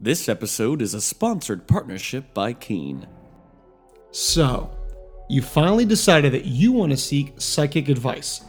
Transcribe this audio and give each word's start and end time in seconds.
This 0.00 0.28
episode 0.28 0.80
is 0.80 0.94
a 0.94 1.00
sponsored 1.00 1.66
partnership 1.66 2.32
by 2.32 2.52
Keen. 2.52 3.08
So, 4.12 4.70
you 5.28 5.42
finally 5.42 5.84
decided 5.84 6.32
that 6.34 6.44
you 6.44 6.70
want 6.70 6.92
to 6.92 6.96
seek 6.96 7.34
psychic 7.38 7.88
advice. 7.88 8.42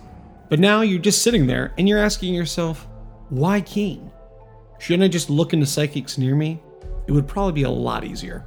But 0.47 0.59
now 0.59 0.81
you're 0.81 0.99
just 0.99 1.23
sitting 1.23 1.47
there 1.47 1.73
and 1.79 1.89
you're 1.89 1.97
asking 1.97 2.35
yourself, 2.35 2.87
why 3.29 3.61
Keen? 3.61 4.11
Shouldn't 4.77 5.05
I 5.05 5.07
just 5.07 5.31
look 5.31 5.53
into 5.53 5.65
psychics 5.65 6.19
near 6.19 6.35
me? 6.35 6.61
It 7.07 7.13
would 7.13 7.27
probably 7.27 7.53
be 7.53 7.63
a 7.63 7.69
lot 7.71 8.03
easier. 8.03 8.45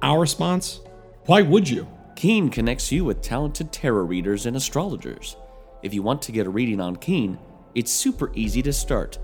Our 0.00 0.18
response? 0.18 0.80
Why 1.26 1.42
would 1.42 1.68
you? 1.68 1.86
Keen 2.16 2.48
connects 2.48 2.90
you 2.90 3.04
with 3.04 3.20
talented 3.20 3.70
tarot 3.70 4.04
readers 4.04 4.46
and 4.46 4.56
astrologers. 4.56 5.36
If 5.82 5.92
you 5.92 6.02
want 6.02 6.22
to 6.22 6.32
get 6.32 6.46
a 6.46 6.50
reading 6.50 6.80
on 6.80 6.96
Keen, 6.96 7.38
it's 7.74 7.92
super 7.92 8.32
easy 8.34 8.62
to 8.62 8.72
start. 8.72 9.18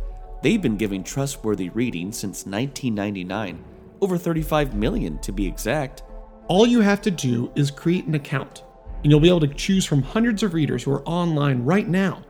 They've 0.45 0.61
been 0.61 0.76
giving 0.76 1.02
trustworthy 1.02 1.70
readings 1.70 2.18
since 2.18 2.44
1999, 2.44 3.64
over 4.02 4.18
35 4.18 4.75
million 4.75 5.18
to 5.21 5.32
be 5.32 5.46
exact. 5.46 6.02
All 6.48 6.66
you 6.66 6.82
have 6.82 7.00
to 7.00 7.11
do 7.11 7.50
is 7.54 7.71
create 7.71 8.04
an 8.04 8.14
account, 8.14 8.62
and 9.02 9.11
you'll 9.11 9.21
be 9.21 9.30
able 9.30 9.40
to 9.40 9.49
choose 9.49 9.86
from 9.86 10.02
hundreds 10.02 10.43
of 10.43 10.52
readers 10.52 10.82
who 10.82 10.93
are 10.93 11.08
online 11.08 11.64
right 11.64 11.88
now. 11.88 12.22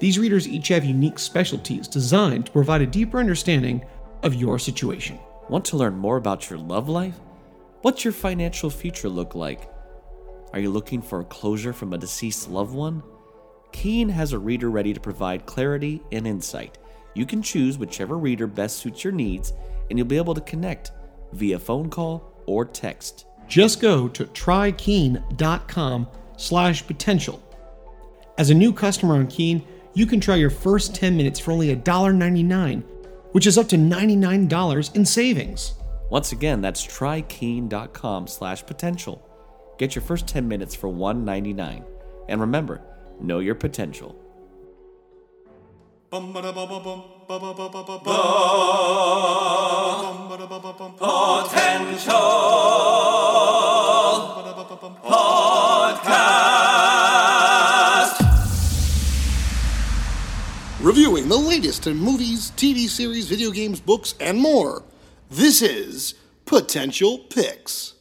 These 0.00 0.18
readers 0.18 0.48
each 0.48 0.66
have 0.66 0.84
unique 0.84 1.20
specialties 1.20 1.86
designed 1.86 2.46
to 2.46 2.50
provide 2.50 2.82
a 2.82 2.86
deeper 2.88 3.20
understanding 3.20 3.86
of 4.24 4.34
your 4.34 4.58
situation. 4.58 5.16
Want 5.48 5.64
to 5.66 5.76
learn 5.76 5.96
more 5.96 6.16
about 6.16 6.50
your 6.50 6.58
love 6.58 6.88
life? 6.88 7.20
What's 7.82 8.02
your 8.02 8.12
financial 8.12 8.68
future 8.68 9.08
look 9.08 9.36
like? 9.36 9.70
Are 10.52 10.58
you 10.58 10.70
looking 10.70 11.00
for 11.00 11.20
a 11.20 11.24
closure 11.24 11.72
from 11.72 11.92
a 11.92 11.98
deceased 11.98 12.50
loved 12.50 12.74
one? 12.74 13.00
Keen 13.70 14.08
has 14.08 14.32
a 14.32 14.40
reader 14.40 14.70
ready 14.70 14.92
to 14.92 14.98
provide 14.98 15.46
clarity 15.46 16.02
and 16.10 16.26
insight. 16.26 16.78
You 17.18 17.26
can 17.26 17.42
choose 17.42 17.78
whichever 17.78 18.16
reader 18.16 18.46
best 18.46 18.76
suits 18.76 19.02
your 19.02 19.12
needs, 19.12 19.52
and 19.90 19.98
you'll 19.98 20.06
be 20.06 20.18
able 20.18 20.34
to 20.34 20.40
connect 20.40 20.92
via 21.32 21.58
phone 21.58 21.90
call 21.90 22.32
or 22.46 22.64
text. 22.64 23.26
Just 23.48 23.80
go 23.80 24.06
to 24.06 24.24
trykeen.com 24.24 26.06
slash 26.36 26.86
potential. 26.86 27.42
As 28.38 28.50
a 28.50 28.54
new 28.54 28.72
customer 28.72 29.16
on 29.16 29.26
Keen, 29.26 29.66
you 29.94 30.06
can 30.06 30.20
try 30.20 30.36
your 30.36 30.48
first 30.48 30.94
10 30.94 31.16
minutes 31.16 31.40
for 31.40 31.50
only 31.50 31.74
$1.99, 31.74 32.84
which 33.32 33.48
is 33.48 33.58
up 33.58 33.68
to 33.70 33.76
$99 33.76 34.94
in 34.94 35.04
savings. 35.04 35.74
Once 36.10 36.30
again, 36.30 36.60
that's 36.60 36.86
trykeen.com 36.86 38.28
slash 38.28 38.64
potential. 38.64 39.28
Get 39.76 39.96
your 39.96 40.02
first 40.02 40.28
10 40.28 40.46
minutes 40.46 40.76
for 40.76 40.88
$1.99. 40.88 41.84
And 42.28 42.40
remember, 42.40 42.80
know 43.20 43.40
your 43.40 43.56
potential. 43.56 44.14
Reviewing 60.80 61.28
the 61.28 61.36
latest 61.36 61.86
in 61.86 61.98
movies, 61.98 62.52
TV 62.52 62.88
series, 62.88 63.28
video 63.28 63.50
games, 63.50 63.78
books, 63.78 64.14
and 64.18 64.38
more. 64.38 64.84
This 65.28 65.60
is 65.60 66.14
Potential 66.46 67.18
Picks. 67.18 67.92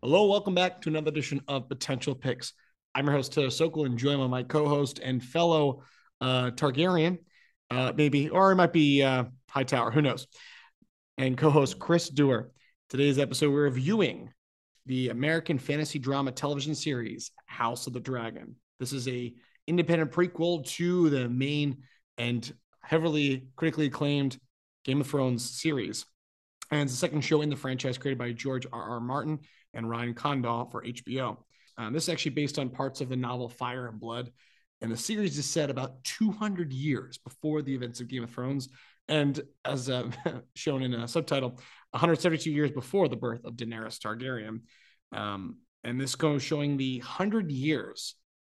Hello, 0.00 0.26
welcome 0.26 0.54
back 0.54 0.80
to 0.80 0.88
another 0.88 1.10
edition 1.10 1.42
of 1.48 1.68
Potential 1.68 2.14
Picks. 2.14 2.54
I'm 2.94 3.04
your 3.04 3.14
host, 3.14 3.34
Taylor 3.34 3.50
Sokol, 3.50 3.84
and 3.84 3.98
joined 3.98 4.20
by 4.20 4.26
my 4.26 4.42
co-host 4.42 5.00
and 5.00 5.22
fellow 5.22 5.82
uh, 6.20 6.50
Targaryen, 6.52 7.18
uh, 7.70 7.92
maybe, 7.96 8.28
or 8.28 8.52
it 8.52 8.56
might 8.56 8.72
be 8.72 9.02
uh, 9.02 9.24
Hightower, 9.50 9.90
who 9.90 10.02
knows, 10.02 10.26
and 11.18 11.36
co-host 11.36 11.78
Chris 11.78 12.08
Dewar. 12.08 12.50
Today's 12.88 13.18
episode, 13.18 13.52
we're 13.52 13.64
reviewing 13.64 14.30
the 14.86 15.08
American 15.08 15.58
fantasy 15.58 15.98
drama 15.98 16.30
television 16.32 16.74
series 16.74 17.32
House 17.46 17.86
of 17.86 17.92
the 17.92 18.00
Dragon. 18.00 18.54
This 18.78 18.92
is 18.92 19.08
a 19.08 19.34
independent 19.66 20.12
prequel 20.12 20.64
to 20.64 21.10
the 21.10 21.28
main 21.28 21.78
and 22.18 22.52
heavily 22.82 23.48
critically 23.56 23.86
acclaimed 23.86 24.38
Game 24.84 25.00
of 25.00 25.08
Thrones 25.08 25.60
series. 25.60 26.06
And 26.70 26.82
it's 26.82 26.92
the 26.92 26.98
second 26.98 27.22
show 27.22 27.42
in 27.42 27.50
the 27.50 27.56
franchise 27.56 27.98
created 27.98 28.18
by 28.18 28.32
George 28.32 28.66
R. 28.72 28.90
R. 28.90 29.00
Martin 29.00 29.40
and 29.74 29.88
Ryan 29.88 30.14
Condal 30.14 30.66
for 30.66 30.84
HBO. 30.84 31.38
Um, 31.78 31.92
this 31.92 32.04
is 32.04 32.08
actually 32.08 32.32
based 32.32 32.58
on 32.58 32.70
parts 32.70 33.00
of 33.00 33.08
the 33.08 33.16
novel 33.16 33.48
Fire 33.48 33.88
and 33.88 34.00
Blood. 34.00 34.30
And 34.82 34.92
the 34.92 34.96
series 34.96 35.38
is 35.38 35.48
set 35.48 35.70
about 35.70 36.04
200 36.04 36.72
years 36.72 37.18
before 37.18 37.62
the 37.62 37.74
events 37.74 38.00
of 38.00 38.08
Game 38.08 38.24
of 38.24 38.30
Thrones. 38.30 38.68
And 39.08 39.40
as 39.64 39.88
uh, 39.88 40.10
shown 40.54 40.82
in 40.82 40.92
a 40.94 41.08
subtitle, 41.08 41.50
172 41.90 42.50
years 42.50 42.70
before 42.70 43.08
the 43.08 43.16
birth 43.16 43.44
of 43.44 43.54
Daenerys 43.54 43.98
Targaryen. 43.98 44.60
Um, 45.16 45.58
and 45.84 46.00
this 46.00 46.14
goes 46.14 46.42
showing 46.42 46.76
the 46.76 46.98
100 46.98 47.50
years 47.50 48.16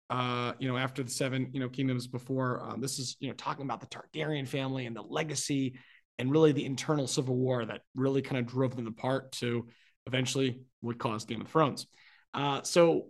uh, 0.09 0.53
you 0.59 0.67
know, 0.67 0.77
after 0.77 1.03
the 1.03 1.09
seven, 1.09 1.49
you 1.51 1.59
know, 1.59 1.69
kingdoms 1.69 2.07
before. 2.07 2.61
Um, 2.63 2.79
this 2.79 2.99
is, 2.99 3.17
you 3.19 3.27
know, 3.27 3.33
talking 3.33 3.65
about 3.65 3.81
the 3.81 3.87
Targaryen 3.87 4.47
family 4.47 4.85
and 4.85 4.95
the 4.95 5.01
legacy 5.01 5.77
and 6.17 6.31
really 6.31 6.51
the 6.51 6.65
internal 6.65 7.07
civil 7.07 7.35
war 7.35 7.65
that 7.65 7.81
really 7.95 8.21
kind 8.21 8.37
of 8.37 8.47
drove 8.47 8.75
them 8.75 8.87
apart 8.87 9.33
to 9.33 9.67
eventually 10.05 10.61
what 10.79 10.97
caused 10.97 11.27
Game 11.27 11.41
of 11.41 11.49
Thrones. 11.49 11.87
Uh, 12.33 12.61
so 12.63 13.07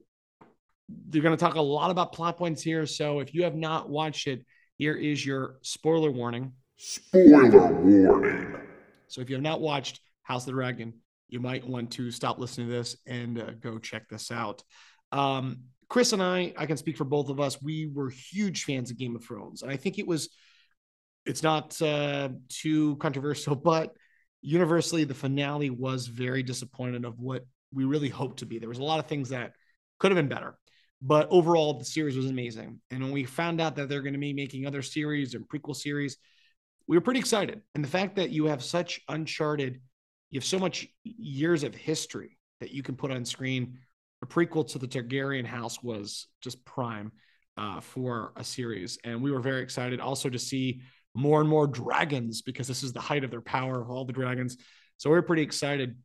they're 0.90 1.22
going 1.22 1.36
to 1.36 1.40
talk 1.40 1.56
a 1.56 1.62
lot 1.62 1.92
about 1.92 2.14
plot 2.14 2.38
points 2.38 2.62
here. 2.62 2.86
So 2.86 3.20
if 3.20 3.34
you 3.34 3.44
have 3.44 3.56
not 3.56 3.90
watched 3.90 4.28
it, 4.28 4.46
here 4.78 4.96
is 4.96 5.25
your 5.25 5.58
spoiler 5.62 6.12
warning. 6.12 6.53
Spoiler 6.78 7.74
warning. 7.74 8.56
So 9.08 9.22
if 9.22 9.30
you 9.30 9.36
have 9.36 9.44
not 9.44 9.62
watched 9.62 10.00
House 10.24 10.44
of 10.44 10.48
the 10.48 10.52
Dragon, 10.53 10.94
you 11.30 11.40
might 11.40 11.68
want 11.68 11.92
to 11.92 12.12
stop 12.12 12.40
listening 12.40 12.68
to 12.68 12.74
this 12.74 12.98
and 13.06 13.40
uh, 13.40 13.52
go 13.59 13.80
check 13.80 14.08
this 14.09 14.31
out. 14.31 14.64
Um, 15.12 15.64
Chris 15.90 16.14
and 16.14 16.22
I, 16.22 16.53
I 16.58 16.66
can 16.66 16.78
speak 16.78 16.98
for 16.98 17.06
both 17.06 17.30
of 17.30 17.40
us. 17.40 17.62
We 17.62 17.90
were 17.94 18.09
huge 18.09 18.66
fans 18.66 18.92
of 18.92 18.98
Game 18.98 19.16
of 19.16 19.24
Thrones, 19.24 19.62
and 19.62 19.72
I 19.72 19.78
think 19.78 20.00
it 20.00 20.08
was. 20.08 20.30
It's 21.25 21.44
not 21.44 21.81
uh, 21.81 22.30
too 22.48 22.96
controversial, 22.98 23.56
but 23.72 23.94
universally, 24.42 25.04
the 25.04 25.14
finale 25.14 25.69
was 25.69 26.08
very 26.08 26.44
disappointed 26.44 27.06
of 27.06 27.19
what 27.19 27.46
we 27.74 27.84
really 27.86 28.09
hoped 28.09 28.40
to 28.40 28.46
be. 28.46 28.59
There 28.59 28.69
was 28.69 28.80
a 28.80 28.84
lot 28.84 29.00
of 29.00 29.08
things 29.08 29.30
that 29.30 29.54
could 30.00 30.12
have 30.12 30.18
been 30.18 30.30
better, 30.30 30.58
but 31.02 31.28
overall, 31.30 31.74
the 31.74 31.85
series 31.85 32.18
was 32.18 32.30
amazing. 32.30 32.80
And 32.91 33.03
when 33.03 33.12
we 33.12 33.24
found 33.24 33.62
out 33.62 33.75
that 33.75 33.90
they're 33.90 34.02
going 34.02 34.13
to 34.13 34.19
be 34.19 34.34
making 34.34 34.66
other 34.66 34.81
series 34.81 35.35
and 35.35 35.47
prequel 35.47 35.75
series, 35.75 36.18
we 36.88 36.97
were 36.97 37.02
pretty 37.02 37.19
excited. 37.19 37.62
And 37.75 37.84
the 37.84 37.90
fact 37.90 38.16
that 38.16 38.31
you 38.31 38.46
have 38.46 38.63
such 38.63 39.02
uncharted, 39.07 39.81
you 40.31 40.40
have 40.40 40.46
so 40.46 40.59
much 40.59 40.88
years 41.03 41.63
of 41.63 41.75
history 41.75 42.38
that 42.62 42.72
you 42.72 42.81
can 42.81 42.96
put 42.96 43.12
on 43.12 43.25
screen 43.25 43.78
a 44.24 44.25
prequel 44.25 44.68
to 44.68 44.80
the 44.80 44.88
Targaryen 44.88 45.46
house 45.46 45.84
was 45.84 46.28
just 46.41 46.66
prime 46.66 47.12
uh, 47.57 47.80
for 47.81 48.34
a 48.36 48.44
series. 48.44 48.97
And 49.03 49.22
we 49.22 49.31
were 49.31 49.40
very 49.40 49.62
excited 49.62 50.00
also 50.00 50.30
to 50.30 50.40
see 50.40 50.81
more 51.13 51.40
and 51.40 51.50
more 51.50 51.68
dragons 51.68 52.41
because 52.41 52.68
this 52.68 52.84
is 52.84 52.94
the 52.94 53.00
height 53.00 53.24
of 53.24 53.31
their 53.31 53.41
power 53.41 53.81
of 53.81 53.90
all 53.90 54.06
the 54.06 54.13
dragons. 54.13 54.57
So 54.97 55.09
we 55.09 55.18
are 55.18 55.24
pretty 55.24 55.44
excited. 55.44 55.97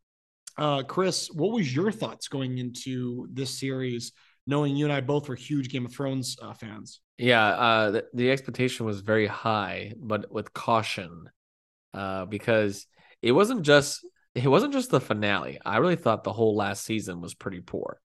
Uh, 0.58 0.82
Chris, 0.82 1.30
what 1.30 1.52
was 1.52 1.74
your 1.74 1.90
thoughts 1.90 2.28
going 2.28 2.58
into 2.58 3.28
this 3.32 3.58
series, 3.58 4.12
knowing 4.46 4.76
you 4.76 4.84
and 4.84 4.92
I 4.92 5.00
both 5.00 5.28
were 5.28 5.34
huge 5.34 5.70
Game 5.70 5.86
of 5.86 5.92
Thrones 5.92 6.36
uh, 6.40 6.54
fans? 6.54 7.00
Yeah, 7.18 7.44
uh, 7.44 7.90
the, 7.90 8.04
the, 8.14 8.30
expectation 8.30 8.86
was 8.86 9.00
very 9.00 9.26
high, 9.26 9.92
but 9.96 10.32
with 10.32 10.52
caution, 10.52 11.30
uh, 11.94 12.24
because 12.24 12.86
it 13.20 13.32
wasn't 13.32 13.62
just 13.62 14.04
it 14.34 14.48
wasn't 14.48 14.72
just 14.72 14.90
the 14.90 15.00
finale. 15.00 15.58
I 15.64 15.76
really 15.78 15.96
thought 15.96 16.24
the 16.24 16.32
whole 16.32 16.56
last 16.56 16.84
season 16.84 17.20
was 17.20 17.34
pretty 17.34 17.60
poor 17.60 18.00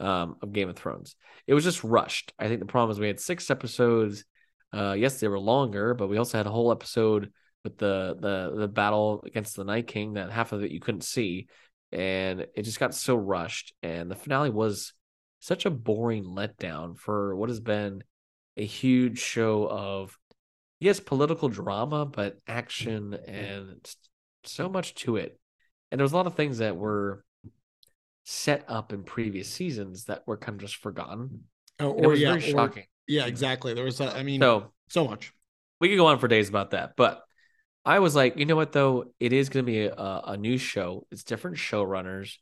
um, 0.00 0.36
of 0.42 0.52
Game 0.52 0.68
of 0.68 0.76
Thrones. 0.76 1.16
It 1.46 1.54
was 1.54 1.64
just 1.64 1.84
rushed. 1.84 2.32
I 2.38 2.48
think 2.48 2.60
the 2.60 2.66
problem 2.66 2.90
is 2.90 2.98
we 2.98 3.06
had 3.06 3.20
six 3.20 3.50
episodes. 3.50 4.24
Uh, 4.72 4.94
yes, 4.98 5.20
they 5.20 5.28
were 5.28 5.38
longer, 5.38 5.94
but 5.94 6.08
we 6.08 6.16
also 6.16 6.38
had 6.38 6.46
a 6.46 6.50
whole 6.50 6.72
episode 6.72 7.30
with 7.62 7.78
the 7.78 8.16
the 8.20 8.60
the 8.60 8.68
battle 8.68 9.22
against 9.26 9.56
the 9.56 9.64
Night 9.64 9.86
King 9.86 10.14
that 10.14 10.30
half 10.30 10.52
of 10.52 10.62
it 10.62 10.70
you 10.70 10.80
couldn't 10.80 11.04
see, 11.04 11.48
and 11.92 12.40
it 12.40 12.62
just 12.62 12.80
got 12.80 12.94
so 12.94 13.14
rushed. 13.16 13.74
And 13.82 14.10
the 14.10 14.14
finale 14.14 14.50
was 14.50 14.92
such 15.46 15.66
a 15.66 15.70
boring 15.70 16.24
letdown 16.24 16.98
for 16.98 17.36
what 17.36 17.48
has 17.48 17.60
been 17.60 18.02
a 18.56 18.64
huge 18.64 19.18
show 19.18 19.68
of 19.68 20.18
yes 20.80 21.00
political 21.00 21.48
drama, 21.48 22.04
but 22.04 22.38
action 22.46 23.10
mm-hmm. 23.10 23.34
and 23.34 23.94
so 24.44 24.68
much 24.68 24.94
to 24.94 25.16
it 25.16 25.38
and 25.90 25.98
there 25.98 26.04
was 26.04 26.12
a 26.12 26.16
lot 26.16 26.26
of 26.26 26.34
things 26.34 26.58
that 26.58 26.76
were 26.76 27.24
set 28.24 28.64
up 28.68 28.92
in 28.92 29.02
previous 29.02 29.48
seasons 29.48 30.04
that 30.04 30.22
were 30.26 30.36
kind 30.36 30.56
of 30.56 30.60
just 30.60 30.76
forgotten. 30.76 31.28
Mm. 31.28 31.40
Oh, 31.78 31.90
or, 31.90 32.04
it 32.04 32.08
was 32.08 32.20
yeah, 32.20 32.28
very 32.30 32.40
shocking. 32.40 32.84
Yeah, 33.06 33.22
mm-hmm. 33.22 33.28
exactly. 33.28 33.74
There 33.74 33.84
was, 33.84 34.00
a, 34.00 34.14
I 34.16 34.22
mean, 34.22 34.40
so 34.40 34.72
so 34.88 35.06
much. 35.06 35.32
We 35.80 35.88
could 35.88 35.96
go 35.96 36.06
on 36.06 36.18
for 36.18 36.28
days 36.28 36.48
about 36.48 36.70
that, 36.70 36.94
but 36.96 37.22
I 37.84 37.98
was 37.98 38.16
like, 38.16 38.36
you 38.38 38.46
know 38.46 38.56
what 38.56 38.72
though, 38.72 39.12
it 39.20 39.32
is 39.32 39.48
going 39.48 39.64
to 39.64 39.70
be 39.70 39.84
a, 39.84 39.94
a 39.94 40.36
new 40.36 40.58
show. 40.58 41.06
It's 41.10 41.22
different 41.22 41.58
showrunners, 41.58 42.34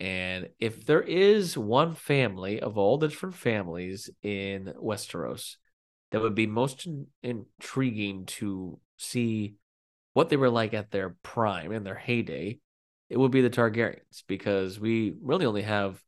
and 0.00 0.48
if 0.58 0.84
there 0.86 1.02
is 1.02 1.56
one 1.56 1.94
family 1.94 2.60
of 2.60 2.76
all 2.76 2.98
the 2.98 3.08
different 3.08 3.36
families 3.36 4.10
in 4.22 4.72
Westeros 4.82 5.56
that 6.10 6.20
would 6.20 6.34
be 6.34 6.46
most 6.46 6.86
in, 6.86 7.06
intriguing 7.22 8.26
to 8.26 8.80
see 8.96 9.54
what 10.12 10.28
they 10.28 10.36
were 10.36 10.50
like 10.50 10.74
at 10.74 10.90
their 10.90 11.16
prime 11.22 11.72
and 11.72 11.84
their 11.84 11.94
heyday, 11.94 12.58
it 13.08 13.18
would 13.18 13.30
be 13.30 13.40
the 13.40 13.50
Targaryens 13.50 14.22
because 14.26 14.80
we 14.80 15.14
really 15.20 15.46
only 15.46 15.62
have 15.62 16.00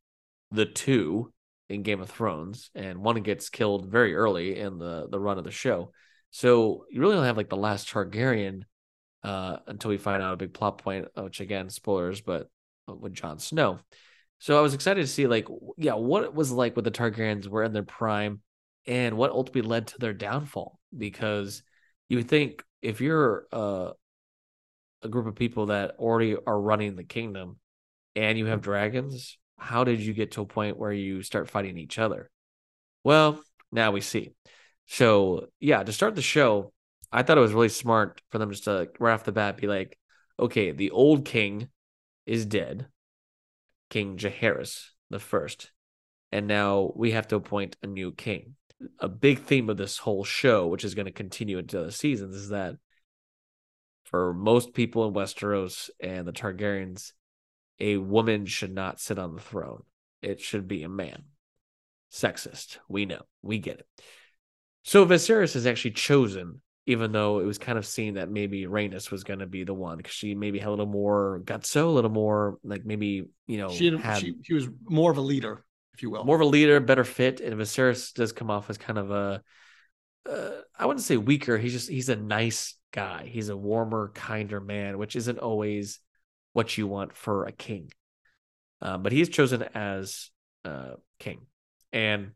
the 0.50 0.66
two 0.66 1.32
in 1.68 1.82
Game 1.82 2.00
of 2.00 2.08
Thrones, 2.08 2.70
and 2.74 3.02
one 3.02 3.20
gets 3.22 3.48
killed 3.50 3.90
very 3.90 4.14
early 4.14 4.58
in 4.58 4.78
the 4.78 5.08
the 5.10 5.18
run 5.18 5.38
of 5.38 5.44
the 5.44 5.50
show. 5.50 5.90
So 6.30 6.84
you 6.90 7.00
really 7.00 7.16
only 7.16 7.26
have 7.26 7.36
like 7.36 7.48
the 7.48 7.56
last 7.56 7.88
Targaryen 7.88 8.62
uh, 9.22 9.56
until 9.66 9.90
we 9.90 9.98
find 9.98 10.22
out 10.22 10.34
a 10.34 10.36
big 10.36 10.54
plot 10.54 10.78
point, 10.78 11.08
which 11.16 11.40
again, 11.40 11.68
spoilers, 11.68 12.20
but 12.20 12.48
with 12.86 13.14
Jon 13.14 13.38
Snow. 13.38 13.78
So 14.38 14.58
I 14.58 14.60
was 14.60 14.74
excited 14.74 15.00
to 15.00 15.06
see 15.06 15.26
like, 15.26 15.48
yeah, 15.76 15.94
what 15.94 16.24
it 16.24 16.34
was 16.34 16.50
like 16.50 16.76
with 16.76 16.84
the 16.84 16.90
Targaryens 16.90 17.48
were 17.48 17.64
in 17.64 17.72
their 17.72 17.82
prime 17.82 18.40
and 18.86 19.16
what 19.16 19.30
ultimately 19.30 19.68
led 19.68 19.88
to 19.88 19.98
their 19.98 20.12
downfall. 20.12 20.78
Because 20.96 21.62
you 22.08 22.18
would 22.18 22.28
think 22.28 22.62
if 22.82 23.00
you're 23.00 23.46
uh, 23.52 23.90
a 25.02 25.08
group 25.08 25.26
of 25.26 25.34
people 25.34 25.66
that 25.66 25.96
already 25.98 26.36
are 26.36 26.60
running 26.60 26.96
the 26.96 27.04
kingdom 27.04 27.58
and 28.14 28.38
you 28.38 28.46
have 28.46 28.60
dragons, 28.60 29.38
how 29.58 29.84
did 29.84 30.00
you 30.00 30.12
get 30.12 30.32
to 30.32 30.42
a 30.42 30.46
point 30.46 30.78
where 30.78 30.92
you 30.92 31.22
start 31.22 31.50
fighting 31.50 31.78
each 31.78 31.98
other? 31.98 32.30
Well, 33.04 33.40
now 33.72 33.92
we 33.92 34.00
see. 34.00 34.32
So 34.86 35.48
yeah, 35.60 35.82
to 35.82 35.92
start 35.92 36.14
the 36.14 36.22
show, 36.22 36.72
I 37.10 37.22
thought 37.22 37.38
it 37.38 37.42
was 37.42 37.52
really 37.52 37.68
smart 37.68 38.20
for 38.30 38.38
them 38.38 38.50
just 38.50 38.64
to 38.64 38.88
right 38.98 39.14
off 39.14 39.24
the 39.24 39.32
bat 39.32 39.56
be 39.56 39.66
like, 39.66 39.98
okay, 40.38 40.72
the 40.72 40.90
old 40.90 41.24
king 41.24 41.68
is 42.26 42.44
dead, 42.44 42.86
King 43.90 44.16
Jaehaerys 44.16 44.90
the 45.10 45.18
first, 45.18 45.70
and 46.32 46.46
now 46.46 46.92
we 46.96 47.12
have 47.12 47.28
to 47.28 47.36
appoint 47.36 47.76
a 47.82 47.86
new 47.86 48.12
king. 48.12 48.56
A 48.98 49.08
big 49.08 49.40
theme 49.40 49.70
of 49.70 49.76
this 49.76 49.98
whole 49.98 50.24
show, 50.24 50.66
which 50.66 50.84
is 50.84 50.94
going 50.94 51.06
to 51.06 51.12
continue 51.12 51.58
into 51.58 51.82
the 51.82 51.92
seasons, 51.92 52.34
is 52.34 52.48
that 52.50 52.76
for 54.04 54.34
most 54.34 54.74
people 54.74 55.06
in 55.06 55.14
Westeros 55.14 55.88
and 56.00 56.26
the 56.26 56.32
Targaryens, 56.32 57.12
a 57.80 57.96
woman 57.96 58.46
should 58.46 58.74
not 58.74 59.00
sit 59.00 59.18
on 59.18 59.34
the 59.34 59.40
throne. 59.40 59.82
It 60.22 60.40
should 60.40 60.68
be 60.68 60.82
a 60.82 60.88
man. 60.88 61.24
Sexist. 62.12 62.78
We 62.88 63.06
know. 63.06 63.22
We 63.42 63.58
get 63.58 63.80
it. 63.80 63.86
So 64.82 65.04
Viserys 65.04 65.56
is 65.56 65.66
actually 65.66 65.92
chosen, 65.92 66.60
even 66.86 67.10
though 67.10 67.40
it 67.40 67.44
was 67.44 67.58
kind 67.58 67.76
of 67.78 67.84
seen 67.84 68.14
that 68.14 68.30
maybe 68.30 68.64
Rhaenys 68.64 69.10
was 69.10 69.24
going 69.24 69.40
to 69.40 69.46
be 69.46 69.64
the 69.64 69.74
one 69.74 69.96
because 69.96 70.14
she 70.14 70.34
maybe 70.34 70.58
had 70.58 70.68
a 70.68 70.70
little 70.70 70.86
more 70.86 71.40
gutso, 71.44 71.84
a 71.84 71.90
little 71.90 72.10
more 72.10 72.58
like 72.62 72.84
maybe 72.84 73.26
you 73.46 73.58
know 73.58 73.70
She, 73.70 73.96
had 73.96 74.18
she 74.18 74.34
she 74.42 74.54
was 74.54 74.68
more 74.84 75.10
of 75.10 75.18
a 75.18 75.22
leader, 75.22 75.64
if 75.94 76.02
you 76.02 76.10
will. 76.10 76.24
more 76.24 76.36
of 76.36 76.42
a 76.42 76.46
leader, 76.46 76.78
better 76.80 77.04
fit, 77.04 77.40
and 77.40 77.54
Viserys 77.60 78.14
does 78.14 78.32
come 78.32 78.50
off 78.50 78.70
as 78.70 78.78
kind 78.78 78.98
of 78.98 79.10
a 79.10 79.42
uh, 80.28 80.50
I 80.78 80.86
wouldn't 80.86 81.04
say 81.04 81.16
weaker. 81.16 81.58
He's 81.58 81.72
just 81.72 81.88
he's 81.88 82.08
a 82.08 82.16
nice 82.16 82.76
guy. 82.92 83.28
He's 83.30 83.48
a 83.48 83.56
warmer, 83.56 84.12
kinder 84.14 84.60
man, 84.60 84.98
which 84.98 85.16
isn't 85.16 85.38
always 85.38 85.98
what 86.52 86.78
you 86.78 86.86
want 86.86 87.14
for 87.14 87.46
a 87.46 87.52
king. 87.52 87.90
Uh, 88.80 88.98
but 88.98 89.12
he's 89.12 89.28
chosen 89.28 89.62
as 89.74 90.30
uh, 90.64 90.94
king, 91.18 91.46
and 91.92 92.32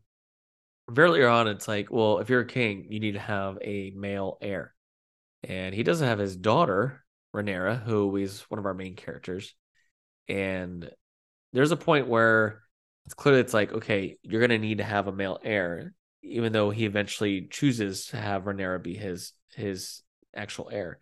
very 0.93 1.09
early 1.09 1.23
on, 1.23 1.47
it's 1.47 1.67
like, 1.67 1.91
well, 1.91 2.19
if 2.19 2.29
you're 2.29 2.41
a 2.41 2.47
king, 2.47 2.87
you 2.89 2.99
need 2.99 3.13
to 3.13 3.19
have 3.19 3.57
a 3.61 3.91
male 3.95 4.37
heir, 4.41 4.73
and 5.43 5.73
he 5.73 5.83
doesn't 5.83 6.07
have 6.07 6.19
his 6.19 6.35
daughter 6.35 7.03
Rhaenyra, 7.35 7.83
who 7.83 8.15
is 8.17 8.41
one 8.49 8.59
of 8.59 8.65
our 8.65 8.73
main 8.73 8.95
characters, 8.95 9.55
and 10.27 10.89
there's 11.53 11.71
a 11.71 11.77
point 11.77 12.07
where 12.07 12.61
it's 13.05 13.13
clearly 13.13 13.41
it's 13.41 13.53
like, 13.53 13.71
okay, 13.73 14.17
you're 14.21 14.41
gonna 14.41 14.57
need 14.57 14.77
to 14.79 14.83
have 14.83 15.07
a 15.07 15.11
male 15.11 15.39
heir, 15.43 15.93
even 16.23 16.51
though 16.51 16.69
he 16.69 16.85
eventually 16.85 17.47
chooses 17.49 18.07
to 18.07 18.17
have 18.17 18.43
Rhaenyra 18.43 18.83
be 18.83 18.95
his 18.95 19.33
his 19.55 20.01
actual 20.35 20.69
heir. 20.71 20.99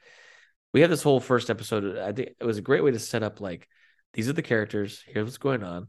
We 0.74 0.82
had 0.82 0.92
this 0.92 1.04
whole 1.04 1.20
first 1.20 1.50
episode. 1.50 1.98
I 1.98 2.12
think 2.14 2.30
it 2.40 2.46
was 2.46 2.58
a 2.58 2.62
great 2.64 2.84
way 2.84 2.92
to 2.92 3.00
set 3.00 3.24
up 3.24 3.42
like 3.42 3.68
these 4.14 4.30
are 4.30 4.34
the 4.34 4.42
characters. 4.42 5.04
Here's 5.06 5.26
what's 5.26 5.38
going 5.38 5.64
on. 5.64 5.88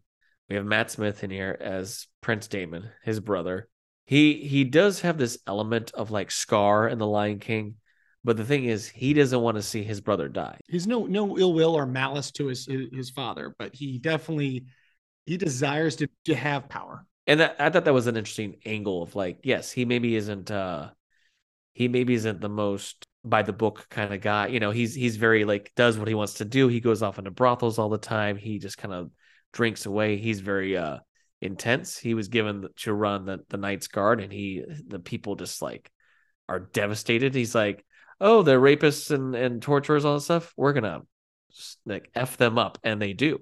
We 0.49 0.56
have 0.56 0.64
Matt 0.64 0.91
Smith 0.91 1.23
in 1.23 1.31
here 1.31 1.56
as 1.61 2.06
Prince 2.20 2.49
Daemon, 2.49 2.91
his 3.05 3.20
brother. 3.20 3.69
He 4.11 4.35
he 4.45 4.65
does 4.65 5.03
have 5.03 5.19
this 5.19 5.39
element 5.47 5.93
of 5.95 6.11
like 6.11 6.33
Scar 6.33 6.89
in 6.89 6.99
The 6.99 7.07
Lion 7.07 7.39
King, 7.39 7.77
but 8.25 8.37
the 8.37 8.45
thing 8.45 8.65
is, 8.65 8.89
he 8.89 9.15
doesn't 9.15 9.41
want 9.41 9.57
to 9.57 9.62
see 9.62 9.85
his 9.85 10.01
brother 10.01 10.29
die. 10.29 10.59
He's 10.69 10.89
no 10.89 11.07
no 11.07 11.39
ill 11.39 11.55
will 11.55 11.77
or 11.77 11.87
malice 11.87 12.33
to 12.33 12.49
his 12.49 12.67
his, 12.67 12.89
his 12.93 13.11
father, 13.11 13.55
but 13.57 13.73
he 13.73 13.99
definitely 13.99 14.65
he 15.27 15.37
desires 15.37 15.95
to, 15.95 16.09
to 16.25 16.35
have 16.35 16.69
power. 16.69 17.07
and 17.29 17.39
that, 17.39 17.55
I 17.61 17.71
thought 17.71 17.85
that 17.85 17.95
was 17.95 18.09
an 18.09 18.17
interesting 18.17 18.57
angle 18.67 19.05
of 19.05 19.15
like, 19.15 19.39
yes, 19.45 19.71
he 19.71 19.85
maybe 19.85 20.17
isn't 20.17 20.51
uh 20.51 20.91
he 21.75 21.87
maybe 21.87 22.15
isn't 22.15 22.41
the 22.41 22.49
most 22.49 23.07
by 23.25 23.43
the 23.43 23.53
book 23.53 23.87
kind 23.91 24.12
of 24.12 24.21
guy. 24.21 24.49
You 24.49 24.59
know, 24.59 24.73
he's 24.73 24.93
he's 24.93 25.19
very 25.19 25.45
like 25.45 25.71
does 25.77 25.97
what 25.97 26.09
he 26.09 26.15
wants 26.15 26.35
to 26.35 26.45
do. 26.45 26.67
He 26.67 26.81
goes 26.81 27.01
off 27.01 27.21
into 27.21 27.31
brothels 27.31 27.79
all 27.79 27.89
the 27.89 27.97
time. 27.97 28.37
He 28.37 28.59
just 28.59 28.77
kind 28.77 28.93
of 28.93 29.12
drinks 29.53 29.87
away. 29.87 30.17
He's 30.17 30.41
very 30.41 30.77
uh 30.77 30.99
intense. 31.41 31.99
He 31.99 32.15
was 32.15 32.29
given 32.29 32.69
to 32.79 32.93
run 32.93 33.25
the 33.25 33.41
the 33.49 33.57
Knights 33.57 33.89
Guard 33.89 34.21
and 34.21 34.33
he 34.33 34.65
the 34.87 34.99
people 34.99 35.37
just 35.37 35.63
like 35.63 35.91
are 36.49 36.61
devastated. 36.61 37.35
He's 37.35 37.55
like, 37.55 37.85
"Oh, 38.21 38.43
they're 38.43 38.61
rapists 38.61 39.11
and 39.11 39.35
and 39.35 39.63
torturers 39.63 40.05
all 40.05 40.15
that 40.15 40.23
stuff. 40.23 40.53
We're 40.57 40.73
to 40.75 41.03
like 41.85 42.11
f 42.15 42.37
them 42.37 42.59
up." 42.59 42.79
And 42.85 43.01
they 43.01 43.13
do. 43.13 43.41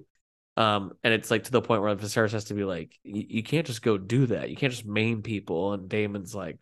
Um, 0.57 0.91
and 1.05 1.13
it's 1.13 1.31
like 1.31 1.45
to 1.45 1.51
the 1.51 1.61
point 1.61 1.81
where 1.81 1.95
Viserys 1.95 2.33
has 2.33 2.45
to 2.45 2.53
be 2.53 2.65
like, 2.65 2.93
you, 3.03 3.23
you 3.29 3.43
can't 3.43 3.65
just 3.65 3.81
go 3.81 3.97
do 3.97 4.25
that. 4.25 4.49
You 4.49 4.57
can't 4.57 4.73
just 4.73 4.85
maim 4.85 5.21
people. 5.21 5.71
And 5.71 5.87
Daemon's 5.87 6.35
like, 6.35 6.59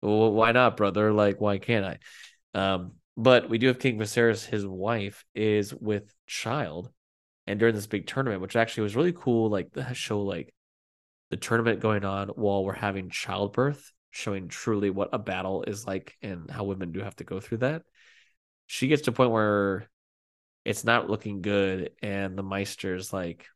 well, 0.00 0.32
why 0.32 0.52
not, 0.52 0.76
brother? 0.76 1.12
Like, 1.12 1.40
why 1.40 1.58
can't 1.58 1.84
I? 1.84 1.98
Um, 2.58 2.92
but 3.16 3.48
we 3.50 3.58
do 3.58 3.66
have 3.66 3.80
King 3.80 3.98
Viserys. 3.98 4.44
His 4.44 4.64
wife 4.64 5.24
is 5.34 5.74
with 5.74 6.14
child, 6.28 6.92
and 7.48 7.58
during 7.58 7.74
this 7.74 7.88
big 7.88 8.06
tournament, 8.06 8.40
which 8.40 8.54
actually 8.54 8.84
was 8.84 8.96
really 8.96 9.12
cool, 9.12 9.50
like 9.50 9.72
the 9.72 9.92
show, 9.94 10.22
like 10.22 10.53
the 11.34 11.40
tournament 11.40 11.80
going 11.80 12.04
on 12.04 12.28
while 12.28 12.64
we're 12.64 12.72
having 12.72 13.10
childbirth, 13.10 13.90
showing 14.12 14.46
truly 14.46 14.88
what 14.88 15.08
a 15.12 15.18
battle 15.18 15.64
is 15.64 15.84
like 15.84 16.16
and 16.22 16.48
how 16.48 16.62
women 16.62 16.92
do 16.92 17.00
have 17.00 17.16
to 17.16 17.24
go 17.24 17.40
through 17.40 17.58
that. 17.58 17.82
She 18.68 18.86
gets 18.86 19.02
to 19.02 19.10
a 19.10 19.14
point 19.14 19.32
where 19.32 19.88
it's 20.64 20.84
not 20.84 21.10
looking 21.10 21.42
good, 21.42 21.90
and 22.00 22.38
the 22.38 22.44
Maester's 22.44 23.12
like, 23.12 23.48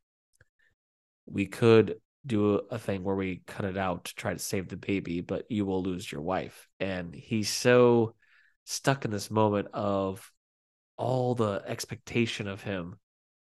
we 1.25 1.45
could 1.45 2.01
do 2.25 2.55
a 2.69 2.77
thing 2.77 3.01
where 3.01 3.15
we 3.15 3.43
cut 3.47 3.63
it 3.63 3.77
out 3.77 4.03
to 4.03 4.15
try 4.15 4.33
to 4.33 4.39
save 4.39 4.67
the 4.67 4.75
baby, 4.75 5.21
but 5.21 5.45
you 5.49 5.65
will 5.65 5.81
lose 5.81 6.11
your 6.11 6.21
wife. 6.21 6.67
And 6.81 7.15
he's 7.15 7.49
so 7.49 8.13
stuck 8.65 9.05
in 9.05 9.11
this 9.11 9.31
moment 9.31 9.69
of 9.71 10.29
all 10.97 11.33
the 11.33 11.63
expectation 11.65 12.49
of 12.49 12.61
him 12.61 12.99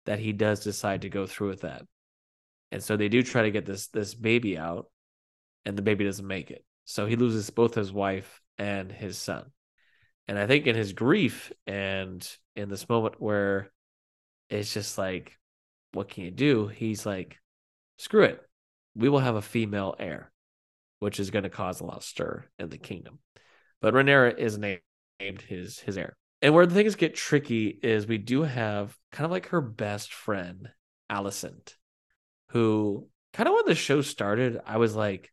that 0.06 0.18
he 0.18 0.32
does 0.32 0.64
decide 0.64 1.02
to 1.02 1.10
go 1.10 1.26
through 1.26 1.48
with 1.48 1.60
that. 1.60 1.82
And 2.74 2.82
so 2.82 2.96
they 2.96 3.08
do 3.08 3.22
try 3.22 3.42
to 3.42 3.52
get 3.52 3.66
this 3.66 3.86
this 3.86 4.16
baby 4.16 4.58
out, 4.58 4.90
and 5.64 5.78
the 5.78 5.82
baby 5.82 6.04
doesn't 6.04 6.26
make 6.26 6.50
it. 6.50 6.64
So 6.86 7.06
he 7.06 7.14
loses 7.14 7.48
both 7.50 7.76
his 7.76 7.92
wife 7.92 8.40
and 8.58 8.90
his 8.90 9.16
son. 9.16 9.52
And 10.26 10.36
I 10.36 10.48
think 10.48 10.66
in 10.66 10.74
his 10.74 10.92
grief 10.92 11.52
and 11.68 12.28
in 12.56 12.68
this 12.68 12.88
moment 12.88 13.20
where 13.20 13.70
it's 14.50 14.74
just 14.74 14.98
like, 14.98 15.38
what 15.92 16.08
can 16.08 16.24
you 16.24 16.32
do? 16.32 16.66
He's 16.66 17.06
like, 17.06 17.38
screw 17.96 18.24
it. 18.24 18.42
We 18.96 19.08
will 19.08 19.20
have 19.20 19.36
a 19.36 19.42
female 19.42 19.94
heir, 20.00 20.32
which 20.98 21.20
is 21.20 21.30
going 21.30 21.44
to 21.44 21.50
cause 21.50 21.80
a 21.80 21.84
lot 21.84 21.98
of 21.98 22.04
stir 22.04 22.44
in 22.58 22.70
the 22.70 22.78
kingdom. 22.78 23.20
But 23.80 23.94
Rhaenyra 23.94 24.36
is 24.36 24.58
named 24.58 24.80
his 25.46 25.78
his 25.78 25.96
heir. 25.96 26.16
And 26.42 26.52
where 26.52 26.66
the 26.66 26.74
things 26.74 26.96
get 26.96 27.14
tricky 27.14 27.68
is 27.68 28.08
we 28.08 28.18
do 28.18 28.42
have 28.42 28.98
kind 29.12 29.26
of 29.26 29.30
like 29.30 29.50
her 29.50 29.60
best 29.60 30.12
friend, 30.12 30.70
Alicent, 31.08 31.76
who 32.54 33.08
kind 33.34 33.48
of 33.48 33.54
when 33.54 33.66
the 33.66 33.76
show 33.76 34.00
started, 34.02 34.60
I 34.66 34.78
was 34.78 34.96
like, 34.96 35.30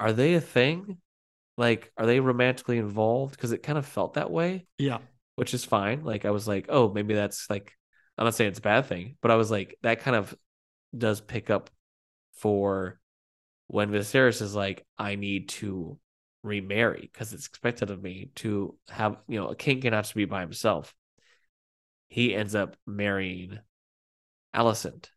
are 0.00 0.14
they 0.14 0.34
a 0.34 0.40
thing? 0.40 0.98
Like, 1.58 1.92
are 1.98 2.06
they 2.06 2.20
romantically 2.20 2.78
involved? 2.78 3.36
Because 3.36 3.52
it 3.52 3.62
kind 3.62 3.78
of 3.78 3.86
felt 3.86 4.14
that 4.14 4.30
way 4.30 4.66
Yeah. 4.78 5.00
which 5.36 5.54
is 5.54 5.64
fine. 5.66 6.04
Like 6.04 6.24
I 6.24 6.30
was 6.30 6.48
like, 6.48 6.66
oh, 6.70 6.92
maybe 6.92 7.14
that's 7.14 7.50
like 7.50 7.74
I'm 8.18 8.24
not 8.24 8.34
saying 8.34 8.50
it's 8.50 8.60
a 8.60 8.62
bad 8.62 8.86
thing, 8.86 9.16
but 9.20 9.30
I 9.30 9.36
was 9.36 9.50
like, 9.50 9.76
that 9.82 10.00
kind 10.00 10.16
of 10.16 10.34
does 10.96 11.20
pick 11.20 11.50
up 11.50 11.70
for 12.38 13.00
when 13.68 13.90
Viserys 13.90 14.40
is 14.42 14.54
like, 14.54 14.86
I 14.98 15.16
need 15.16 15.50
to 15.50 15.98
remarry 16.44 17.10
because 17.12 17.34
it's 17.34 17.46
expected 17.48 17.90
of 17.90 18.02
me 18.02 18.30
to 18.36 18.76
have, 18.90 19.18
you 19.28 19.40
know, 19.40 19.48
a 19.48 19.56
king 19.56 19.80
cannot 19.82 20.04
just 20.04 20.14
be 20.14 20.24
by 20.26 20.40
himself. 20.42 20.94
He 22.08 22.34
ends 22.34 22.54
up 22.54 22.76
marrying 22.86 23.58
Alicent. 24.54 25.10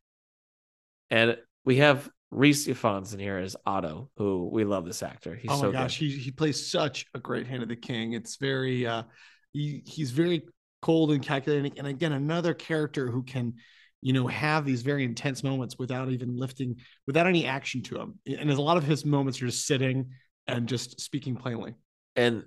And 1.09 1.37
we 1.65 1.77
have 1.77 2.09
Rhys 2.31 2.67
Ifans 2.67 3.13
in 3.13 3.19
here 3.19 3.37
as 3.37 3.55
Otto, 3.65 4.09
who 4.17 4.49
we 4.51 4.63
love 4.63 4.85
this 4.85 5.01
actor. 5.03 5.35
He's 5.35 5.51
oh 5.51 5.57
my 5.57 5.67
so 5.67 5.71
gosh, 5.71 5.99
good. 5.99 6.05
he 6.05 6.11
he 6.17 6.31
plays 6.31 6.69
such 6.69 7.05
a 7.13 7.19
great 7.19 7.47
hand 7.47 7.63
of 7.63 7.69
the 7.69 7.75
king. 7.75 8.13
It's 8.13 8.37
very 8.37 8.85
uh 8.85 9.03
he 9.51 9.83
he's 9.85 10.11
very 10.11 10.43
cold 10.81 11.11
and 11.11 11.21
calculating. 11.23 11.77
And 11.77 11.87
again, 11.87 12.11
another 12.13 12.53
character 12.53 13.09
who 13.09 13.23
can, 13.23 13.55
you 14.01 14.13
know, 14.13 14.27
have 14.27 14.65
these 14.65 14.81
very 14.83 15.03
intense 15.03 15.43
moments 15.43 15.77
without 15.79 16.09
even 16.09 16.37
lifting, 16.37 16.77
without 17.07 17.27
any 17.27 17.45
action 17.45 17.81
to 17.83 17.99
him. 17.99 18.19
And 18.27 18.49
a 18.51 18.61
lot 18.61 18.77
of 18.77 18.83
his 18.83 19.05
moments 19.05 19.41
are 19.41 19.47
just 19.47 19.65
sitting 19.65 20.11
and 20.47 20.67
just 20.67 21.01
speaking 21.01 21.35
plainly. 21.35 21.75
and 22.15 22.43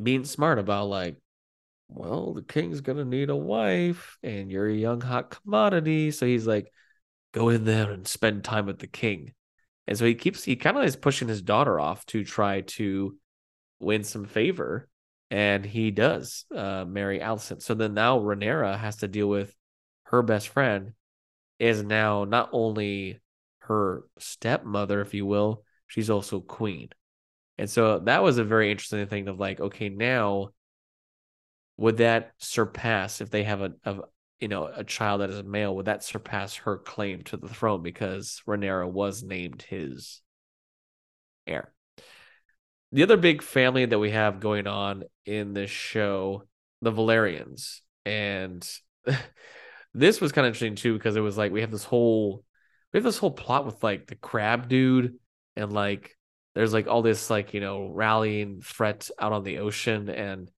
being 0.00 0.24
smart 0.24 0.58
about 0.58 0.88
like 0.88 1.16
well, 1.88 2.34
the 2.34 2.42
king's 2.42 2.80
gonna 2.82 3.04
need 3.04 3.30
a 3.30 3.36
wife, 3.36 4.18
and 4.22 4.50
you're 4.50 4.68
a 4.68 4.74
young 4.74 5.00
hot 5.00 5.30
commodity. 5.30 6.10
So 6.10 6.26
he's 6.26 6.46
like, 6.46 6.70
go 7.38 7.48
in 7.50 7.64
there 7.64 7.92
and 7.92 8.06
spend 8.06 8.42
time 8.42 8.66
with 8.66 8.80
the 8.80 8.86
king. 8.88 9.32
And 9.86 9.96
so 9.96 10.04
he 10.04 10.14
keeps 10.14 10.42
he 10.44 10.56
kind 10.56 10.76
of 10.76 10.84
is 10.84 10.96
pushing 10.96 11.28
his 11.28 11.40
daughter 11.40 11.78
off 11.78 12.04
to 12.06 12.24
try 12.24 12.62
to 12.62 13.16
win 13.78 14.02
some 14.02 14.24
favor. 14.26 14.88
And 15.30 15.64
he 15.64 15.90
does 15.90 16.46
uh, 16.54 16.84
marry 16.86 17.20
Alicent. 17.20 17.62
So 17.62 17.74
then 17.74 17.94
now 17.94 18.18
Rhaenyra 18.18 18.76
has 18.78 18.96
to 18.96 19.08
deal 19.08 19.28
with 19.28 19.54
her 20.04 20.22
best 20.22 20.48
friend 20.48 20.92
is 21.58 21.82
now 21.82 22.24
not 22.24 22.48
only 22.52 23.20
her 23.60 24.04
stepmother, 24.18 25.00
if 25.00 25.12
you 25.12 25.26
will, 25.26 25.64
she's 25.86 26.10
also 26.10 26.40
queen. 26.40 26.88
And 27.58 27.68
so 27.68 27.98
that 28.00 28.22
was 28.22 28.38
a 28.38 28.44
very 28.44 28.70
interesting 28.70 29.06
thing 29.06 29.28
of 29.28 29.38
like, 29.38 29.60
okay, 29.60 29.88
now 29.88 30.50
would 31.76 31.98
that 31.98 32.32
surpass 32.38 33.20
if 33.20 33.30
they 33.30 33.44
have 33.44 33.60
a, 33.60 33.72
a 33.84 34.00
you 34.40 34.48
know 34.48 34.66
a 34.66 34.84
child 34.84 35.20
that 35.20 35.30
is 35.30 35.38
a 35.38 35.42
male? 35.42 35.74
Would 35.76 35.86
that 35.86 36.04
surpass 36.04 36.56
her 36.56 36.78
claim 36.78 37.22
to 37.24 37.36
the 37.36 37.48
throne 37.48 37.82
because 37.82 38.42
Rhaenyra 38.46 38.90
was 38.90 39.22
named 39.22 39.62
his 39.62 40.20
heir? 41.46 41.72
The 42.92 43.02
other 43.02 43.16
big 43.16 43.42
family 43.42 43.84
that 43.84 43.98
we 43.98 44.10
have 44.10 44.40
going 44.40 44.66
on 44.66 45.04
in 45.26 45.52
this 45.52 45.70
show, 45.70 46.44
the 46.80 46.90
Velaryons, 46.90 47.80
and 48.06 48.66
this 49.94 50.20
was 50.20 50.32
kind 50.32 50.46
of 50.46 50.50
interesting 50.50 50.76
too 50.76 50.94
because 50.94 51.16
it 51.16 51.20
was 51.20 51.36
like 51.36 51.52
we 51.52 51.60
have 51.60 51.70
this 51.70 51.84
whole 51.84 52.44
we 52.92 52.98
have 52.98 53.04
this 53.04 53.18
whole 53.18 53.30
plot 53.30 53.66
with 53.66 53.82
like 53.82 54.06
the 54.06 54.14
crab 54.14 54.68
dude 54.68 55.18
and 55.56 55.72
like 55.72 56.16
there's 56.54 56.72
like 56.72 56.86
all 56.86 57.02
this 57.02 57.30
like 57.30 57.54
you 57.54 57.60
know 57.60 57.88
rallying 57.88 58.60
threat 58.60 59.10
out 59.18 59.32
on 59.32 59.44
the 59.44 59.58
ocean 59.58 60.08
and 60.08 60.50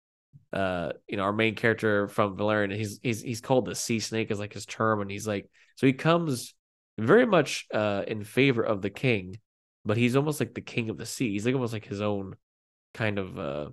uh 0.52 0.90
you 1.08 1.16
know 1.16 1.22
our 1.22 1.32
main 1.32 1.54
character 1.54 2.08
from 2.08 2.36
Velaryon 2.36 2.74
he's 2.74 2.98
he's 3.02 3.22
he's 3.22 3.40
called 3.40 3.66
the 3.66 3.74
sea 3.74 4.00
snake 4.00 4.30
is 4.30 4.38
like 4.38 4.52
his 4.52 4.66
term 4.66 5.00
and 5.00 5.10
he's 5.10 5.26
like 5.26 5.48
so 5.76 5.86
he 5.86 5.92
comes 5.92 6.54
very 6.98 7.24
much 7.26 7.66
uh 7.72 8.02
in 8.06 8.24
favor 8.24 8.62
of 8.62 8.82
the 8.82 8.90
king 8.90 9.38
but 9.84 9.96
he's 9.96 10.16
almost 10.16 10.40
like 10.40 10.52
the 10.52 10.60
king 10.60 10.90
of 10.90 10.98
the 10.98 11.06
sea. 11.06 11.30
He's 11.32 11.46
like 11.46 11.54
almost 11.54 11.72
like 11.72 11.86
his 11.86 12.02
own 12.02 12.34
kind 12.92 13.18
of 13.18 13.38
uh 13.38 13.68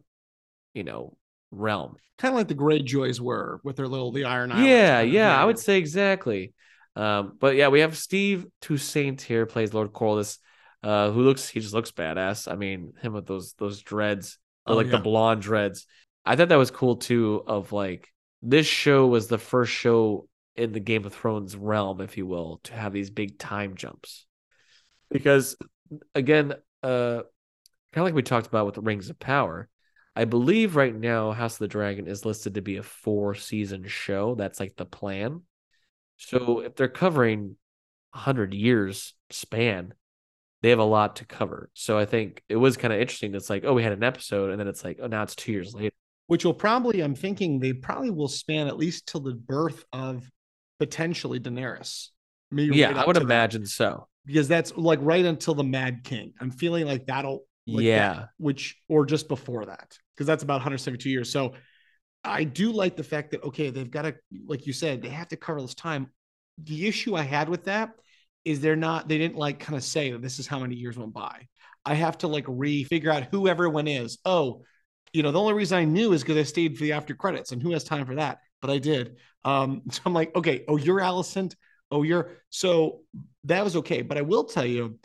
you 0.73 0.83
know 0.83 1.17
realm. 1.51 1.95
Kind 2.17 2.33
of 2.33 2.37
like 2.37 2.47
the 2.47 2.55
Greyjoys 2.55 3.19
were 3.19 3.59
with 3.63 3.75
their 3.75 3.87
little 3.87 4.11
the 4.11 4.23
Iron 4.23 4.51
Islands. 4.51 4.69
yeah 4.69 5.01
yeah 5.01 5.41
i 5.41 5.43
would 5.43 5.59
say 5.59 5.77
exactly. 5.77 6.53
Um 6.95 7.33
but 7.39 7.55
yeah 7.55 7.67
we 7.67 7.81
have 7.81 7.97
steve 7.97 8.45
toussaint 8.61 9.21
here 9.21 9.45
plays 9.45 9.73
lord 9.73 9.91
corlys 9.93 10.37
uh 10.83 11.11
who 11.11 11.21
looks 11.23 11.49
he 11.49 11.59
just 11.59 11.73
looks 11.73 11.91
badass. 11.91 12.49
I 12.51 12.55
mean 12.55 12.93
him 13.01 13.13
with 13.13 13.25
those 13.25 13.53
those 13.57 13.81
dreads 13.81 14.37
Oh, 14.65 14.75
like 14.75 14.89
the 14.89 14.99
blonde 14.99 15.41
dreads 15.41 15.87
i 16.27 16.35
thought 16.35 16.49
that 16.49 16.57
was 16.57 16.71
cool 16.71 16.95
too 16.97 17.43
of 17.47 17.71
like 17.71 18.09
this 18.41 18.67
show 18.67 19.07
was 19.07 19.27
the 19.27 19.37
first 19.37 19.71
show 19.71 20.27
in 20.57 20.71
the 20.71 20.79
game 20.79 21.05
of 21.05 21.13
thrones 21.13 21.55
realm 21.55 22.01
if 22.01 22.17
you 22.17 22.25
will 22.25 22.59
to 22.63 22.73
have 22.73 22.91
these 22.91 23.11
big 23.11 23.37
time 23.37 23.75
jumps. 23.75 24.25
Because 25.09 25.55
again 26.13 26.53
uh 26.83 27.21
kind 27.93 28.01
of 28.01 28.03
like 28.03 28.13
we 28.13 28.21
talked 28.21 28.47
about 28.47 28.65
with 28.65 28.75
the 28.75 28.81
rings 28.81 29.09
of 29.09 29.17
power 29.17 29.69
i 30.17 30.25
believe 30.25 30.75
right 30.75 30.93
now 30.93 31.31
house 31.31 31.53
of 31.53 31.59
the 31.59 31.67
dragon 31.69 32.07
is 32.07 32.25
listed 32.25 32.55
to 32.55 32.61
be 32.61 32.75
a 32.75 32.83
four 32.83 33.33
season 33.33 33.87
show. 33.87 34.35
That's 34.35 34.59
like 34.59 34.75
the 34.75 34.85
plan. 34.85 35.43
So 36.17 36.59
if 36.59 36.75
they're 36.75 36.89
covering 36.89 37.55
100 38.11 38.53
years 38.53 39.13
span 39.29 39.93
they 40.61 40.71
have 40.71 40.79
a 40.79 40.83
lot 40.83 41.17
to 41.17 41.25
cover. 41.25 41.69
So 41.73 41.97
i 41.97 42.05
think 42.05 42.43
it 42.49 42.57
was 42.57 42.77
kind 42.77 42.93
of 42.93 42.99
interesting. 42.99 43.33
It's 43.33 43.49
like 43.49 43.63
oh 43.63 43.73
we 43.73 43.83
had 43.83 43.93
an 43.93 44.03
episode 44.03 44.51
and 44.51 44.59
then 44.59 44.67
it's 44.67 44.83
like 44.83 44.99
oh 45.01 45.07
now 45.07 45.23
it's 45.23 45.35
two 45.35 45.51
years 45.51 45.73
later 45.73 45.95
which 46.27 46.45
will 46.45 46.53
probably, 46.53 47.01
I'm 47.01 47.15
thinking 47.15 47.59
they 47.59 47.73
probably 47.73 48.11
will 48.11 48.27
span 48.27 48.67
at 48.67 48.77
least 48.77 49.07
till 49.07 49.21
the 49.21 49.33
birth 49.33 49.83
of 49.91 50.29
potentially 50.79 51.39
Daenerys. 51.39 52.09
Maybe 52.51 52.77
yeah 52.77 52.91
right 52.91 52.97
i 52.97 53.05
would 53.05 53.15
to 53.15 53.19
that. 53.19 53.25
imagine 53.25 53.65
so 53.65 54.07
because 54.25 54.47
that's 54.47 54.75
like 54.77 54.99
right 55.01 55.25
until 55.25 55.53
the 55.53 55.63
Mad 55.63 56.03
King. 56.03 56.33
I'm 56.39 56.51
feeling 56.51 56.85
like 56.85 57.05
that'll 57.07 57.43
like 57.71 57.83
yeah 57.85 58.13
that, 58.13 58.29
which 58.37 58.77
or 58.87 59.05
just 59.05 59.27
before 59.27 59.65
that 59.65 59.97
because 60.15 60.27
that's 60.27 60.43
about 60.43 60.55
172 60.55 61.09
years. 61.09 61.31
So 61.31 61.53
I 62.23 62.43
do 62.43 62.71
like 62.71 62.95
the 62.95 63.03
fact 63.03 63.31
that 63.31 63.43
okay, 63.43 63.69
they've 63.69 63.89
got 63.89 64.03
to 64.03 64.15
like 64.45 64.67
you 64.67 64.73
said, 64.73 65.01
they 65.01 65.09
have 65.09 65.29
to 65.29 65.37
cover 65.37 65.61
this 65.61 65.75
time. 65.75 66.11
The 66.63 66.87
issue 66.87 67.15
I 67.15 67.23
had 67.23 67.49
with 67.49 67.65
that 67.65 67.91
is 68.45 68.61
they're 68.61 68.75
not 68.75 69.07
they 69.07 69.17
didn't 69.17 69.37
like 69.37 69.59
kind 69.59 69.77
of 69.77 69.83
say 69.83 70.11
that 70.11 70.21
this 70.21 70.39
is 70.39 70.47
how 70.47 70.59
many 70.59 70.75
years 70.75 70.97
went 70.97 71.13
by. 71.13 71.47
I 71.85 71.93
have 71.93 72.17
to 72.19 72.27
like 72.27 72.45
re-figure 72.47 73.11
out 73.11 73.27
who 73.31 73.47
everyone 73.47 73.87
is. 73.87 74.17
Oh, 74.25 74.63
you 75.13 75.23
know, 75.23 75.31
the 75.31 75.39
only 75.39 75.53
reason 75.53 75.77
I 75.77 75.85
knew 75.85 76.13
is 76.13 76.21
because 76.21 76.37
I 76.37 76.43
stayed 76.43 76.77
for 76.77 76.83
the 76.83 76.93
after 76.93 77.15
credits, 77.15 77.51
and 77.51 77.61
who 77.61 77.71
has 77.71 77.83
time 77.83 78.05
for 78.05 78.15
that? 78.15 78.39
But 78.61 78.71
I 78.71 78.77
did. 78.79 79.17
Um, 79.43 79.83
so 79.91 80.01
I'm 80.05 80.13
like, 80.13 80.35
okay, 80.35 80.63
oh, 80.67 80.77
you're 80.77 80.99
Alicent. 80.99 81.55
Oh, 81.89 82.03
you're 82.03 82.31
so 82.49 83.01
that 83.45 83.63
was 83.63 83.77
okay. 83.77 84.01
But 84.01 84.17
I 84.17 84.21
will 84.21 84.43
tell 84.43 84.65
you, 84.65 84.99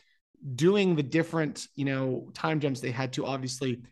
doing 0.54 0.96
the 0.96 1.02
different, 1.02 1.66
you 1.74 1.84
know, 1.84 2.30
time 2.34 2.60
jumps 2.60 2.80
they 2.80 2.90
had 2.90 3.12
to 3.14 3.26
obviously 3.26 3.82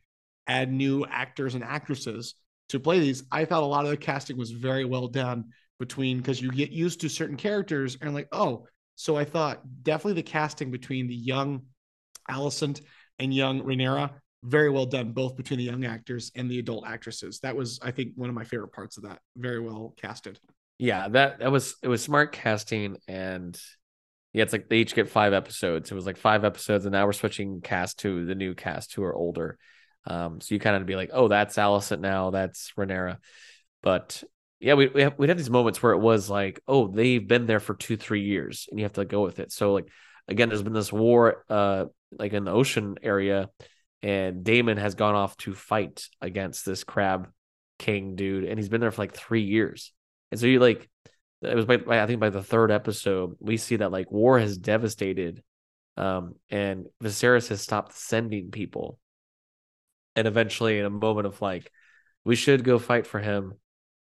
add 0.47 0.73
new 0.73 1.07
actors 1.07 1.55
and 1.55 1.62
actresses 1.62 2.35
to 2.71 2.81
play 2.81 2.99
these. 2.99 3.23
I 3.31 3.45
thought 3.45 3.62
a 3.62 3.67
lot 3.67 3.85
of 3.85 3.90
the 3.90 3.97
casting 3.97 4.37
was 4.37 4.50
very 4.50 4.85
well 4.85 5.07
done 5.07 5.50
between 5.79 6.19
because 6.19 6.43
you 6.43 6.50
get 6.50 6.71
used 6.71 7.00
to 7.00 7.09
certain 7.09 7.37
characters 7.37 7.97
and 8.00 8.12
like, 8.12 8.29
oh, 8.33 8.67
so 8.97 9.17
I 9.17 9.25
thought 9.25 9.62
definitely 9.83 10.14
the 10.14 10.23
casting 10.25 10.71
between 10.71 11.07
the 11.07 11.14
young 11.14 11.62
Alicent 12.29 12.83
and 13.19 13.33
young 13.33 13.62
Rhaenyra 13.62 14.11
very 14.42 14.70
well 14.70 14.87
done, 14.87 15.12
both 15.12 15.37
between 15.37 15.59
the 15.59 15.64
young 15.64 15.85
actors 15.85 16.32
and 16.35 16.50
the 16.50 16.59
adult 16.59 16.87
actresses. 16.87 17.40
That 17.40 17.56
was, 17.56 17.78
I 17.82 17.90
think, 17.90 18.12
one 18.16 18.28
of 18.28 18.35
my 18.35 18.44
favorite 18.44 18.73
parts 18.73 18.97
of 18.97 19.02
that. 19.04 19.20
Very 19.37 19.61
well 19.61 19.94
casted. 20.00 20.38
yeah 20.78 21.09
that 21.09 21.40
that 21.40 21.52
was 21.52 21.76
it 21.82 21.88
was 21.88 22.02
smart 22.02 22.32
casting 22.32 22.97
and 23.06 23.61
yeah 24.32 24.42
it's 24.42 24.52
like 24.54 24.68
they 24.70 24.78
each 24.78 24.94
get 24.94 25.11
five 25.11 25.35
episodes 25.35 25.90
it 25.90 25.94
was 25.94 26.06
like 26.06 26.16
five 26.16 26.42
episodes 26.44 26.87
and 26.87 26.92
now 26.92 27.04
we're 27.04 27.12
switching 27.12 27.61
cast 27.61 27.99
to 27.99 28.25
the 28.25 28.35
new 28.35 28.54
cast 28.54 28.94
who 28.94 29.02
are 29.02 29.14
older 29.14 29.59
um 30.06 30.40
so 30.40 30.54
you 30.54 30.59
kind 30.59 30.76
of 30.76 30.87
be 30.87 30.97
like 30.97 31.11
oh 31.12 31.28
that's 31.28 31.56
alicent 31.56 32.00
now 32.00 32.30
that's 32.30 32.73
Rhaenyra 32.78 33.18
but 33.82 34.25
yeah 34.59 34.73
we, 34.73 34.87
we 34.88 35.02
have, 35.02 35.18
we'd 35.18 35.28
have 35.28 35.37
these 35.37 35.50
moments 35.50 35.82
where 35.82 35.92
it 35.92 35.99
was 35.99 36.30
like 36.30 36.61
oh 36.66 36.88
they've 36.88 37.28
been 37.28 37.44
there 37.44 37.61
for 37.61 37.75
two 37.75 37.99
three 37.99 38.23
years 38.23 38.66
and 38.70 38.78
you 38.80 38.85
have 38.87 38.94
to 38.94 39.04
go 39.04 39.20
with 39.20 39.38
it 39.38 39.52
so 39.52 39.75
like 39.75 39.88
again 40.28 40.49
there's 40.49 40.62
been 40.62 40.73
this 40.73 40.92
war 40.92 41.44
uh 41.50 41.85
like 42.18 42.32
in 42.32 42.44
the 42.44 42.52
ocean 42.52 42.97
area 43.02 43.50
and 44.02 44.45
Daemon 44.45 44.78
has 44.78 44.95
gone 44.95 45.14
off 45.14 45.37
to 45.38 45.54
fight 45.54 46.09
against 46.21 46.64
this 46.64 46.85
crab 46.85 47.28
king 47.78 48.14
dude 48.14 48.45
and 48.45 48.59
he's 48.59 48.69
been 48.69 48.80
there 48.80 48.90
for 48.90 49.02
like 49.02 49.14
three 49.14 49.42
years 49.42 49.92
and 50.30 50.40
so 50.40 50.47
you 50.47 50.61
like, 50.61 50.88
it 51.42 51.54
was 51.54 51.64
by, 51.64 51.78
by 51.78 52.02
I 52.02 52.07
think 52.07 52.21
by 52.21 52.30
the 52.30 52.42
third 52.42 52.71
episode 52.71 53.37
we 53.40 53.57
see 53.57 53.76
that 53.76 53.92
like 53.92 54.11
war 54.11 54.38
has 54.38 54.59
devastated, 54.59 55.42
um, 55.97 56.35
and 56.50 56.87
Viserys 57.02 57.49
has 57.49 57.61
stopped 57.61 57.95
sending 57.95 58.50
people, 58.50 58.99
and 60.16 60.26
eventually 60.26 60.78
in 60.78 60.85
a 60.85 60.90
moment 60.90 61.26
of 61.26 61.40
like, 61.42 61.71
we 62.25 62.37
should 62.37 62.62
go 62.62 62.78
fight 62.78 63.07
for 63.07 63.19
him, 63.19 63.54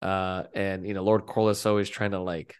uh, 0.01 0.43
and 0.53 0.87
you 0.87 0.93
know 0.93 1.03
Lord 1.03 1.25
Corlys 1.25 1.65
always 1.65 1.89
trying 1.89 2.11
to 2.11 2.19
like 2.19 2.55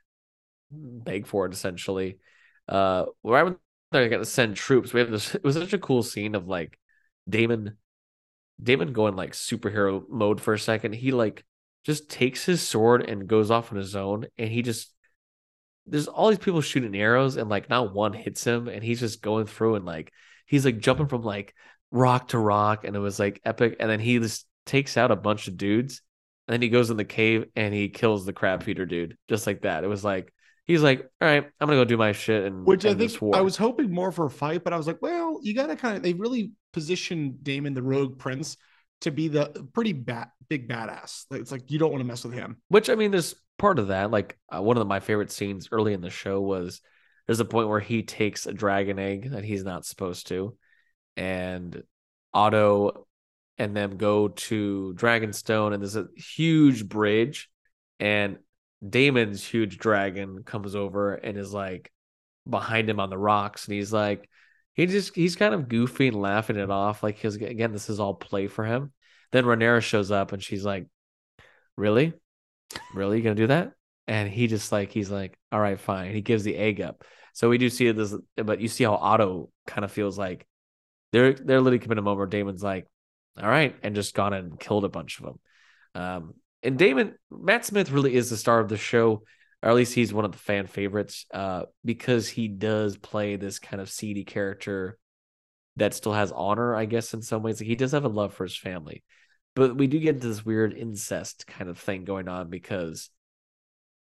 beg 0.71 1.27
for 1.27 1.45
it 1.47 1.53
essentially, 1.53 2.19
uh, 2.67 3.05
right 3.23 3.43
when 3.43 3.57
they're 3.91 4.09
gonna 4.09 4.25
send 4.25 4.55
troops, 4.55 4.93
we 4.93 4.99
have 4.99 5.11
this. 5.11 5.35
It 5.35 5.43
was 5.43 5.55
such 5.55 5.73
a 5.73 5.79
cool 5.79 6.03
scene 6.03 6.35
of 6.35 6.47
like 6.47 6.79
Daemon, 7.29 7.77
Daemon 8.61 8.93
going 8.93 9.15
like 9.15 9.33
superhero 9.33 10.03
mode 10.09 10.41
for 10.41 10.53
a 10.53 10.59
second. 10.59 10.93
He 10.93 11.11
like 11.11 11.43
just 11.83 12.09
takes 12.09 12.45
his 12.45 12.61
sword 12.61 13.07
and 13.07 13.27
goes 13.27 13.51
off 13.51 13.71
on 13.71 13.77
his 13.77 13.95
own 13.95 14.27
and 14.37 14.49
he 14.49 14.61
just 14.61 14.93
there's 15.87 16.07
all 16.07 16.29
these 16.29 16.37
people 16.37 16.61
shooting 16.61 16.95
arrows 16.95 17.35
and 17.35 17.49
like 17.49 17.69
not 17.69 17.93
one 17.93 18.13
hits 18.13 18.43
him 18.43 18.67
and 18.67 18.83
he's 18.83 18.99
just 18.99 19.21
going 19.21 19.45
through 19.45 19.75
and 19.75 19.85
like 19.85 20.11
he's 20.45 20.65
like 20.65 20.79
jumping 20.79 21.07
from 21.07 21.23
like 21.23 21.53
rock 21.91 22.27
to 22.27 22.37
rock 22.37 22.83
and 22.83 22.95
it 22.95 22.99
was 22.99 23.19
like 23.19 23.41
epic 23.43 23.77
and 23.79 23.89
then 23.89 23.99
he 23.99 24.19
just 24.19 24.45
takes 24.65 24.97
out 24.97 25.09
a 25.09 25.15
bunch 25.15 25.47
of 25.47 25.57
dudes 25.57 26.01
and 26.47 26.53
then 26.53 26.61
he 26.61 26.69
goes 26.69 26.89
in 26.89 26.97
the 26.97 27.05
cave 27.05 27.45
and 27.55 27.73
he 27.73 27.89
kills 27.89 28.25
the 28.25 28.33
crab 28.33 28.61
feeder 28.61 28.85
dude 28.85 29.17
just 29.27 29.47
like 29.47 29.61
that 29.61 29.83
it 29.83 29.87
was 29.87 30.03
like 30.03 30.31
he's 30.69 30.83
like 30.83 31.09
all 31.19 31.27
right 31.27 31.45
i'm 31.59 31.67
gonna 31.67 31.79
go 31.79 31.83
do 31.83 31.97
my 31.97 32.11
shit 32.11 32.45
and 32.45 32.65
Which 32.65 32.85
I 32.85 32.93
think. 32.93 33.17
I 33.33 33.41
was 33.41 33.57
hoping 33.57 33.91
more 33.91 34.11
for 34.11 34.25
a 34.25 34.29
fight, 34.29 34.63
but 34.63 34.71
I 34.71 34.77
was 34.77 34.85
like, 34.87 35.01
well, 35.01 35.39
you 35.41 35.55
got 35.55 35.67
to 35.67 35.75
kind 35.75 35.97
of, 35.97 36.03
they 36.03 36.13
really 36.13 36.51
positioned 36.73 37.43
Daemon, 37.43 37.73
the 37.73 37.81
rogue 37.81 38.19
prince, 38.19 38.55
to 39.01 39.11
be 39.11 39.27
the 39.27 39.67
pretty 39.73 39.93
bat, 39.93 40.29
big 40.47 40.69
badass. 40.69 41.25
Like, 41.31 41.41
It's 41.41 41.51
like, 41.51 41.71
you 41.71 41.79
don't 41.79 41.91
want 41.91 42.01
to 42.01 42.07
mess 42.07 42.23
with 42.23 42.33
him. 42.33 42.57
Which 42.67 42.89
I 42.89 42.95
mean, 42.95 43.11
there's 43.11 43.35
part 43.57 43.79
of 43.79 43.87
that. 43.87 44.11
Like 44.11 44.37
uh, 44.49 44.61
one 44.61 44.77
of 44.77 44.85
my 44.87 44.99
favorite 44.99 45.31
scenes 45.31 45.69
early 45.71 45.93
in 45.93 46.01
the 46.01 46.09
show 46.09 46.39
was 46.39 46.81
there's 47.25 47.39
a 47.39 47.45
point 47.45 47.69
where 47.69 47.79
he 47.79 48.03
takes 48.03 48.45
a 48.45 48.53
dragon 48.53 48.99
egg 48.99 49.31
that 49.31 49.43
he's 49.43 49.63
not 49.63 49.85
supposed 49.85 50.27
to, 50.27 50.55
and 51.17 51.81
Otto 52.33 53.07
and 53.57 53.75
them 53.75 53.97
go 53.97 54.29
to 54.29 54.93
Dragonstone, 54.95 55.73
and 55.73 55.81
there's 55.81 55.95
a 55.95 56.07
huge 56.15 56.87
bridge, 56.87 57.49
and 57.99 58.37
Daemon's 58.87 59.43
huge 59.43 59.77
dragon 59.77 60.43
comes 60.43 60.75
over 60.75 61.13
and 61.13 61.37
is 61.37 61.53
like 61.53 61.91
behind 62.49 62.89
him 62.89 62.99
on 62.99 63.09
the 63.09 63.17
rocks, 63.17 63.67
and 63.67 63.75
he's 63.75 63.93
like, 63.93 64.29
he 64.73 64.85
just 64.85 65.15
he's 65.15 65.35
kind 65.35 65.53
of 65.53 65.67
goofy 65.67 66.07
and 66.07 66.21
laughing 66.21 66.55
it 66.55 66.69
off, 66.69 67.03
like 67.03 67.15
because 67.15 67.35
again, 67.35 67.71
this 67.71 67.89
is 67.89 67.99
all 67.99 68.13
play 68.13 68.47
for 68.47 68.63
him. 68.65 68.93
Then 69.31 69.45
Rhaenyra 69.45 69.81
shows 69.81 70.11
up 70.11 70.31
and 70.31 70.41
she's 70.41 70.65
like, 70.65 70.87
really, 71.75 72.13
really 72.93 73.17
you 73.17 73.23
gonna 73.23 73.35
do 73.35 73.47
that? 73.47 73.73
And 74.07 74.29
he 74.29 74.47
just 74.47 74.71
like 74.71 74.91
he's 74.91 75.11
like, 75.11 75.37
all 75.51 75.59
right, 75.59 75.79
fine. 75.79 76.13
He 76.13 76.21
gives 76.21 76.43
the 76.43 76.55
egg 76.55 76.81
up. 76.81 77.03
So 77.33 77.49
we 77.49 77.57
do 77.57 77.69
see 77.69 77.91
this, 77.91 78.15
but 78.37 78.59
you 78.59 78.67
see 78.67 78.83
how 78.83 78.95
Otto 78.95 79.49
kind 79.67 79.85
of 79.85 79.91
feels 79.91 80.17
like 80.17 80.47
they're 81.11 81.33
they're 81.33 81.61
literally 81.61 81.79
coming 81.79 81.97
a 81.97 82.01
moment 82.01 82.31
Daemon's 82.31 82.63
like, 82.63 82.87
all 83.37 83.49
right, 83.49 83.75
and 83.83 83.95
just 83.95 84.13
gone 84.13 84.33
and 84.33 84.59
killed 84.59 84.85
a 84.85 84.89
bunch 84.89 85.19
of 85.19 85.25
them. 85.25 85.39
Um, 85.95 86.33
and 86.63 86.77
Daemon 86.77 87.15
Matt 87.31 87.65
Smith 87.65 87.91
really 87.91 88.15
is 88.15 88.29
the 88.29 88.37
star 88.37 88.59
of 88.59 88.69
the 88.69 88.77
show, 88.77 89.23
or 89.61 89.69
at 89.69 89.75
least 89.75 89.93
he's 89.93 90.13
one 90.13 90.25
of 90.25 90.31
the 90.31 90.37
fan 90.37 90.67
favorites, 90.67 91.25
uh, 91.33 91.63
because 91.83 92.27
he 92.27 92.47
does 92.47 92.97
play 92.97 93.35
this 93.35 93.59
kind 93.59 93.81
of 93.81 93.89
seedy 93.89 94.23
character 94.23 94.97
that 95.77 95.93
still 95.93 96.13
has 96.13 96.31
honor, 96.31 96.75
I 96.75 96.85
guess, 96.85 97.13
in 97.13 97.21
some 97.21 97.43
ways. 97.43 97.59
He 97.59 97.75
does 97.75 97.93
have 97.93 98.05
a 98.05 98.09
love 98.09 98.33
for 98.33 98.43
his 98.43 98.57
family, 98.57 99.03
but 99.55 99.77
we 99.77 99.87
do 99.87 99.99
get 99.99 100.15
into 100.15 100.27
this 100.27 100.45
weird 100.45 100.73
incest 100.73 101.47
kind 101.47 101.69
of 101.69 101.77
thing 101.77 102.03
going 102.03 102.27
on 102.27 102.49
because 102.49 103.09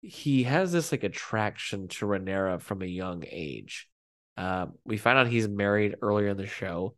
he 0.01 0.45
has 0.45 0.73
this 0.73 0.93
like 0.93 1.05
attraction 1.05 1.89
to 1.89 2.07
Rhaenyra 2.07 2.61
from 2.61 2.83
a 2.83 2.87
young 2.87 3.25
age. 3.31 3.89
Uh, 4.37 4.67
we 4.85 4.99
find 4.99 5.19
out 5.19 5.27
he's 5.27 5.49
married 5.49 5.97
earlier 6.03 6.29
in 6.29 6.37
the 6.37 6.47
show 6.47 6.95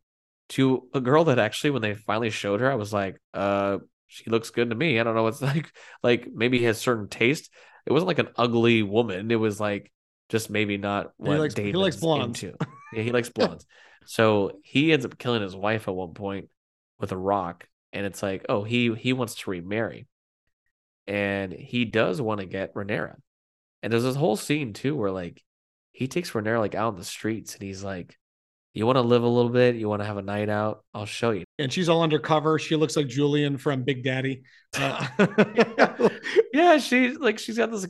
to 0.50 0.88
a 0.95 1.00
girl 1.00 1.25
that 1.25 1.38
actually, 1.38 1.71
when 1.71 1.83
they 1.83 1.95
finally 1.95 2.31
showed 2.31 2.61
her, 2.61 2.71
I 2.71 2.75
was 2.75 2.93
like, 2.93 3.17
uh, 3.35 3.79
she 4.09 4.29
looks 4.31 4.50
good 4.50 4.71
to 4.71 4.77
me. 4.77 4.99
I 4.99 5.05
don't 5.05 5.15
know 5.15 5.23
what's 5.23 5.43
like, 5.43 5.73
like 6.03 6.29
maybe 6.33 6.59
he 6.59 6.65
has 6.65 6.79
certain 6.79 7.09
taste. 7.09 7.50
It 7.87 7.93
wasn't 7.93 8.09
like 8.09 8.19
an 8.19 8.31
ugly 8.37 8.83
woman. 8.83 9.31
It 9.31 9.37
was 9.37 9.61
like 9.61 9.93
just 10.29 10.50
maybe 10.50 10.77
not 10.77 11.12
what 11.17 11.33
he 11.33 11.38
likes, 11.38 11.55
he 11.55 11.73
likes 11.73 11.97
blondes. 11.97 12.43
Into. 12.43 12.57
Yeah, 12.91 13.03
he 13.03 13.12
likes 13.12 13.29
blondes. 13.29 13.67
so 14.07 14.61
he 14.62 14.95
ends 14.95 15.05
up 15.05 15.19
killing 15.19 15.43
his 15.43 15.55
wife 15.55 15.88
at 15.88 15.95
one 15.95 16.15
point 16.15 16.49
with 16.99 17.12
a 17.12 17.19
rock, 17.19 17.69
and 17.93 18.07
it's 18.07 18.23
like, 18.23 18.47
oh, 18.49 18.65
he 18.65 18.95
he 18.95 19.12
wants 19.12 19.35
to 19.35 19.50
remarry, 19.50 20.07
and 21.07 21.53
he 21.53 21.85
does 21.85 22.19
want 22.19 22.41
to 22.41 22.47
get 22.47 22.73
Rhaenyra. 22.73 23.17
And 23.83 23.93
there's 23.93 24.05
this 24.05 24.17
whole 24.17 24.37
scene 24.37 24.73
too 24.73 24.97
where 24.97 25.11
like 25.11 25.43
he 25.93 26.09
takes 26.09 26.31
Rhaenyra 26.31 26.61
like 26.61 26.75
out 26.75 26.95
in 26.95 26.99
the 26.99 27.05
streets, 27.05 27.53
and 27.53 27.62
he's 27.62 27.85
like, 27.85 28.17
you 28.73 28.87
want 28.87 28.97
to 28.97 29.03
live 29.03 29.23
a 29.23 29.29
little 29.29 29.50
bit, 29.50 29.77
you 29.77 29.87
want 29.87 30.00
to 30.00 30.07
have 30.07 30.17
a 30.17 30.23
night 30.23 30.49
out, 30.49 30.83
I'll 30.95 31.05
show 31.05 31.33
you. 31.33 31.45
And 31.59 31.73
she's 31.73 31.88
all 31.88 32.03
undercover. 32.03 32.59
She 32.59 32.77
looks 32.77 32.97
like 32.97 33.09
Julian 33.09 33.59
from 33.59 33.83
Big 33.83 34.05
Daddy. 34.05 34.43
Uh- 34.75 35.07
yeah, 36.53 36.79
she's 36.79 37.17
like 37.19 37.38
she's 37.38 37.59
got 37.59 37.71
this 37.71 37.87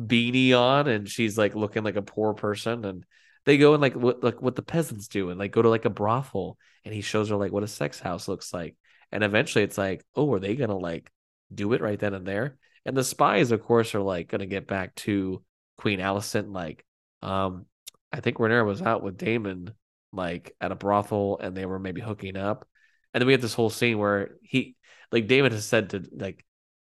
beanie 0.00 0.52
on, 0.52 0.88
and 0.88 1.08
she's 1.08 1.38
like 1.38 1.54
looking 1.54 1.84
like 1.84 1.96
a 1.96 2.02
poor 2.02 2.34
person. 2.34 2.84
And 2.84 3.06
they 3.44 3.58
go 3.58 3.74
and 3.74 3.82
like 3.82 3.94
what 3.94 4.22
like 4.24 4.42
what 4.42 4.56
the 4.56 4.62
peasants 4.62 5.08
do, 5.08 5.30
and 5.30 5.38
like 5.38 5.52
go 5.52 5.62
to 5.62 5.68
like 5.68 5.84
a 5.84 5.90
brothel, 5.90 6.58
and 6.84 6.92
he 6.92 7.00
shows 7.00 7.28
her 7.28 7.36
like 7.36 7.52
what 7.52 7.62
a 7.62 7.68
sex 7.68 8.00
house 8.00 8.28
looks 8.28 8.52
like. 8.52 8.76
And 9.12 9.22
eventually, 9.22 9.64
it's 9.64 9.78
like, 9.78 10.04
oh, 10.16 10.32
are 10.32 10.40
they 10.40 10.56
gonna 10.56 10.76
like 10.76 11.10
do 11.54 11.72
it 11.74 11.80
right 11.80 11.98
then 11.98 12.14
and 12.14 12.26
there? 12.26 12.58
And 12.84 12.96
the 12.96 13.04
spies, 13.04 13.52
of 13.52 13.62
course, 13.62 13.94
are 13.94 14.00
like 14.00 14.28
gonna 14.28 14.46
get 14.46 14.66
back 14.66 14.94
to 14.96 15.44
Queen 15.78 16.00
Alicent. 16.00 16.52
Like, 16.52 16.84
um, 17.22 17.66
I 18.12 18.20
think 18.20 18.38
Rhaenyra 18.38 18.66
was 18.66 18.82
out 18.82 19.02
with 19.02 19.16
Daemon 19.16 19.74
like 20.12 20.54
at 20.60 20.72
a 20.72 20.76
brothel 20.76 21.38
and 21.40 21.56
they 21.56 21.66
were 21.66 21.78
maybe 21.78 22.00
hooking 22.00 22.36
up. 22.36 22.66
And 23.12 23.20
then 23.20 23.26
we 23.26 23.32
have 23.32 23.42
this 23.42 23.54
whole 23.54 23.70
scene 23.70 23.98
where 23.98 24.36
he 24.42 24.76
like 25.12 25.26
David 25.26 25.52
has 25.52 25.66
said 25.66 25.90
to 25.90 26.04
like, 26.12 26.44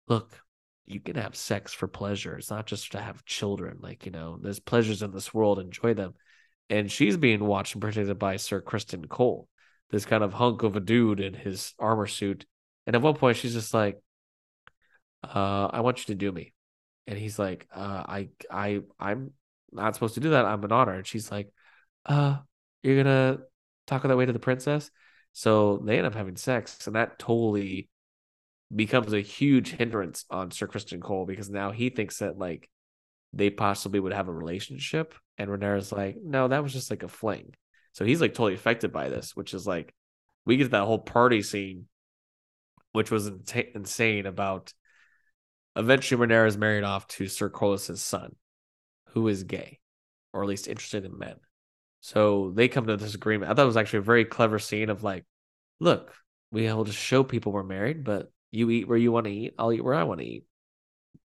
look, 0.07 0.39
you 0.85 0.99
can 0.99 1.15
have 1.15 1.35
sex 1.35 1.73
for 1.73 1.87
pleasure. 1.87 2.37
It's 2.37 2.49
not 2.49 2.65
just 2.65 2.93
to 2.93 3.01
have 3.01 3.25
children. 3.25 3.79
Like, 3.81 4.05
you 4.05 4.11
know, 4.11 4.39
there's 4.41 4.59
pleasures 4.59 5.01
in 5.01 5.11
this 5.11 5.33
world, 5.33 5.59
enjoy 5.59 5.93
them. 5.93 6.13
And 6.69 6.91
she's 6.91 7.17
being 7.17 7.43
watched 7.45 7.75
and 7.75 7.81
protected 7.81 8.17
by 8.17 8.37
Sir 8.37 8.61
Criston 8.61 9.07
Cole, 9.07 9.47
this 9.89 10.05
kind 10.05 10.23
of 10.23 10.33
hunk 10.33 10.63
of 10.63 10.75
a 10.75 10.79
dude 10.81 11.19
in 11.19 11.33
his 11.33 11.73
armor 11.79 12.07
suit. 12.07 12.45
And 12.85 12.95
at 12.95 13.01
one 13.01 13.15
point 13.15 13.37
she's 13.37 13.53
just 13.53 13.73
like, 13.73 14.01
uh, 15.23 15.67
I 15.71 15.81
want 15.81 15.99
you 15.99 16.13
to 16.13 16.15
do 16.15 16.31
me. 16.31 16.53
And 17.05 17.17
he's 17.17 17.39
like, 17.39 17.67
uh, 17.73 18.03
I 18.07 18.29
I 18.51 18.81
I'm 18.99 19.31
not 19.71 19.93
supposed 19.93 20.15
to 20.15 20.19
do 20.19 20.31
that. 20.31 20.45
I'm 20.45 20.63
an 20.63 20.71
honor. 20.71 20.93
And 20.93 21.07
she's 21.07 21.31
like, 21.31 21.49
uh, 22.05 22.37
you're 22.83 23.01
gonna 23.01 23.39
talk 23.85 24.03
that 24.03 24.17
way 24.17 24.25
to 24.25 24.33
the 24.33 24.39
princess. 24.39 24.89
So 25.37 25.77
they 25.85 25.99
end 25.99 26.07
up 26.07 26.15
having 26.15 26.35
sex, 26.35 26.87
and 26.87 26.95
that 26.95 27.19
totally 27.19 27.89
becomes 28.75 29.13
a 29.13 29.21
huge 29.21 29.69
hindrance 29.69 30.25
on 30.31 30.49
Sir 30.49 30.65
Criston 30.65 30.99
Cole 30.99 31.27
because 31.27 31.47
now 31.47 31.69
he 31.69 31.91
thinks 31.91 32.17
that 32.17 32.39
like 32.39 32.67
they 33.33 33.51
possibly 33.51 33.99
would 33.99 34.13
have 34.13 34.29
a 34.29 34.33
relationship, 34.33 35.13
and 35.37 35.47
Rhaenyra's 35.47 35.91
like, 35.91 36.15
no, 36.19 36.47
that 36.47 36.63
was 36.63 36.73
just 36.73 36.89
like 36.89 37.03
a 37.03 37.07
fling. 37.07 37.53
So 37.91 38.03
he's 38.03 38.19
like 38.19 38.33
totally 38.33 38.55
affected 38.55 38.91
by 38.91 39.09
this, 39.09 39.35
which 39.35 39.53
is 39.53 39.67
like 39.67 39.93
we 40.47 40.57
get 40.57 40.71
that 40.71 40.85
whole 40.85 40.97
party 40.97 41.43
scene, 41.43 41.85
which 42.93 43.11
was 43.11 43.31
insane 43.75 44.25
about. 44.25 44.73
Eventually, 45.75 46.25
Rhaenyra 46.25 46.47
is 46.47 46.57
married 46.57 46.83
off 46.83 47.05
to 47.09 47.27
Sir 47.27 47.51
Corlys's 47.51 48.01
son, 48.01 48.35
who 49.09 49.27
is 49.27 49.43
gay, 49.43 49.81
or 50.33 50.41
at 50.41 50.49
least 50.49 50.67
interested 50.67 51.05
in 51.05 51.15
men. 51.15 51.35
So 52.07 52.53
they 52.55 52.69
come 52.69 52.87
to 52.87 52.95
this 52.95 53.15
agreement. 53.15 53.51
I 53.51 53.53
thought 53.53 53.63
it 53.63 53.65
was 53.65 53.75
actually 53.75 53.99
a 53.99 54.03
very 54.03 54.23
clever 54.23 54.59
scene 54.59 54.89
of 54.89 55.03
like, 55.03 55.25
look, 55.81 56.13
we 56.53 56.63
will 56.63 56.85
just 56.85 56.97
show 56.97 57.21
people 57.21 57.51
we're 57.51 57.63
married, 57.63 58.05
but 58.05 58.31
you 58.49 58.69
eat 58.69 58.87
where 58.87 58.97
you 58.97 59.11
want 59.11 59.25
to 59.25 59.31
eat. 59.33 59.55
I'll 59.59 59.73
eat 59.73 59.83
where 59.83 59.93
I 59.93 60.03
want 60.03 60.21
to 60.21 60.25
eat. 60.25 60.45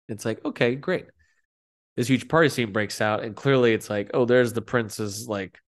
It's 0.08 0.24
like, 0.24 0.46
okay, 0.46 0.76
great. 0.76 1.08
This 1.98 2.08
huge 2.08 2.30
party 2.30 2.48
scene 2.48 2.72
breaks 2.72 3.02
out, 3.02 3.24
and 3.26 3.36
clearly 3.36 3.74
it's 3.74 3.90
like, 3.90 4.12
oh, 4.14 4.24
there's 4.24 4.54
the 4.54 4.62
prince's 4.62 5.28
like 5.28 5.60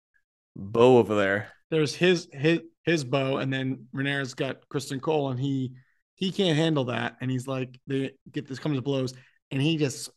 bow 0.55 0.99
over 0.99 1.13
there. 1.13 1.49
There's 1.71 1.93
his 1.93 2.29
his 2.31 2.61
his 2.85 3.03
bow, 3.03 3.35
and 3.35 3.51
then 3.51 3.87
Rhaenyra's 3.93 4.33
got 4.33 4.65
Criston 4.69 5.01
Cole, 5.01 5.31
and 5.31 5.37
he 5.37 5.73
he 6.15 6.31
can't 6.31 6.55
handle 6.55 6.85
that, 6.85 7.17
and 7.19 7.29
he's 7.29 7.47
like, 7.47 7.77
they 7.85 8.13
get 8.31 8.47
this 8.47 8.59
comes 8.59 8.77
to 8.77 8.81
blows, 8.81 9.13
and 9.51 9.61
he 9.61 9.75
just 9.75 10.09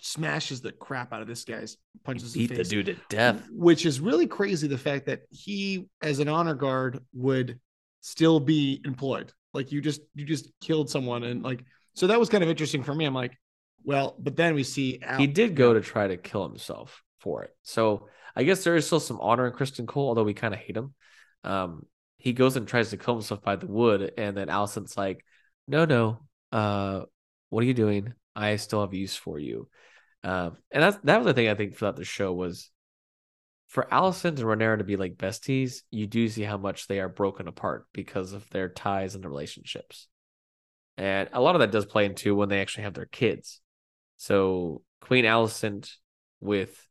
smashes 0.00 0.60
the 0.60 0.72
crap 0.72 1.12
out 1.12 1.22
of 1.22 1.28
this 1.28 1.44
guy's 1.44 1.76
punches 2.04 2.32
beat 2.34 2.54
the 2.54 2.64
dude 2.64 2.86
to 2.86 2.96
death. 3.08 3.42
which 3.50 3.84
is 3.84 4.00
really 4.00 4.26
crazy 4.26 4.66
the 4.66 4.78
fact 4.78 5.06
that 5.06 5.22
he 5.30 5.86
as 6.02 6.18
an 6.18 6.28
honor 6.28 6.54
guard 6.54 7.00
would 7.12 7.58
still 8.00 8.40
be 8.40 8.80
employed. 8.84 9.32
Like 9.52 9.72
you 9.72 9.80
just 9.80 10.00
you 10.14 10.24
just 10.24 10.50
killed 10.60 10.88
someone 10.88 11.22
and 11.24 11.42
like 11.42 11.64
so 11.94 12.06
that 12.06 12.18
was 12.18 12.28
kind 12.28 12.42
of 12.42 12.48
interesting 12.50 12.82
for 12.82 12.94
me. 12.94 13.04
I'm 13.04 13.14
like 13.14 13.36
well 13.84 14.16
but 14.18 14.36
then 14.36 14.54
we 14.54 14.62
see 14.62 14.98
Al- 15.02 15.18
he 15.18 15.26
did 15.26 15.54
go 15.56 15.74
to 15.74 15.80
try 15.80 16.06
to 16.08 16.16
kill 16.16 16.48
himself 16.48 17.02
for 17.18 17.42
it. 17.44 17.50
So 17.62 18.08
i 18.36 18.44
guess 18.44 18.62
there 18.62 18.76
is 18.76 18.86
still 18.86 19.00
some 19.00 19.20
honor 19.20 19.46
in 19.46 19.52
Criston 19.52 19.86
cole 19.86 20.08
although 20.08 20.22
we 20.24 20.34
kind 20.34 20.54
of 20.54 20.60
hate 20.60 20.76
him. 20.76 20.94
Um 21.44 21.84
he 22.16 22.32
goes 22.32 22.56
and 22.56 22.68
tries 22.68 22.90
to 22.90 22.96
kill 22.96 23.14
himself 23.14 23.42
by 23.42 23.56
the 23.56 23.66
wood 23.66 24.12
and 24.18 24.36
then 24.36 24.48
Alicent's 24.48 24.96
like 24.96 25.24
no 25.66 25.84
no 25.84 26.20
uh 26.52 27.02
what 27.48 27.62
are 27.64 27.66
you 27.66 27.74
doing? 27.74 28.14
I 28.36 28.56
still 28.56 28.80
have 28.80 28.94
use 28.94 29.16
for 29.16 29.38
you 29.38 29.68
um, 30.22 30.56
and 30.70 30.82
that's 30.82 30.98
that 31.04 31.18
was 31.18 31.26
the 31.26 31.34
thing 31.34 31.48
I 31.48 31.54
think 31.54 31.76
throughout 31.76 31.96
the 31.96 32.04
show 32.04 32.32
was 32.32 32.70
for 33.68 33.86
Alicent 33.92 34.38
and 34.38 34.38
Rhaenyra 34.40 34.78
to 34.78 34.84
be 34.84 34.96
like 34.96 35.16
besties, 35.16 35.82
you 35.92 36.08
do 36.08 36.28
see 36.28 36.42
how 36.42 36.56
much 36.56 36.88
they 36.88 36.98
are 36.98 37.08
broken 37.08 37.46
apart 37.46 37.86
because 37.92 38.32
of 38.32 38.48
their 38.50 38.68
ties 38.68 39.14
and 39.14 39.22
their 39.22 39.30
relationships. 39.30 40.08
And 40.96 41.28
a 41.32 41.40
lot 41.40 41.54
of 41.54 41.60
that 41.60 41.70
does 41.70 41.86
play 41.86 42.04
into 42.04 42.34
when 42.34 42.48
they 42.48 42.60
actually 42.60 42.82
have 42.84 42.94
their 42.94 43.06
kids. 43.06 43.60
So 44.16 44.82
Queen 45.00 45.24
Alicent 45.24 45.88
with 46.40 46.84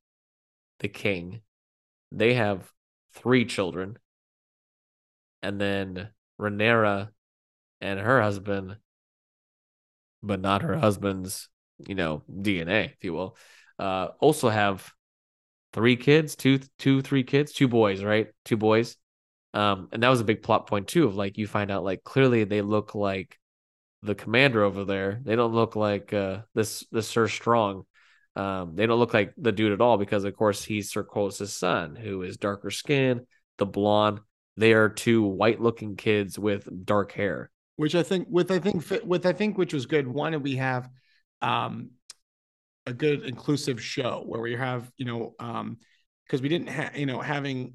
the 0.79 0.87
king, 0.87 1.41
they 2.13 2.35
have 2.35 2.71
three 3.13 3.43
children. 3.43 3.97
And 5.43 5.59
then 5.59 6.09
Rhaenyra 6.39 7.09
and 7.81 7.99
her 7.99 8.21
husband, 8.21 8.77
but 10.23 10.39
not 10.39 10.61
her 10.61 10.77
husband's 10.77 11.49
you 11.87 11.95
know 11.95 12.23
DNA, 12.29 12.85
if 12.85 13.03
you 13.03 13.13
will, 13.13 13.37
uh, 13.77 14.09
also 14.19 14.49
have 14.49 14.91
three 15.73 15.95
kids, 15.95 16.35
two, 16.35 16.59
two, 16.77 17.01
three 17.01 17.23
kids, 17.23 17.53
two 17.53 17.67
boys, 17.67 18.03
right? 18.03 18.27
Two 18.45 18.57
boys. 18.57 18.97
Um, 19.53 19.89
and 19.91 20.03
that 20.03 20.09
was 20.09 20.21
a 20.21 20.25
big 20.25 20.43
plot 20.43 20.67
point 20.67 20.87
too. 20.87 21.05
Of 21.05 21.15
like 21.15 21.37
you 21.37 21.47
find 21.47 21.71
out 21.71 21.83
like 21.83 22.03
clearly 22.03 22.43
they 22.43 22.61
look 22.61 22.95
like 22.95 23.37
the 24.01 24.15
commander 24.15 24.63
over 24.63 24.85
there. 24.85 25.19
They 25.23 25.35
don't 25.35 25.53
look 25.53 25.75
like 25.75 26.13
uh 26.13 26.41
this 26.53 26.85
this 26.91 27.07
Sir 27.07 27.27
Strong. 27.27 27.83
Um, 28.35 28.75
they 28.75 28.85
don't 28.85 28.99
look 28.99 29.13
like 29.13 29.33
the 29.37 29.51
dude 29.51 29.73
at 29.73 29.81
all 29.81 29.97
because 29.97 30.23
of 30.23 30.35
course 30.35 30.63
he's 30.63 30.91
Sir 30.91 31.03
Corlys's 31.03 31.55
son, 31.55 31.95
who 31.95 32.21
is 32.21 32.37
darker 32.37 32.71
skin, 32.71 33.25
the 33.57 33.65
blonde. 33.65 34.19
They 34.55 34.73
are 34.73 34.89
two 34.89 35.23
white 35.23 35.61
looking 35.61 35.95
kids 35.95 36.37
with 36.37 36.67
dark 36.85 37.11
hair. 37.11 37.49
Which 37.77 37.95
I 37.95 38.03
think 38.03 38.27
with 38.29 38.51
I 38.51 38.59
think 38.59 38.83
with 39.05 39.25
I 39.25 39.33
think 39.33 39.57
which 39.57 39.73
was 39.73 39.85
good. 39.85 40.07
One, 40.07 40.41
we 40.43 40.57
have 40.57 40.89
um, 41.41 41.91
a 42.86 42.93
good 42.93 43.23
inclusive 43.23 43.82
show 43.82 44.23
where 44.25 44.41
we 44.41 44.56
have 44.56 44.91
you 44.97 45.06
know 45.06 45.36
um 45.39 45.78
because 46.25 46.41
we 46.41 46.49
didn't 46.49 46.69
have 46.69 46.95
you 46.97 47.06
know 47.06 47.19
having 47.19 47.73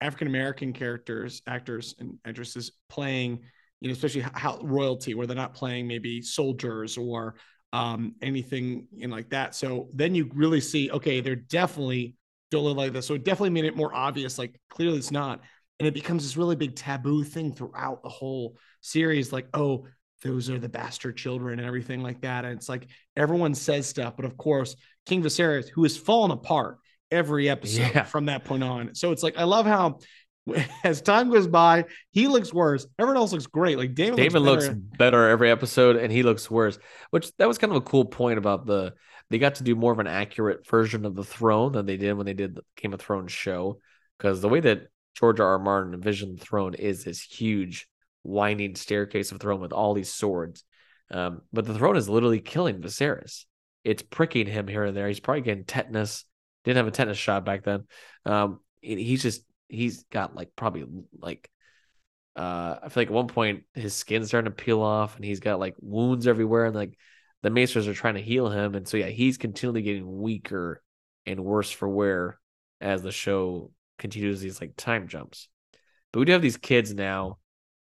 African 0.00 0.28
American 0.28 0.72
characters, 0.72 1.42
actors 1.46 1.94
and 1.98 2.18
actresses 2.24 2.72
playing, 2.88 3.40
you 3.80 3.88
know, 3.88 3.92
especially 3.92 4.22
how 4.22 4.58
royalty, 4.62 5.14
where 5.14 5.26
they're 5.26 5.36
not 5.36 5.54
playing 5.54 5.86
maybe 5.86 6.22
soldiers 6.22 6.96
or 6.96 7.34
um, 7.72 8.14
anything 8.22 8.86
you 8.92 9.08
know, 9.08 9.14
like 9.14 9.30
that. 9.30 9.54
So 9.54 9.88
then 9.92 10.14
you 10.14 10.30
really 10.34 10.60
see, 10.60 10.90
okay, 10.90 11.20
they're 11.20 11.36
definitely 11.36 12.16
don't 12.50 12.64
look 12.64 12.76
like 12.76 12.92
this. 12.92 13.06
So 13.06 13.14
it 13.14 13.24
definitely 13.24 13.50
made 13.50 13.64
it 13.64 13.76
more 13.76 13.94
obvious. 13.94 14.38
Like 14.38 14.58
clearly 14.70 14.98
it's 14.98 15.10
not, 15.12 15.40
and 15.78 15.86
it 15.86 15.94
becomes 15.94 16.24
this 16.24 16.36
really 16.36 16.56
big 16.56 16.74
taboo 16.76 17.22
thing 17.22 17.52
throughout 17.52 18.02
the 18.02 18.08
whole 18.08 18.56
series. 18.80 19.32
Like, 19.32 19.48
oh, 19.54 19.86
those 20.22 20.50
are 20.50 20.58
the 20.58 20.68
bastard 20.68 21.16
children 21.16 21.58
and 21.58 21.66
everything 21.66 22.02
like 22.02 22.20
that. 22.22 22.44
And 22.44 22.56
it's 22.56 22.68
like 22.68 22.86
everyone 23.16 23.54
says 23.54 23.86
stuff, 23.86 24.14
but 24.16 24.24
of 24.24 24.36
course, 24.36 24.76
King 25.06 25.22
Viserys, 25.22 25.68
who 25.68 25.82
has 25.82 25.96
fallen 25.96 26.30
apart 26.30 26.78
every 27.10 27.48
episode 27.48 27.90
Yeah. 27.94 28.04
from 28.04 28.26
that 28.26 28.44
point 28.44 28.62
on. 28.62 28.94
So 28.94 29.12
it's 29.12 29.22
like 29.22 29.36
I 29.38 29.44
love 29.44 29.66
how 29.66 29.98
as 30.84 31.02
time 31.02 31.30
goes 31.30 31.46
by, 31.46 31.84
he 32.12 32.28
looks 32.28 32.52
worse. 32.52 32.86
Everyone 32.98 33.16
else 33.16 33.32
looks 33.32 33.46
great. 33.46 33.78
Like 33.78 33.94
David, 33.94 34.16
Daemon 34.16 34.42
looks, 34.42 34.64
looks 34.66 34.74
better. 34.78 34.96
better 34.98 35.28
every 35.28 35.50
episode, 35.50 35.96
and 35.96 36.12
he 36.12 36.22
looks 36.22 36.50
worse. 36.50 36.78
Which 37.10 37.34
that 37.36 37.48
was 37.48 37.58
kind 37.58 37.70
of 37.72 37.76
a 37.76 37.82
cool 37.82 38.04
point 38.04 38.38
about 38.38 38.66
the 38.66 38.94
they 39.28 39.38
got 39.38 39.56
to 39.56 39.64
do 39.64 39.76
more 39.76 39.92
of 39.92 40.00
an 40.00 40.06
accurate 40.08 40.66
version 40.66 41.04
of 41.06 41.14
the 41.14 41.22
throne 41.24 41.72
than 41.72 41.86
they 41.86 41.96
did 41.96 42.14
when 42.14 42.26
they 42.26 42.34
did 42.34 42.56
the 42.56 42.62
Game 42.76 42.92
of 42.92 43.00
Thrones 43.00 43.32
show. 43.32 43.78
Because 44.18 44.40
the 44.40 44.48
way 44.48 44.60
that 44.60 44.88
George 45.14 45.40
R. 45.40 45.46
R. 45.46 45.58
Martin 45.58 45.94
envisioned 45.94 46.38
the 46.38 46.44
throne 46.44 46.74
is 46.74 47.04
this 47.04 47.20
huge 47.20 47.86
winding 48.22 48.76
staircase 48.76 49.32
of 49.32 49.40
throne 49.40 49.60
with 49.60 49.72
all 49.72 49.94
these 49.94 50.12
swords. 50.12 50.64
Um, 51.10 51.42
but 51.52 51.66
the 51.66 51.74
throne 51.74 51.96
is 51.96 52.08
literally 52.08 52.40
killing 52.40 52.80
Viserys. 52.80 53.44
It's 53.82 54.02
pricking 54.02 54.46
him 54.46 54.68
here 54.68 54.84
and 54.84 54.96
there. 54.96 55.08
He's 55.08 55.20
probably 55.20 55.42
getting 55.42 55.64
tetanus. 55.64 56.24
Didn't 56.64 56.76
have 56.76 56.86
a 56.86 56.90
tetanus 56.90 57.18
shot 57.18 57.44
back 57.44 57.64
then. 57.64 57.84
Um, 58.26 58.60
he's 58.82 59.22
just 59.22 59.42
he's 59.68 60.04
got 60.04 60.34
like 60.34 60.50
probably 60.56 60.84
like 61.18 61.48
uh 62.36 62.76
I 62.82 62.88
feel 62.88 63.02
like 63.02 63.08
at 63.08 63.14
one 63.14 63.28
point 63.28 63.64
his 63.74 63.94
skin's 63.94 64.28
starting 64.28 64.50
to 64.50 64.56
peel 64.56 64.82
off 64.82 65.16
and 65.16 65.24
he's 65.24 65.40
got 65.40 65.60
like 65.60 65.74
wounds 65.80 66.26
everywhere 66.26 66.66
and 66.66 66.74
like 66.74 66.96
the 67.42 67.50
maesters 67.50 67.88
are 67.88 67.94
trying 67.94 68.14
to 68.14 68.22
heal 68.22 68.48
him 68.48 68.74
and 68.74 68.86
so 68.86 68.96
yeah 68.96 69.06
he's 69.06 69.38
continually 69.38 69.82
getting 69.82 70.20
weaker 70.20 70.82
and 71.26 71.44
worse 71.44 71.70
for 71.70 71.88
wear 71.88 72.38
as 72.80 73.02
the 73.02 73.12
show 73.12 73.70
continues 73.98 74.40
these 74.40 74.60
like 74.60 74.74
time 74.76 75.08
jumps 75.08 75.48
but 76.12 76.20
we 76.20 76.26
do 76.26 76.32
have 76.32 76.42
these 76.42 76.56
kids 76.56 76.94
now 76.94 77.38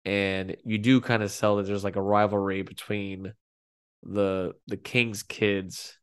and 0.05 0.57
you 0.65 0.79
do 0.79 1.01
kind 1.01 1.23
of 1.23 1.31
sell 1.31 1.57
that 1.57 1.67
there's 1.67 1.85
like 1.85 1.97
a 1.97 2.03
rivalry 2.03 2.63
between 2.63 3.35
the 4.03 4.55
the 4.67 4.77
king's 4.77 5.23
kids 5.23 5.99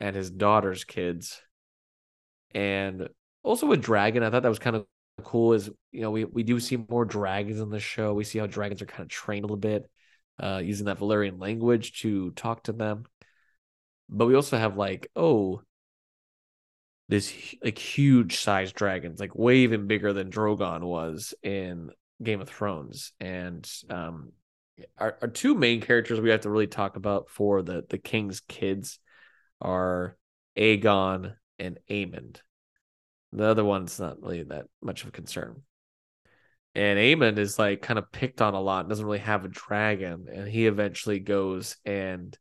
and 0.00 0.14
his 0.14 0.30
daughter's 0.30 0.84
kids. 0.84 1.40
And 2.54 3.08
also 3.44 3.66
with 3.66 3.80
dragon 3.80 4.22
i 4.22 4.30
thought 4.30 4.42
that 4.42 4.48
was 4.48 4.58
kind 4.58 4.76
of 4.76 4.84
cool 5.24 5.52
is 5.52 5.70
you 5.92 6.00
know 6.00 6.10
we 6.10 6.24
we 6.24 6.42
do 6.42 6.60
see 6.60 6.76
more 6.88 7.04
dragons 7.04 7.60
in 7.60 7.70
the 7.70 7.80
show. 7.80 8.14
We 8.14 8.24
see 8.24 8.38
how 8.38 8.46
dragons 8.46 8.82
are 8.82 8.86
kind 8.86 9.02
of 9.02 9.08
trained 9.08 9.44
a 9.44 9.46
little 9.46 9.56
bit 9.56 9.90
uh 10.40 10.60
using 10.64 10.86
that 10.86 10.98
valyrian 10.98 11.40
language 11.40 12.00
to 12.02 12.30
talk 12.32 12.64
to 12.64 12.72
them. 12.72 13.04
But 14.08 14.26
we 14.26 14.34
also 14.34 14.58
have 14.58 14.76
like 14.76 15.10
oh 15.16 15.62
this 17.08 17.32
like 17.64 17.78
huge 17.78 18.36
sized 18.36 18.74
dragons 18.74 19.18
like 19.20 19.34
way 19.34 19.58
even 19.58 19.86
bigger 19.86 20.12
than 20.12 20.30
drogon 20.30 20.82
was 20.82 21.34
in 21.42 21.90
game 22.22 22.40
of 22.40 22.48
thrones 22.48 23.12
and 23.20 23.70
um 23.90 24.32
our, 24.96 25.16
our 25.22 25.28
two 25.28 25.54
main 25.54 25.80
characters 25.80 26.20
we 26.20 26.30
have 26.30 26.40
to 26.40 26.50
really 26.50 26.66
talk 26.66 26.96
about 26.96 27.28
for 27.30 27.62
the 27.62 27.84
the 27.88 27.98
king's 27.98 28.40
kids 28.40 28.98
are 29.60 30.16
aegon 30.56 31.34
and 31.58 31.78
aemond 31.90 32.40
the 33.32 33.44
other 33.44 33.64
one's 33.64 34.00
not 34.00 34.20
really 34.22 34.42
that 34.44 34.66
much 34.80 35.02
of 35.02 35.08
a 35.08 35.12
concern. 35.12 35.62
And 36.74 36.98
Aemon 36.98 37.38
is 37.38 37.58
like 37.58 37.82
kind 37.82 37.98
of 37.98 38.10
picked 38.12 38.40
on 38.40 38.54
a 38.54 38.60
lot, 38.60 38.88
doesn't 38.88 39.04
really 39.04 39.18
have 39.18 39.44
a 39.44 39.48
dragon, 39.48 40.26
and 40.32 40.48
he 40.48 40.66
eventually 40.66 41.18
goes 41.18 41.76
and 41.84 42.36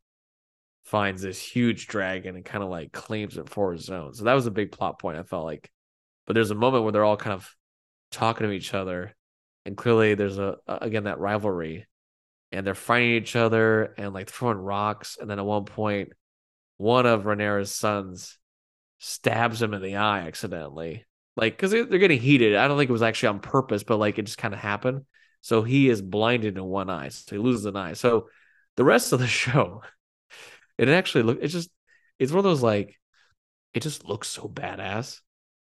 finds 0.85 1.21
this 1.21 1.41
huge 1.41 1.87
dragon 1.87 2.35
and 2.35 2.45
kind 2.45 2.63
of 2.63 2.69
like 2.69 2.91
claims 2.91 3.37
it 3.37 3.49
for 3.49 3.73
his 3.73 3.89
own. 3.89 4.13
So 4.13 4.25
that 4.25 4.33
was 4.33 4.45
a 4.45 4.51
big 4.51 4.71
plot 4.71 4.99
point, 4.99 5.17
I 5.17 5.23
felt 5.23 5.45
like. 5.45 5.69
But 6.25 6.33
there's 6.33 6.51
a 6.51 6.55
moment 6.55 6.83
where 6.83 6.91
they're 6.93 7.03
all 7.03 7.17
kind 7.17 7.33
of 7.33 7.49
talking 8.11 8.47
to 8.47 8.53
each 8.53 8.73
other, 8.73 9.15
and 9.67 9.75
clearly 9.75 10.15
there's 10.15 10.39
a 10.39 10.57
again 10.65 11.03
that 11.03 11.19
rivalry, 11.19 11.85
and 12.53 12.65
they're 12.65 12.73
fighting 12.73 13.11
each 13.11 13.35
other 13.35 13.93
and 13.97 14.13
like 14.13 14.29
throwing 14.29 14.57
rocks, 14.57 15.17
and 15.19 15.29
then 15.29 15.39
at 15.39 15.45
one 15.45 15.65
point, 15.65 16.13
one 16.77 17.05
of 17.05 17.25
Rhaenyra's 17.25 17.75
sons 17.75 18.39
stabs 18.99 19.61
him 19.61 19.73
in 19.73 19.81
the 19.81 19.97
eye 19.97 20.21
accidentally. 20.21 21.05
Like, 21.35 21.53
because 21.55 21.71
they're 21.71 21.99
getting 21.99 22.21
heated. 22.21 22.55
I 22.55 22.67
don't 22.67 22.77
think 22.77 22.89
it 22.89 22.93
was 22.93 23.03
actually 23.03 23.29
on 23.29 23.39
purpose, 23.41 23.83
but 23.83 23.97
like 23.97 24.17
it 24.17 24.23
just 24.23 24.37
kind 24.37 24.53
of 24.53 24.59
happened. 24.61 25.05
So 25.41 25.63
he 25.63 25.89
is 25.89 26.01
blinded 26.01 26.57
in 26.57 26.63
one 26.63 26.89
eye. 26.89 27.09
So 27.09 27.35
he 27.35 27.41
loses 27.41 27.65
an 27.65 27.75
eye. 27.75 27.93
So 27.93 28.29
the 28.77 28.85
rest 28.85 29.11
of 29.11 29.19
the 29.19 29.27
show, 29.43 29.83
it 30.77 30.87
actually 30.87 31.23
look 31.23 31.39
it's 31.41 31.53
just 31.53 31.69
it's 32.19 32.31
one 32.31 32.39
of 32.39 32.45
those 32.45 32.63
like 32.63 32.97
it 33.73 33.81
just 33.81 34.05
looks 34.05 34.29
so 34.29 34.47
badass. 34.47 35.19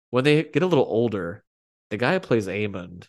When 0.10 0.26
they 0.26 0.44
get 0.44 0.62
a 0.62 0.68
little 0.68 0.86
older, 0.86 1.46
the 1.90 1.98
guy 1.98 2.14
who 2.14 2.20
plays 2.20 2.48
Aemond 2.48 3.08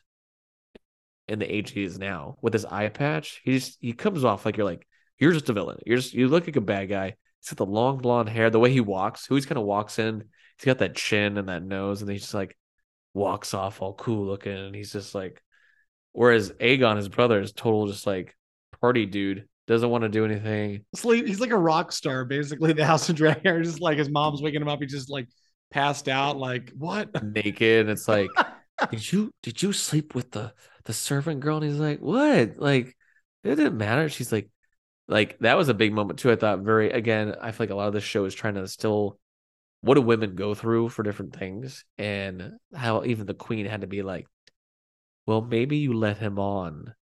in 1.29 1.39
the 1.39 1.53
age 1.53 1.71
he 1.71 1.85
is 1.85 1.99
now 1.99 2.37
with 2.43 2.53
his 2.53 2.65
eye 2.65 2.89
patch, 2.89 3.41
he 3.45 3.59
just 3.59 3.79
he 3.81 3.93
comes 3.93 4.25
off 4.25 4.45
like 4.45 4.57
you're 4.57 4.67
like, 4.67 4.87
you're 5.19 5.33
just 5.33 5.49
a 5.49 5.53
villain. 5.53 5.79
You're 5.87 5.99
just 5.99 6.15
you 6.15 6.29
look 6.29 6.47
like 6.47 6.57
a 6.57 6.61
bad 6.61 6.89
guy. 6.89 7.17
He's 7.41 7.51
got 7.51 7.59
the 7.59 7.71
long 7.71 7.99
blonde 7.99 8.29
hair, 8.29 8.51
the 8.51 8.59
way 8.59 8.71
he 8.71 8.81
walks, 8.81 9.27
who 9.27 9.35
he's 9.35 9.47
kind 9.47 9.59
of 9.59 9.65
walks 9.65 9.99
in. 9.99 10.25
He's 10.59 10.67
got 10.67 10.79
that 10.79 10.97
chin 10.97 11.39
and 11.39 11.49
that 11.49 11.63
nose, 11.63 12.03
and 12.03 12.11
he 12.11 12.19
just 12.19 12.35
like 12.35 12.57
walks 13.13 13.55
off 13.55 13.83
all 13.83 13.95
cool 13.95 14.27
looking, 14.27 14.53
and 14.57 14.75
he's 14.75 14.93
just 14.93 15.15
like. 15.15 15.41
Whereas 16.13 16.53
Aegon, 16.53 16.97
his 16.97 17.09
brother, 17.09 17.41
is 17.41 17.51
total 17.51 17.89
just 17.89 18.07
like 18.07 18.37
party 18.81 19.05
dude, 19.05 19.49
doesn't 19.67 19.89
want 19.89 20.03
to 20.03 20.09
do 20.09 20.25
anything. 20.25 20.85
Sleep. 20.95 21.27
He's 21.27 21.41
like 21.41 21.51
a 21.51 21.59
rock 21.59 21.91
star, 21.91 22.25
basically. 22.25 22.73
The 22.73 22.85
House 22.85 23.09
of 23.09 23.17
Dragon. 23.17 23.63
Just 23.65 23.81
like 23.81 23.97
his 23.97 24.11
mom's 24.11 24.43
waking 24.43 24.61
him 24.61 24.69
up. 24.69 24.81
He 24.81 24.87
just 24.87 25.09
like 25.09 25.27
passed 25.71 26.09
out. 26.09 26.37
Like 26.37 26.71
what? 26.77 27.23
naked 27.25 27.81
and 27.81 27.91
it's 27.91 28.07
like 28.07 28.29
did 28.91 29.13
you 29.13 29.33
did 29.43 29.63
you 29.63 29.73
sleep 29.73 30.15
with 30.15 30.31
the 30.31 30.53
the 30.85 30.93
servant 30.93 31.41
girl? 31.41 31.57
And 31.57 31.67
he's 31.67 31.81
like 31.81 32.01
what? 32.01 32.57
Like 32.59 32.97
it 33.43 33.57
didn't 33.57 33.77
matter. 33.79 34.09
She's 34.09 34.33
like 34.33 34.51
like 35.09 35.39
that 35.41 35.57
was 35.57 35.69
a 35.69 35.75
big 35.75 35.93
moment 35.93 36.19
too 36.19 36.33
i 36.33 36.37
thought 36.37 36.61
very 36.61 36.91
again 36.91 37.35
i 37.43 37.51
feel 37.51 37.67
like 37.67 37.71
a 37.71 37.75
lot 37.75 37.89
of 37.89 37.93
this 37.93 38.03
show 38.03 38.25
is 38.25 38.35
trying 38.35 38.55
to 38.55 38.67
still 38.67 39.19
what 39.85 39.97
do 39.97 40.01
women 40.01 40.35
go 40.35 40.55
through 40.55 40.89
for 40.89 41.03
different 41.03 41.37
things? 41.37 41.85
And 41.99 42.53
how 42.75 43.05
even 43.05 43.27
the 43.27 43.35
queen 43.35 43.67
had 43.67 43.83
to 43.83 43.87
be 43.87 44.03
like 44.03 44.27
well 45.27 45.43
maybe 45.43 45.77
you 45.77 45.93
let 45.93 46.17
him 46.17 46.39
on 46.39 46.95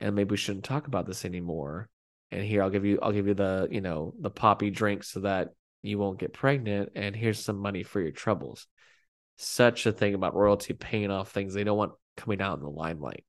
and 0.00 0.14
maybe 0.16 0.30
we 0.32 0.36
shouldn't 0.36 0.64
talk 0.64 0.88
about 0.88 1.06
this 1.06 1.24
anymore. 1.24 1.88
And 2.32 2.42
here 2.42 2.62
i'll 2.62 2.70
give 2.70 2.84
you 2.84 2.98
i'll 3.00 3.12
give 3.12 3.28
you 3.28 3.34
the 3.34 3.68
you 3.70 3.80
know 3.80 4.12
the 4.20 4.30
poppy 4.30 4.70
drink 4.70 5.04
so 5.04 5.20
that 5.20 5.50
you 5.82 5.98
won't 5.98 6.18
get 6.18 6.32
pregnant 6.32 6.90
and 6.96 7.14
here's 7.14 7.38
some 7.38 7.58
money 7.58 7.84
for 7.84 8.00
your 8.00 8.10
troubles 8.10 8.66
such 9.36 9.86
a 9.86 9.92
thing 9.92 10.14
about 10.14 10.34
royalty 10.34 10.74
paying 10.74 11.10
off 11.10 11.30
things. 11.30 11.54
They 11.54 11.64
don't 11.64 11.78
want 11.78 11.92
coming 12.16 12.40
out 12.40 12.58
in 12.58 12.64
the 12.64 12.70
limelight 12.70 13.24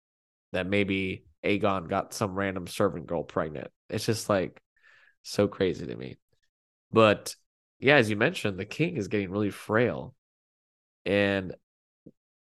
that 0.54 0.68
maybe 0.68 1.26
aegon 1.44 1.90
got 1.90 2.14
some 2.14 2.36
random 2.36 2.68
servant 2.68 3.08
girl 3.08 3.24
pregnant. 3.24 3.68
It's 3.90 4.06
just 4.06 4.30
like 4.30 4.62
so 5.24 5.48
crazy 5.48 5.86
to 5.86 5.96
me. 5.96 6.18
But 6.92 7.36
yeah 7.80 7.96
as 7.96 8.10
you 8.10 8.16
mentioned 8.16 8.58
the 8.58 8.66
king 8.66 8.98
is 8.98 9.08
getting 9.08 9.30
really 9.32 9.52
frail. 9.52 10.16
And 11.06 11.54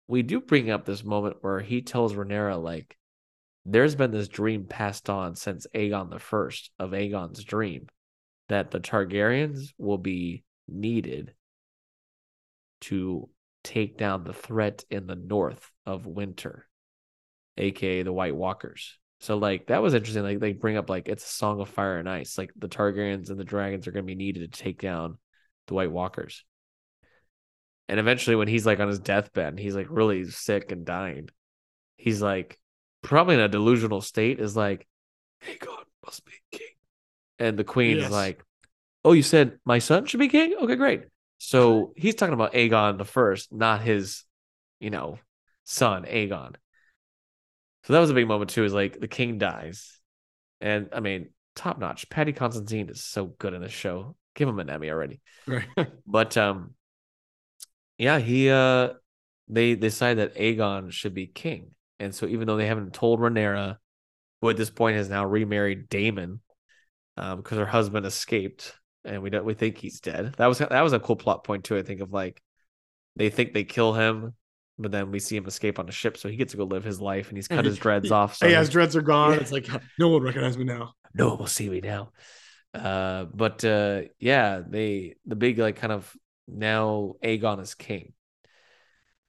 we 0.08 0.22
do 0.22 0.40
bring 0.40 0.70
up 0.70 0.84
this 0.84 1.04
moment 1.04 1.36
where 1.40 1.60
he 1.60 1.82
tells 1.82 2.14
Rhaenyra 2.14 2.62
like 2.62 2.96
there's 3.64 3.94
been 3.94 4.10
this 4.10 4.28
dream 4.28 4.64
passed 4.64 5.08
on 5.08 5.36
since 5.36 5.66
Aegon 5.74 6.10
the 6.10 6.18
First 6.18 6.70
of 6.78 6.90
Aegon's 6.90 7.44
dream 7.44 7.86
that 8.48 8.70
the 8.70 8.80
Targaryens 8.80 9.72
will 9.78 9.98
be 9.98 10.42
needed 10.68 11.32
to 12.82 13.28
take 13.64 13.96
down 13.98 14.24
the 14.24 14.32
threat 14.32 14.84
in 14.90 15.06
the 15.06 15.14
north 15.16 15.70
of 15.86 16.06
winter, 16.06 16.66
aka 17.56 18.02
the 18.02 18.12
White 18.12 18.36
Walkers. 18.36 18.98
So 19.20 19.36
like 19.36 19.66
that 19.68 19.82
was 19.82 19.94
interesting. 19.94 20.24
Like 20.24 20.40
they 20.40 20.52
bring 20.52 20.76
up 20.76 20.90
like 20.90 21.08
it's 21.08 21.24
a 21.24 21.28
song 21.28 21.60
of 21.60 21.68
fire 21.68 21.98
and 21.98 22.08
ice. 22.08 22.36
Like 22.36 22.52
the 22.56 22.68
Targaryens 22.68 23.30
and 23.30 23.38
the 23.38 23.44
dragons 23.44 23.86
are 23.86 23.92
gonna 23.92 24.02
be 24.04 24.14
needed 24.14 24.52
to 24.52 24.62
take 24.62 24.80
down 24.80 25.18
the 25.68 25.74
White 25.74 25.92
Walkers. 25.92 26.44
And 27.88 28.00
eventually 28.00 28.36
when 28.36 28.48
he's 28.48 28.66
like 28.66 28.80
on 28.80 28.88
his 28.88 28.98
deathbed, 28.98 29.48
and 29.48 29.58
he's 29.58 29.76
like 29.76 29.86
really 29.90 30.24
sick 30.24 30.72
and 30.72 30.84
dying, 30.84 31.28
he's 31.96 32.22
like 32.22 32.58
probably 33.02 33.34
in 33.34 33.40
a 33.40 33.48
delusional 33.48 34.00
state, 34.00 34.40
is 34.40 34.56
like, 34.56 34.86
Aegon 35.46 35.84
must 36.04 36.24
be 36.24 36.32
king. 36.50 36.68
And 37.38 37.58
the 37.58 37.64
queen 37.64 37.98
Yes. 37.98 38.06
is 38.06 38.12
like, 38.12 38.42
Oh, 39.04 39.12
you 39.12 39.22
said 39.22 39.58
my 39.64 39.78
son 39.80 40.06
should 40.06 40.20
be 40.20 40.28
king? 40.28 40.54
Okay, 40.54 40.76
great. 40.76 41.02
So 41.44 41.92
he's 41.96 42.14
talking 42.14 42.34
about 42.34 42.52
Aegon 42.52 42.98
the 42.98 43.04
first, 43.04 43.52
not 43.52 43.80
his, 43.82 44.22
you 44.78 44.90
know, 44.90 45.18
son, 45.64 46.04
Aegon. 46.04 46.54
So 47.82 47.92
that 47.92 47.98
was 47.98 48.10
a 48.10 48.14
big 48.14 48.28
moment 48.28 48.50
too, 48.50 48.64
is 48.64 48.72
like 48.72 49.00
the 49.00 49.08
king 49.08 49.38
dies. 49.38 49.98
And 50.60 50.90
I 50.92 51.00
mean, 51.00 51.30
top 51.56 51.80
notch. 51.80 52.08
Paddy 52.08 52.32
Considine 52.32 52.90
is 52.90 53.02
so 53.02 53.26
good 53.26 53.54
in 53.54 53.60
this 53.60 53.72
show. 53.72 54.14
Give 54.36 54.48
him 54.48 54.60
an 54.60 54.70
Emmy 54.70 54.88
already. 54.88 55.20
Right. 55.44 55.66
But 56.06 56.36
um 56.36 56.74
yeah, 57.98 58.20
he 58.20 58.48
uh 58.48 58.90
they 59.48 59.74
decide 59.74 60.18
that 60.18 60.36
Aegon 60.36 60.92
should 60.92 61.12
be 61.12 61.26
king. 61.26 61.72
And 61.98 62.14
so 62.14 62.26
even 62.26 62.46
though 62.46 62.56
they 62.56 62.68
haven't 62.68 62.94
told 62.94 63.18
Rhaenyra, 63.18 63.78
who 64.40 64.48
at 64.48 64.56
this 64.56 64.70
point 64.70 64.96
has 64.96 65.10
now 65.10 65.26
remarried 65.26 65.88
Daemon, 65.88 66.38
um, 67.16 67.38
because 67.38 67.58
her 67.58 67.66
husband 67.66 68.06
escaped 68.06 68.74
and 69.04 69.22
we 69.22 69.30
don't 69.30 69.44
we 69.44 69.54
think 69.54 69.78
he's 69.78 70.00
dead. 70.00 70.34
That 70.38 70.46
was 70.46 70.58
that 70.58 70.82
was 70.82 70.92
a 70.92 71.00
cool 71.00 71.16
plot 71.16 71.44
point 71.44 71.64
too, 71.64 71.76
I 71.76 71.82
think, 71.82 72.00
of 72.00 72.12
like 72.12 72.42
they 73.16 73.30
think 73.30 73.52
they 73.52 73.64
kill 73.64 73.92
him 73.92 74.34
but 74.78 74.90
then 74.90 75.10
we 75.10 75.18
see 75.18 75.36
him 75.36 75.46
escape 75.46 75.78
on 75.78 75.88
a 75.88 75.92
ship, 75.92 76.16
so 76.16 76.28
he 76.28 76.36
gets 76.36 76.52
to 76.52 76.56
go 76.56 76.64
live 76.64 76.84
his 76.84 77.00
life, 77.00 77.28
and 77.28 77.38
he's 77.38 77.48
cut 77.48 77.64
his 77.64 77.78
dreads 77.78 78.10
off. 78.10 78.36
So 78.36 78.46
Hey, 78.46 78.54
his 78.54 78.70
dreads 78.70 78.96
are 78.96 79.02
gone. 79.02 79.32
Yeah. 79.32 79.40
It's 79.40 79.52
like 79.52 79.68
no 79.98 80.08
one 80.08 80.22
recognizes 80.22 80.58
me 80.58 80.64
now. 80.64 80.94
no 81.14 81.30
one 81.30 81.38
will 81.38 81.46
see 81.46 81.68
me 81.68 81.80
now. 81.80 82.10
Uh, 82.74 83.24
but 83.24 83.64
uh, 83.64 84.02
yeah, 84.18 84.62
they 84.66 85.16
the 85.26 85.36
big 85.36 85.58
like 85.58 85.76
kind 85.76 85.92
of 85.92 86.14
now 86.48 87.14
Aegon 87.22 87.60
is 87.60 87.74
king, 87.74 88.12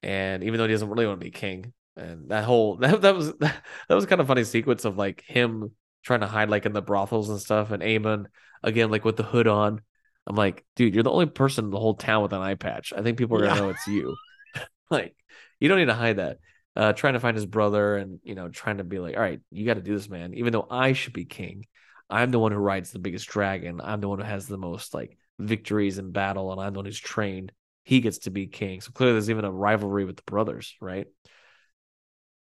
and 0.02 0.42
even 0.42 0.58
though 0.58 0.66
he 0.66 0.72
doesn't 0.72 0.88
really 0.88 1.06
want 1.06 1.20
to 1.20 1.24
be 1.24 1.30
king, 1.30 1.72
and 1.96 2.30
that 2.30 2.44
whole 2.44 2.76
that 2.78 3.02
that 3.02 3.14
was 3.14 3.32
that 3.38 3.54
was 3.90 4.06
kind 4.06 4.20
of 4.20 4.26
funny 4.26 4.44
sequence 4.44 4.84
of 4.84 4.96
like 4.96 5.22
him 5.26 5.72
trying 6.04 6.20
to 6.20 6.26
hide 6.26 6.50
like 6.50 6.66
in 6.66 6.72
the 6.72 6.82
brothels 6.82 7.30
and 7.30 7.40
stuff, 7.40 7.70
and 7.70 7.82
Aemon 7.82 8.26
again 8.62 8.90
like 8.90 9.04
with 9.04 9.16
the 9.16 9.22
hood 9.22 9.48
on. 9.48 9.80
I'm 10.26 10.36
like, 10.36 10.64
dude, 10.76 10.94
you're 10.94 11.02
the 11.02 11.10
only 11.12 11.26
person 11.26 11.66
in 11.66 11.70
the 11.70 11.78
whole 11.78 11.94
town 11.94 12.22
with 12.22 12.32
an 12.32 12.40
eye 12.40 12.54
patch. 12.54 12.92
I 12.96 13.02
think 13.02 13.18
people 13.18 13.36
are 13.36 13.42
gonna 13.42 13.54
Yeah. 13.54 13.60
know 13.60 13.68
it's 13.70 13.86
you. 13.86 14.16
like, 14.90 15.16
you 15.60 15.68
don't 15.68 15.78
need 15.78 15.86
to 15.86 15.94
hide 15.94 16.16
that. 16.16 16.38
Uh, 16.76 16.92
trying 16.92 17.12
to 17.14 17.20
find 17.20 17.36
his 17.36 17.46
brother 17.46 17.96
and 17.96 18.18
you 18.24 18.34
know 18.34 18.48
trying 18.48 18.78
to 18.78 18.84
be 18.84 18.98
like, 18.98 19.16
all 19.16 19.22
right, 19.22 19.40
you 19.50 19.64
got 19.66 19.74
to 19.74 19.82
do 19.82 19.94
this, 19.94 20.08
man. 20.08 20.34
Even 20.34 20.52
though 20.52 20.66
I 20.70 20.92
should 20.92 21.12
be 21.12 21.24
king, 21.24 21.66
I'm 22.10 22.30
the 22.30 22.38
one 22.38 22.52
who 22.52 22.58
rides 22.58 22.90
the 22.90 22.98
biggest 22.98 23.28
dragon. 23.28 23.80
I'm 23.82 24.00
the 24.00 24.08
one 24.08 24.18
who 24.18 24.24
has 24.24 24.46
the 24.46 24.58
most 24.58 24.92
like 24.94 25.16
victories 25.38 25.98
in 25.98 26.10
battle, 26.12 26.52
and 26.52 26.60
I'm 26.60 26.72
the 26.72 26.78
one 26.78 26.86
who's 26.86 26.98
trained. 26.98 27.52
He 27.84 28.00
gets 28.00 28.18
to 28.20 28.30
be 28.30 28.46
king. 28.46 28.80
So 28.80 28.90
clearly, 28.92 29.14
there's 29.14 29.30
even 29.30 29.44
a 29.44 29.52
rivalry 29.52 30.04
with 30.04 30.16
the 30.16 30.22
brothers, 30.22 30.74
right? 30.80 31.06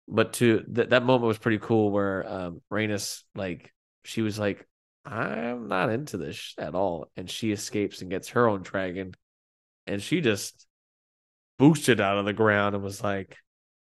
But 0.08 0.34
to 0.34 0.62
th- 0.62 0.90
that 0.90 1.06
moment 1.06 1.28
was 1.28 1.38
pretty 1.38 1.60
cool, 1.60 1.92
where 1.92 2.30
um, 2.30 2.62
Rhaenys 2.72 3.24
like 3.36 3.74
she 4.04 4.22
was 4.22 4.38
like, 4.38 4.68
"I'm 5.06 5.68
not 5.68 5.90
into 5.90 6.18
this 6.18 6.54
at 6.58 6.76
all," 6.76 7.10
and 7.16 7.30
she 7.30 7.52
escapes 7.52 8.02
and 8.02 8.12
gets 8.12 8.30
her 8.30 8.48
own 8.48 8.64
dragon, 8.64 9.14
and 9.88 10.02
she 10.02 10.22
just 10.22 10.68
boosted 11.58 12.02
out 12.02 12.18
of 12.18 12.26
the 12.26 12.34
ground 12.34 12.76
and 12.76 12.84
was 12.84 13.04
like, 13.04 13.38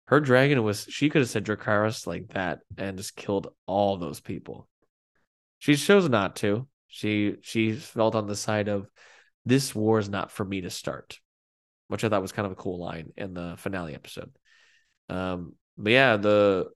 her 0.06 0.20
dragon 0.20 0.62
was 0.62 0.86
she 0.90 1.08
could 1.08 1.22
have 1.22 1.30
said 1.30 1.44
Dracarys 1.44 2.06
like 2.06 2.28
that 2.28 2.60
and 2.76 2.98
just 2.98 3.16
killed 3.16 3.48
all 3.66 3.96
those 3.96 4.20
people. 4.20 4.68
She 5.58 5.76
chose 5.76 6.08
not 6.08 6.36
to. 6.36 6.68
She 6.88 7.36
she 7.40 7.72
felt 7.72 8.14
on 8.14 8.26
the 8.26 8.36
side 8.36 8.68
of 8.68 8.88
this 9.46 9.74
war 9.74 9.98
is 9.98 10.08
not 10.08 10.30
for 10.30 10.44
me 10.44 10.60
to 10.62 10.70
start, 10.70 11.18
which 11.88 12.04
I 12.04 12.08
thought 12.08 12.22
was 12.22 12.32
kind 12.32 12.46
of 12.46 12.52
a 12.52 12.56
cool 12.56 12.78
line 12.78 13.12
in 13.16 13.34
the 13.34 13.54
finale 13.56 13.94
episode. 13.94 14.30
Um, 15.08 15.54
but 15.76 15.92
yeah, 15.92 16.16
the 16.16 16.70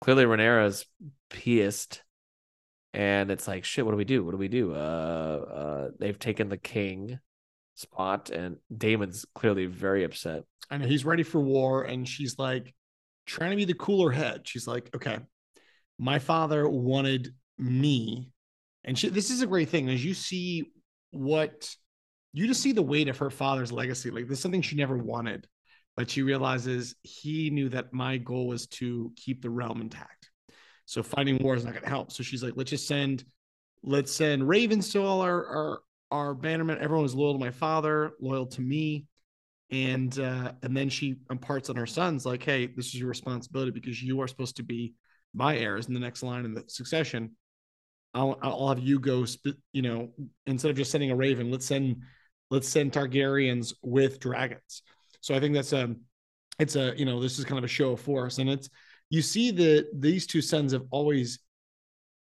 clearly 0.00 0.24
Rhaenyra's 0.24 0.86
pissed, 1.30 2.02
and 2.92 3.30
it's 3.30 3.48
like 3.48 3.64
shit. 3.64 3.84
What 3.84 3.92
do 3.92 3.96
we 3.96 4.04
do? 4.04 4.24
What 4.24 4.32
do 4.32 4.36
we 4.36 4.48
do? 4.48 4.74
Uh, 4.74 4.76
uh, 4.76 5.90
they've 5.98 6.18
taken 6.18 6.48
the 6.48 6.56
king 6.56 7.18
spot, 7.74 8.30
and 8.30 8.56
Daemon's 8.76 9.24
clearly 9.34 9.66
very 9.66 10.04
upset. 10.04 10.44
I 10.70 10.78
know 10.78 10.86
he's 10.86 11.04
ready 11.04 11.22
for 11.22 11.40
war, 11.40 11.82
and 11.82 12.08
she's 12.08 12.38
like 12.38 12.74
trying 13.26 13.50
to 13.50 13.56
be 13.56 13.64
the 13.64 13.74
cooler 13.74 14.10
head. 14.10 14.42
She's 14.44 14.66
like, 14.66 14.90
okay, 14.94 15.18
my 15.98 16.18
father 16.18 16.68
wanted 16.68 17.34
me, 17.58 18.30
and 18.84 18.98
she, 18.98 19.08
this 19.08 19.30
is 19.30 19.42
a 19.42 19.46
great 19.46 19.68
thing 19.68 19.88
as 19.88 20.04
you 20.04 20.14
see 20.14 20.70
what 21.10 21.74
you 22.32 22.46
just 22.48 22.60
see 22.60 22.72
the 22.72 22.82
weight 22.82 23.08
of 23.08 23.18
her 23.18 23.30
father's 23.30 23.72
legacy. 23.72 24.10
Like 24.10 24.28
this 24.28 24.38
is 24.38 24.42
something 24.42 24.62
she 24.62 24.76
never 24.76 24.98
wanted, 24.98 25.46
but 25.96 26.10
she 26.10 26.22
realizes 26.22 26.94
he 27.02 27.50
knew 27.50 27.68
that 27.68 27.92
my 27.92 28.18
goal 28.18 28.48
was 28.48 28.66
to 28.66 29.12
keep 29.16 29.42
the 29.42 29.50
realm 29.50 29.80
intact. 29.80 30.30
So 30.86 31.02
fighting 31.02 31.38
war 31.38 31.54
is 31.54 31.64
not 31.64 31.72
going 31.72 31.84
to 31.84 31.88
help. 31.88 32.12
So 32.12 32.22
she's 32.22 32.42
like, 32.42 32.54
let's 32.56 32.70
just 32.70 32.86
send, 32.86 33.24
let's 33.82 34.12
send 34.12 34.46
ravens 34.46 34.92
to 34.92 35.02
all 35.02 35.22
our 35.22 35.46
our 35.46 35.80
our 36.10 36.34
bannermen. 36.34 36.78
Everyone 36.78 37.02
was 37.02 37.14
loyal 37.14 37.32
to 37.32 37.38
my 37.38 37.50
father, 37.50 38.12
loyal 38.20 38.46
to 38.46 38.60
me 38.60 39.06
and 39.70 40.18
uh 40.18 40.52
and 40.62 40.76
then 40.76 40.88
she 40.88 41.16
imparts 41.30 41.70
on 41.70 41.76
her 41.76 41.86
sons 41.86 42.26
like 42.26 42.42
hey 42.42 42.66
this 42.66 42.86
is 42.88 42.96
your 42.96 43.08
responsibility 43.08 43.70
because 43.70 44.02
you 44.02 44.20
are 44.20 44.28
supposed 44.28 44.56
to 44.56 44.62
be 44.62 44.94
my 45.32 45.56
heirs 45.56 45.88
in 45.88 45.94
the 45.94 46.00
next 46.00 46.22
line 46.22 46.44
in 46.44 46.54
the 46.54 46.62
succession 46.68 47.30
i'll 48.12 48.38
i'll 48.42 48.68
have 48.68 48.78
you 48.78 49.00
go 49.00 49.24
you 49.72 49.82
know 49.82 50.10
instead 50.46 50.70
of 50.70 50.76
just 50.76 50.90
sending 50.90 51.10
a 51.10 51.16
raven 51.16 51.50
let's 51.50 51.66
send 51.66 51.96
let's 52.50 52.68
send 52.68 52.92
targaryens 52.92 53.74
with 53.82 54.20
dragons 54.20 54.82
so 55.24 55.34
i 55.34 55.40
think 55.40 55.54
that's 55.54 55.72
a, 55.72 55.94
it's 56.58 56.76
a 56.76 56.92
you 56.96 57.06
know 57.06 57.18
this 57.20 57.38
is 57.38 57.44
kind 57.46 57.56
of 57.58 57.64
a 57.64 57.68
show 57.68 57.92
of 57.92 58.00
force 58.00 58.38
and 58.38 58.50
it's 58.50 58.68
you 59.08 59.22
see 59.22 59.50
that 59.50 59.88
these 59.94 60.26
two 60.26 60.42
sons 60.42 60.72
have 60.72 60.84
always 60.90 61.38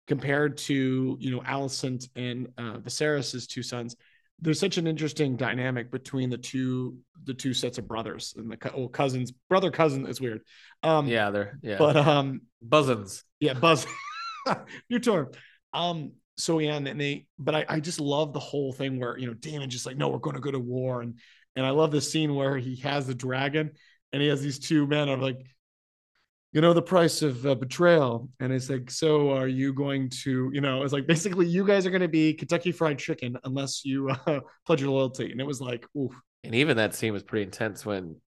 compared 0.07 0.55
to 0.57 1.17
you 1.19 1.31
know 1.31 1.41
Alicent 1.41 2.07
and 2.15 2.47
uh 2.57 2.77
Viserys's 2.77 3.47
two 3.47 3.63
sons 3.63 3.95
there's 4.39 4.59
such 4.59 4.77
an 4.77 4.87
interesting 4.87 5.35
dynamic 5.35 5.91
between 5.91 6.29
the 6.29 6.37
two 6.37 6.97
the 7.25 7.33
two 7.33 7.53
sets 7.53 7.77
of 7.77 7.87
brothers 7.87 8.33
and 8.37 8.49
the 8.49 8.57
co- 8.57 8.71
oh, 8.75 8.87
cousins 8.87 9.31
brother 9.49 9.71
cousin 9.71 10.05
is 10.07 10.21
weird. 10.21 10.41
Um 10.83 11.07
Yeah, 11.07 11.31
they're 11.31 11.59
yeah, 11.61 11.77
but 11.77 11.97
um 11.97 12.41
buzzins. 12.65 13.23
yeah 13.39 13.53
buzz 13.53 13.85
new 14.89 14.99
term 14.99 15.29
um 15.73 16.11
so 16.37 16.59
yeah 16.59 16.75
and 16.75 16.99
they 16.99 17.25
but 17.39 17.55
I, 17.55 17.65
I 17.67 17.79
just 17.79 17.99
love 17.99 18.33
the 18.33 18.39
whole 18.39 18.73
thing 18.73 18.99
where 18.99 19.17
you 19.17 19.27
know 19.27 19.33
daemon 19.33 19.69
just 19.69 19.85
like 19.85 19.97
no 19.97 20.09
we're 20.09 20.19
going 20.19 20.35
to 20.35 20.41
go 20.41 20.51
to 20.51 20.59
war 20.59 21.01
and 21.01 21.17
and 21.55 21.65
i 21.65 21.69
love 21.69 21.91
the 21.91 22.01
scene 22.01 22.35
where 22.35 22.57
he 22.57 22.75
has 22.77 23.07
the 23.07 23.15
dragon 23.15 23.71
and 24.11 24.21
he 24.21 24.27
has 24.27 24.41
these 24.41 24.59
two 24.59 24.87
men 24.87 25.09
of 25.09 25.21
like 25.21 25.39
you 26.51 26.61
know 26.61 26.73
the 26.73 26.81
price 26.81 27.21
of 27.21 27.45
uh, 27.45 27.53
betrayal 27.55 28.29
and 28.39 28.53
it's 28.53 28.69
like 28.69 28.89
so 28.89 29.31
are 29.31 29.47
you 29.47 29.73
going 29.73 30.09
to 30.09 30.49
you 30.53 30.61
know 30.61 30.83
it's 30.83 30.93
like 30.93 31.07
basically 31.07 31.45
you 31.45 31.65
guys 31.65 31.85
are 31.85 31.91
going 31.91 32.01
to 32.01 32.07
be 32.07 32.33
kentucky 32.33 32.71
fried 32.71 32.97
chicken 32.97 33.37
unless 33.43 33.83
you 33.83 34.09
uh, 34.09 34.39
pledge 34.65 34.81
your 34.81 34.89
loyalty 34.91 35.31
and 35.31 35.41
it 35.41 35.47
was 35.47 35.59
like 35.59 35.85
ooh 35.97 36.15
And 36.43 36.55
even 36.55 36.77
that 36.77 36.95
scene 36.95 37.11
was 37.13 37.23
pretty 37.23 37.43
intense 37.43 37.85
when 37.85 38.21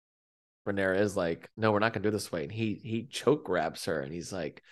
Rhaenyra 0.67 0.99
is 0.99 1.15
like, 1.15 1.49
"No, 1.55 1.71
we're 1.71 1.79
not 1.79 1.93
gonna 1.93 2.03
do 2.03 2.11
this 2.11 2.31
way," 2.31 2.43
and 2.43 2.51
he 2.51 2.81
he 2.83 3.05
choke 3.05 3.45
grabs 3.45 3.85
her, 3.85 4.01
and 4.01 4.11
he's 4.11 4.33
like, 4.33 4.63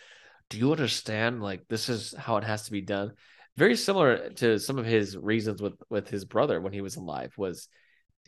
"Do 0.50 0.58
you 0.58 0.72
understand? 0.72 1.42
Like, 1.44 1.68
this 1.68 1.89
is 1.89 2.13
how 2.18 2.38
it 2.38 2.44
has 2.44 2.63
to 2.66 2.72
be 2.72 2.82
done." 2.82 3.13
Very 3.58 3.76
similar 3.76 4.32
to 4.32 4.58
some 4.60 4.80
of 4.80 4.86
his 4.86 5.16
reasons 5.16 5.62
with 5.62 5.76
with 5.89 6.10
his 6.10 6.26
brother 6.26 6.60
when 6.60 6.74
he 6.74 6.82
was 6.82 6.96
alive. 6.96 7.34
Was 7.38 7.68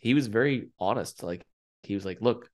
he 0.02 0.14
was 0.14 0.28
very 0.28 0.70
honest. 0.80 1.24
Like 1.24 1.46
he 1.84 1.96
was 1.96 2.06
like, 2.06 2.22
"Look, 2.22 2.50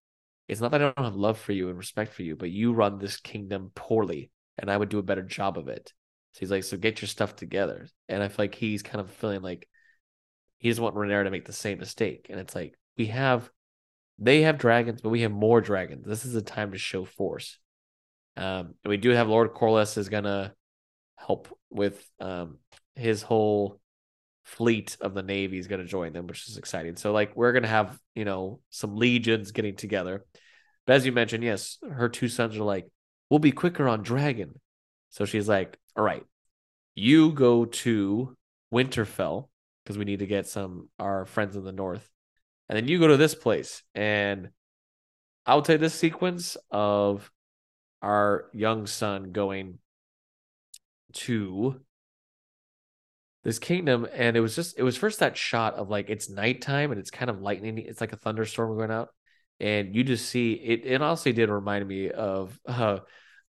it's 0.47 0.61
not 0.61 0.71
that 0.71 0.81
I 0.81 0.91
don't 0.91 1.05
have 1.05 1.15
love 1.15 1.39
for 1.39 1.53
you 1.53 1.69
and 1.69 1.77
respect 1.77 2.13
for 2.13 2.23
you, 2.23 2.35
but 2.35 2.51
you 2.51 2.73
run 2.73 2.97
this 2.99 3.17
kingdom 3.17 3.71
poorly, 3.75 4.31
and 4.57 4.69
I 4.69 4.77
would 4.77 4.89
do 4.89 4.99
a 4.99 5.03
better 5.03 5.23
job 5.23 5.57
of 5.57 5.67
it." 5.67 5.93
So 6.33 6.39
he's 6.41 6.51
like, 6.51 6.63
"So 6.63 6.77
get 6.77 7.01
your 7.01 7.07
stuff 7.07 7.35
together." 7.35 7.87
And 8.09 8.23
I 8.23 8.27
feel 8.27 8.45
like 8.45 8.55
he's 8.55 8.83
kind 8.83 9.01
of 9.01 9.11
feeling 9.11 9.41
like 9.41 9.67
he 10.57 10.69
doesn't 10.69 10.83
want 10.83 10.95
Rhaenyra 10.95 11.23
to 11.23 11.31
make 11.31 11.45
the 11.45 11.53
same 11.53 11.79
mistake. 11.79 12.27
And 12.29 12.39
it's 12.39 12.55
like 12.55 12.77
we 12.97 13.07
have 13.07 13.49
they 14.19 14.43
have 14.43 14.59
dragons, 14.59 15.01
but 15.01 15.09
we 15.09 15.21
have 15.21 15.31
more 15.31 15.61
dragons. 15.61 16.05
This 16.05 16.25
is 16.25 16.35
a 16.35 16.41
time 16.41 16.71
to 16.71 16.77
show 16.77 17.03
force. 17.05 17.57
Um, 18.37 18.75
and 18.83 18.89
we 18.89 18.97
do 18.97 19.09
have 19.09 19.27
Lord 19.27 19.53
Corlys 19.53 19.97
is 19.97 20.09
gonna 20.09 20.53
help 21.17 21.47
with 21.69 22.07
um 22.19 22.59
his 22.95 23.23
whole 23.23 23.80
fleet 24.51 24.97
of 25.01 25.13
the 25.13 25.23
navy 25.23 25.57
is 25.57 25.67
gonna 25.67 25.85
join 25.85 26.13
them, 26.13 26.27
which 26.27 26.47
is 26.47 26.57
exciting. 26.57 26.97
So 26.97 27.11
like 27.11 27.35
we're 27.35 27.53
gonna 27.53 27.67
have 27.67 27.97
you 28.15 28.25
know 28.25 28.59
some 28.69 28.95
legions 28.95 29.51
getting 29.51 29.75
together. 29.75 30.25
But 30.85 30.97
as 30.97 31.05
you 31.05 31.11
mentioned, 31.11 31.43
yes, 31.43 31.77
her 31.89 32.09
two 32.09 32.27
sons 32.27 32.57
are 32.57 32.63
like, 32.63 32.87
we'll 33.29 33.39
be 33.39 33.51
quicker 33.51 33.87
on 33.87 34.01
dragon. 34.01 34.59
So 35.09 35.25
she's 35.25 35.47
like, 35.47 35.77
all 35.95 36.03
right, 36.03 36.23
you 36.95 37.31
go 37.31 37.65
to 37.65 38.35
Winterfell 38.73 39.47
because 39.83 39.97
we 39.97 40.05
need 40.05 40.19
to 40.19 40.27
get 40.27 40.47
some 40.47 40.89
our 40.99 41.25
friends 41.25 41.55
in 41.55 41.63
the 41.63 41.71
north 41.71 42.07
and 42.69 42.77
then 42.77 42.87
you 42.87 42.99
go 42.99 43.07
to 43.07 43.17
this 43.17 43.35
place 43.35 43.83
and 43.95 44.49
i'll 45.45 45.61
tell 45.61 45.75
you 45.75 45.79
this 45.79 45.93
sequence 45.93 46.55
of 46.69 47.31
our 48.01 48.45
young 48.53 48.87
son 48.87 49.31
going 49.31 49.77
to 51.13 51.79
this 53.43 53.59
kingdom 53.59 54.07
and 54.13 54.37
it 54.37 54.39
was 54.39 54.55
just 54.55 54.77
it 54.77 54.83
was 54.83 54.97
first 54.97 55.19
that 55.19 55.35
shot 55.35 55.75
of 55.75 55.89
like 55.89 56.09
it's 56.09 56.29
nighttime 56.29 56.91
and 56.91 56.99
it's 56.99 57.11
kind 57.11 57.29
of 57.29 57.41
lightning 57.41 57.77
it's 57.79 57.99
like 57.99 58.13
a 58.13 58.17
thunderstorm 58.17 58.77
going 58.77 58.91
out 58.91 59.09
and 59.59 59.95
you 59.95 60.03
just 60.03 60.27
see 60.29 60.53
it 60.53 60.81
it 60.85 61.01
honestly 61.01 61.33
did 61.33 61.49
remind 61.49 61.87
me 61.87 62.09
of 62.09 62.59
uh 62.65 62.99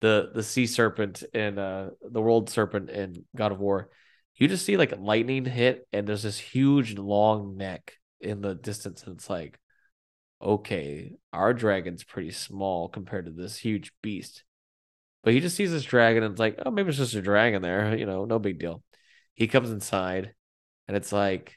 the 0.02 0.32
the 0.34 0.44
sea 0.44 0.68
serpent 0.68 1.24
and 1.34 1.58
uh 1.58 1.90
the 2.02 2.22
world 2.22 2.50
serpent 2.50 2.90
in 2.90 3.24
god 3.36 3.52
of 3.52 3.60
war. 3.60 3.90
You 4.36 4.48
just 4.48 4.66
see 4.66 4.76
like 4.76 4.94
lightning 4.98 5.46
hit 5.46 5.88
and 5.94 6.08
there's 6.08 6.24
this 6.24 6.40
huge 6.40 6.98
long 6.98 7.58
neck 7.58 7.94
in 8.20 8.42
the 8.42 8.56
distance 8.56 9.04
and 9.04 9.16
it's 9.16 9.30
like 9.30 9.60
okay 10.42 11.14
our 11.32 11.54
dragon's 11.54 12.04
pretty 12.04 12.32
small 12.32 12.90
compared 12.90 13.26
to 13.26 13.32
this 13.32 13.58
huge 13.58 13.92
beast. 14.02 14.44
But 15.24 15.34
he 15.34 15.40
just 15.40 15.56
sees 15.56 15.72
this 15.72 15.84
dragon 15.84 16.24
and 16.24 16.32
it's 16.32 16.40
like 16.40 16.60
oh 16.66 16.72
maybe 16.72 16.90
it's 16.90 16.98
just 16.98 17.14
a 17.14 17.22
dragon 17.22 17.62
there 17.62 17.96
you 17.96 18.06
know 18.06 18.26
no 18.26 18.40
big 18.40 18.60
deal 18.60 18.84
he 19.42 19.48
comes 19.48 19.72
inside 19.72 20.34
and 20.88 20.96
it's 20.96 21.12
like 21.12 21.56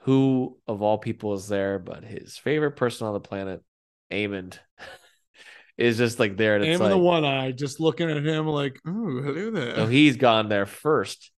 who 0.00 0.56
of 0.68 0.82
all 0.82 0.98
people 0.98 1.34
is 1.34 1.48
there 1.48 1.78
but 1.78 2.04
his 2.04 2.36
favorite 2.36 2.76
person 2.76 3.06
on 3.06 3.14
the 3.14 3.20
planet 3.20 3.62
Aemond 4.12 4.58
is 5.76 5.98
just 5.98 6.20
like 6.20 6.36
there 6.36 6.54
and 6.54 6.64
it's 6.64 6.74
Aim 6.74 6.80
like 6.80 6.90
the 6.90 6.98
one 6.98 7.24
eye 7.24 7.52
just 7.52 7.80
looking 7.80 8.10
at 8.10 8.24
him 8.24 8.46
like 8.46 8.78
ooh 8.86 9.22
hello 9.22 9.50
there 9.50 9.76
so 9.76 9.86
he's 9.86 10.16
gone 10.16 10.48
there 10.48 10.66
first. 10.66 11.32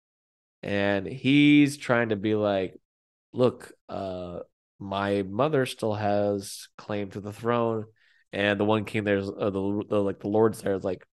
And 0.63 1.07
he's 1.07 1.77
trying 1.77 2.09
to 2.09 2.17
be 2.17 2.35
like, 2.35 2.75
look, 3.33 3.73
uh, 3.89 4.41
my 4.79 5.23
mother 5.23 5.67
still 5.67 5.95
has 5.95 6.69
claim 6.77 7.11
to 7.11 7.21
the 7.21 7.33
throne. 7.33 7.85
And 8.33 8.59
the 8.59 8.65
one 8.65 8.85
king 8.85 9.05
there's 9.05 9.29
uh, 9.29 9.51
the, 9.51 9.85
the 9.89 10.03
like 10.03 10.21
the 10.21 10.29
lords 10.29 10.61
there 10.61 10.75
is 10.75 10.85
like, 10.85 11.07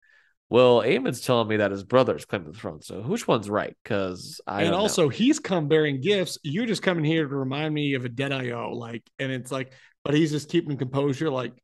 well, 0.52 0.82
Aemon's 0.82 1.22
telling 1.22 1.48
me 1.48 1.56
that 1.56 1.70
his 1.70 1.82
brother's 1.82 2.26
claiming 2.26 2.52
the 2.52 2.58
throne. 2.58 2.82
So 2.82 3.00
which 3.00 3.26
one's 3.26 3.48
right? 3.48 3.74
Because 3.82 4.38
I 4.46 4.58
and 4.58 4.64
don't 4.64 4.72
know. 4.72 4.82
also 4.82 5.08
he's 5.08 5.38
come 5.38 5.66
bearing 5.66 6.02
gifts. 6.02 6.36
You're 6.42 6.66
just 6.66 6.82
coming 6.82 7.04
here 7.04 7.26
to 7.26 7.34
remind 7.34 7.72
me 7.72 7.94
of 7.94 8.04
a 8.04 8.10
dead 8.10 8.32
IO. 8.32 8.74
Like, 8.74 9.02
and 9.18 9.32
it's 9.32 9.50
like, 9.50 9.72
but 10.04 10.12
he's 10.12 10.30
just 10.30 10.50
keeping 10.50 10.76
composure. 10.76 11.30
Like, 11.30 11.54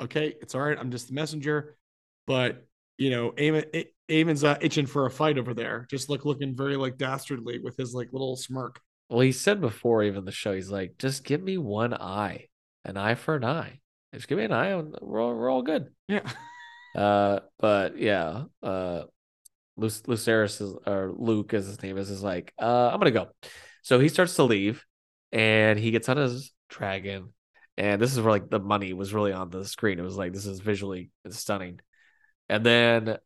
okay, 0.00 0.32
it's 0.40 0.54
all 0.54 0.60
right. 0.60 0.78
I'm 0.78 0.92
just 0.92 1.08
the 1.08 1.14
messenger. 1.14 1.76
But 2.28 2.64
you 2.98 3.10
know, 3.10 3.32
Aemon, 3.32 3.86
Aemon's 4.08 4.44
uh, 4.44 4.58
itching 4.60 4.86
for 4.86 5.06
a 5.06 5.10
fight 5.10 5.38
over 5.38 5.52
there. 5.52 5.84
Just 5.90 6.08
like 6.08 6.24
looking 6.24 6.54
very 6.54 6.76
like 6.76 6.98
dastardly 6.98 7.58
with 7.58 7.76
his 7.76 7.94
like 7.94 8.12
little 8.12 8.36
smirk. 8.36 8.80
Well, 9.10 9.22
he 9.22 9.32
said 9.32 9.60
before 9.60 10.04
even 10.04 10.24
the 10.24 10.30
show, 10.30 10.54
he's 10.54 10.70
like, 10.70 10.98
just 10.98 11.24
give 11.24 11.42
me 11.42 11.58
one 11.58 11.94
eye, 11.94 12.46
an 12.84 12.96
eye 12.96 13.16
for 13.16 13.34
an 13.34 13.44
eye. 13.44 13.80
Just 14.14 14.28
give 14.28 14.38
me 14.38 14.44
an 14.44 14.52
eye, 14.52 14.68
and 14.68 14.94
we're 15.02 15.20
all, 15.20 15.34
we're 15.34 15.50
all 15.50 15.62
good. 15.62 15.88
Yeah. 16.06 16.30
Uh, 16.96 17.40
but 17.58 17.98
yeah, 17.98 18.44
uh, 18.62 19.02
Luc- 19.76 20.06
Lucerys 20.06 20.60
is, 20.62 20.74
or 20.86 21.12
Luke, 21.14 21.52
as 21.52 21.66
his 21.66 21.82
name 21.82 21.98
is, 21.98 22.10
is 22.10 22.22
like, 22.22 22.54
uh, 22.58 22.90
I'm 22.92 22.98
gonna 22.98 23.10
go. 23.10 23.28
So 23.82 24.00
he 24.00 24.08
starts 24.08 24.34
to 24.36 24.44
leave, 24.44 24.84
and 25.30 25.78
he 25.78 25.90
gets 25.90 26.08
on 26.08 26.16
his 26.16 26.52
dragon, 26.70 27.34
and 27.76 28.00
this 28.00 28.12
is 28.12 28.20
where 28.20 28.30
like 28.30 28.48
the 28.48 28.58
money 28.58 28.94
was 28.94 29.12
really 29.12 29.32
on 29.32 29.50
the 29.50 29.64
screen. 29.64 29.98
It 29.98 30.02
was 30.02 30.16
like 30.16 30.32
this 30.32 30.46
is 30.46 30.60
visually 30.60 31.10
stunning, 31.28 31.80
and 32.48 32.64
then 32.64 33.18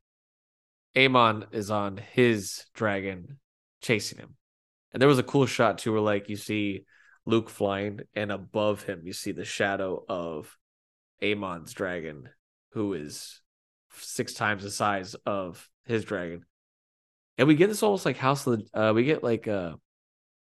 Aemond 0.97 1.47
is 1.53 1.71
on 1.71 1.97
his 1.97 2.65
dragon 2.75 3.39
chasing 3.81 4.19
him. 4.19 4.35
And 4.93 5.01
there 5.01 5.09
was 5.09 5.21
a 5.21 5.25
cool 5.25 5.47
shot 5.47 5.79
too 5.79 5.93
where 5.93 6.01
like 6.01 6.29
you 6.29 6.37
see 6.37 6.85
Luke 7.25 7.49
flying 7.49 8.01
and 8.15 8.33
above 8.33 8.83
him 8.83 9.03
you 9.05 9.13
see 9.13 9.31
the 9.31 9.45
shadow 9.45 10.05
of 10.09 10.57
Aemond's 11.23 11.73
dragon, 11.73 12.29
who 12.73 12.95
is 12.95 13.41
six 13.93 14.35
times 14.35 14.63
the 14.63 14.71
size 14.71 15.15
of 15.27 15.69
his 15.87 16.05
dragon. 16.05 16.45
And 17.39 17.49
we 17.49 17.55
get 17.55 17.69
this 17.69 17.83
almost 17.83 18.05
like 18.05 18.17
House 18.17 18.47
of 18.47 18.61
the 18.73 18.81
uh 18.81 18.93
we 18.93 19.05
get 19.05 19.23
like 19.23 19.49
uh 19.49 19.75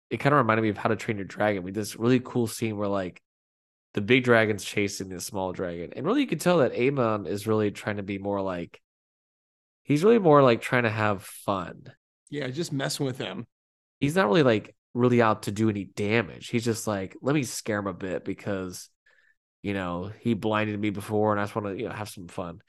it 0.10 0.18
kind 0.18 0.34
of 0.34 0.38
reminded 0.38 0.64
me 0.64 0.70
of 0.70 0.78
how 0.78 0.90
to 0.90 0.96
train 0.96 1.18
your 1.18 1.26
dragon. 1.26 1.64
We 1.64 1.72
did 1.72 1.82
this 1.82 1.96
really 1.96 2.20
cool 2.20 2.48
scene 2.48 2.78
where 2.78 2.88
like 2.88 3.22
the 3.94 4.02
big 4.02 4.24
dragon's 4.24 4.64
chasing 4.64 5.10
the 5.10 5.22
small 5.22 5.54
dragon. 5.54 5.94
And 5.96 6.06
really 6.06 6.22
you 6.22 6.28
can 6.28 6.40
tell 6.40 6.60
that 6.60 6.74
Aemond 6.74 7.28
is 7.28 7.48
really 7.48 7.72
trying 7.72 7.98
to 7.98 8.04
be 8.04 8.18
more 8.18 8.42
like 8.42 8.82
he's 9.84 10.04
really 10.04 10.20
more 10.20 10.42
like 10.42 10.62
trying 10.62 10.84
to 10.84 10.90
have 10.90 11.24
fun. 11.24 11.92
Yeah, 12.30 12.48
just 12.48 12.74
messing 12.74 13.06
with 13.06 13.18
him. 13.18 13.46
He's 14.00 14.16
not 14.16 14.28
really 14.28 14.44
like 14.44 14.76
really 14.94 15.22
out 15.22 15.44
to 15.44 15.52
do 15.52 15.70
any 15.70 15.86
damage. 15.86 16.50
He's 16.50 16.66
just 16.66 16.88
like, 16.88 17.16
let 17.22 17.34
me 17.34 17.44
scare 17.44 17.80
him 17.80 17.88
a 17.88 17.94
bit 17.94 18.26
because, 18.26 18.90
you 19.62 19.74
know, 19.74 20.12
he 20.20 20.34
blinded 20.34 20.80
me 20.80 20.90
before 20.90 21.32
and 21.32 21.40
I 21.40 21.44
just 21.44 21.56
want 21.56 21.68
to, 21.68 21.78
you 21.82 21.88
know, 21.88 21.96
have 21.96 22.10
some 22.10 22.28
fun. 22.28 22.62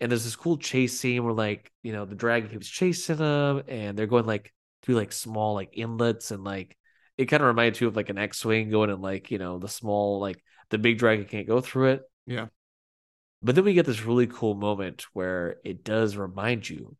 And 0.00 0.10
there's 0.10 0.24
this 0.24 0.36
cool 0.36 0.56
chase 0.56 0.98
scene 0.98 1.24
where 1.24 1.32
like, 1.32 1.70
you 1.82 1.92
know, 1.92 2.04
the 2.04 2.14
dragon 2.14 2.50
keeps 2.50 2.68
chasing 2.68 3.16
them 3.16 3.62
and 3.68 3.96
they're 3.96 4.06
going 4.06 4.26
like 4.26 4.52
through 4.82 4.96
like 4.96 5.12
small 5.12 5.54
like 5.54 5.70
inlets 5.72 6.30
and 6.30 6.44
like 6.44 6.76
it 7.16 7.26
kind 7.26 7.42
of 7.42 7.46
reminded 7.46 7.80
you 7.80 7.88
of 7.88 7.96
like 7.96 8.10
an 8.10 8.18
X-wing 8.18 8.70
going 8.70 8.90
in 8.90 9.00
like, 9.00 9.30
you 9.30 9.38
know, 9.38 9.58
the 9.58 9.68
small 9.68 10.20
like 10.20 10.42
the 10.70 10.78
big 10.78 10.98
dragon 10.98 11.26
can't 11.26 11.46
go 11.46 11.60
through 11.60 11.92
it. 11.92 12.02
Yeah. 12.26 12.46
But 13.42 13.54
then 13.54 13.64
we 13.64 13.74
get 13.74 13.86
this 13.86 14.04
really 14.04 14.26
cool 14.26 14.54
moment 14.54 15.04
where 15.12 15.56
it 15.64 15.84
does 15.84 16.16
remind 16.16 16.68
you 16.68 16.96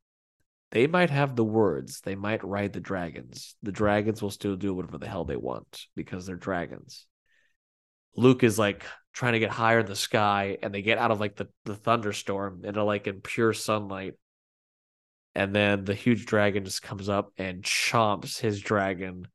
they 0.70 0.86
might 0.86 1.10
have 1.10 1.36
the 1.36 1.44
words, 1.44 2.00
they 2.00 2.16
might 2.16 2.44
ride 2.44 2.72
the 2.72 2.80
dragons. 2.80 3.54
The 3.62 3.72
dragons 3.72 4.20
will 4.20 4.30
still 4.30 4.56
do 4.56 4.74
whatever 4.74 4.98
the 4.98 5.08
hell 5.08 5.24
they 5.24 5.36
want 5.36 5.86
because 5.94 6.26
they're 6.26 6.36
dragons. 6.36 7.06
Luke 8.16 8.44
is 8.44 8.58
like 8.58 8.84
trying 9.14 9.32
to 9.34 9.38
get 9.38 9.50
higher 9.50 9.78
in 9.80 9.86
the 9.86 9.96
sky 9.96 10.58
and 10.62 10.74
they 10.74 10.82
get 10.82 10.98
out 10.98 11.10
of 11.12 11.20
like 11.20 11.36
the, 11.36 11.48
the 11.64 11.74
thunderstorm 11.76 12.64
into 12.64 12.82
like 12.84 13.06
in 13.06 13.20
pure 13.20 13.52
sunlight. 13.52 14.14
And 15.36 15.54
then 15.54 15.84
the 15.84 15.94
huge 15.94 16.26
dragon 16.26 16.64
just 16.64 16.82
comes 16.82 17.08
up 17.08 17.32
and 17.38 17.62
chomps 17.62 18.38
his 18.38 18.60
dragon. 18.60 19.26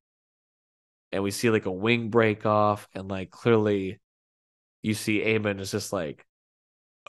And 1.11 1.23
we 1.23 1.31
see 1.31 1.49
like 1.49 1.65
a 1.65 1.71
wing 1.71 2.09
break 2.09 2.45
off, 2.45 2.87
and 2.93 3.09
like 3.09 3.31
clearly 3.31 3.99
you 4.83 4.93
see 4.93 5.21
Aemond 5.21 5.59
is 5.59 5.71
just 5.71 5.91
like, 5.91 6.23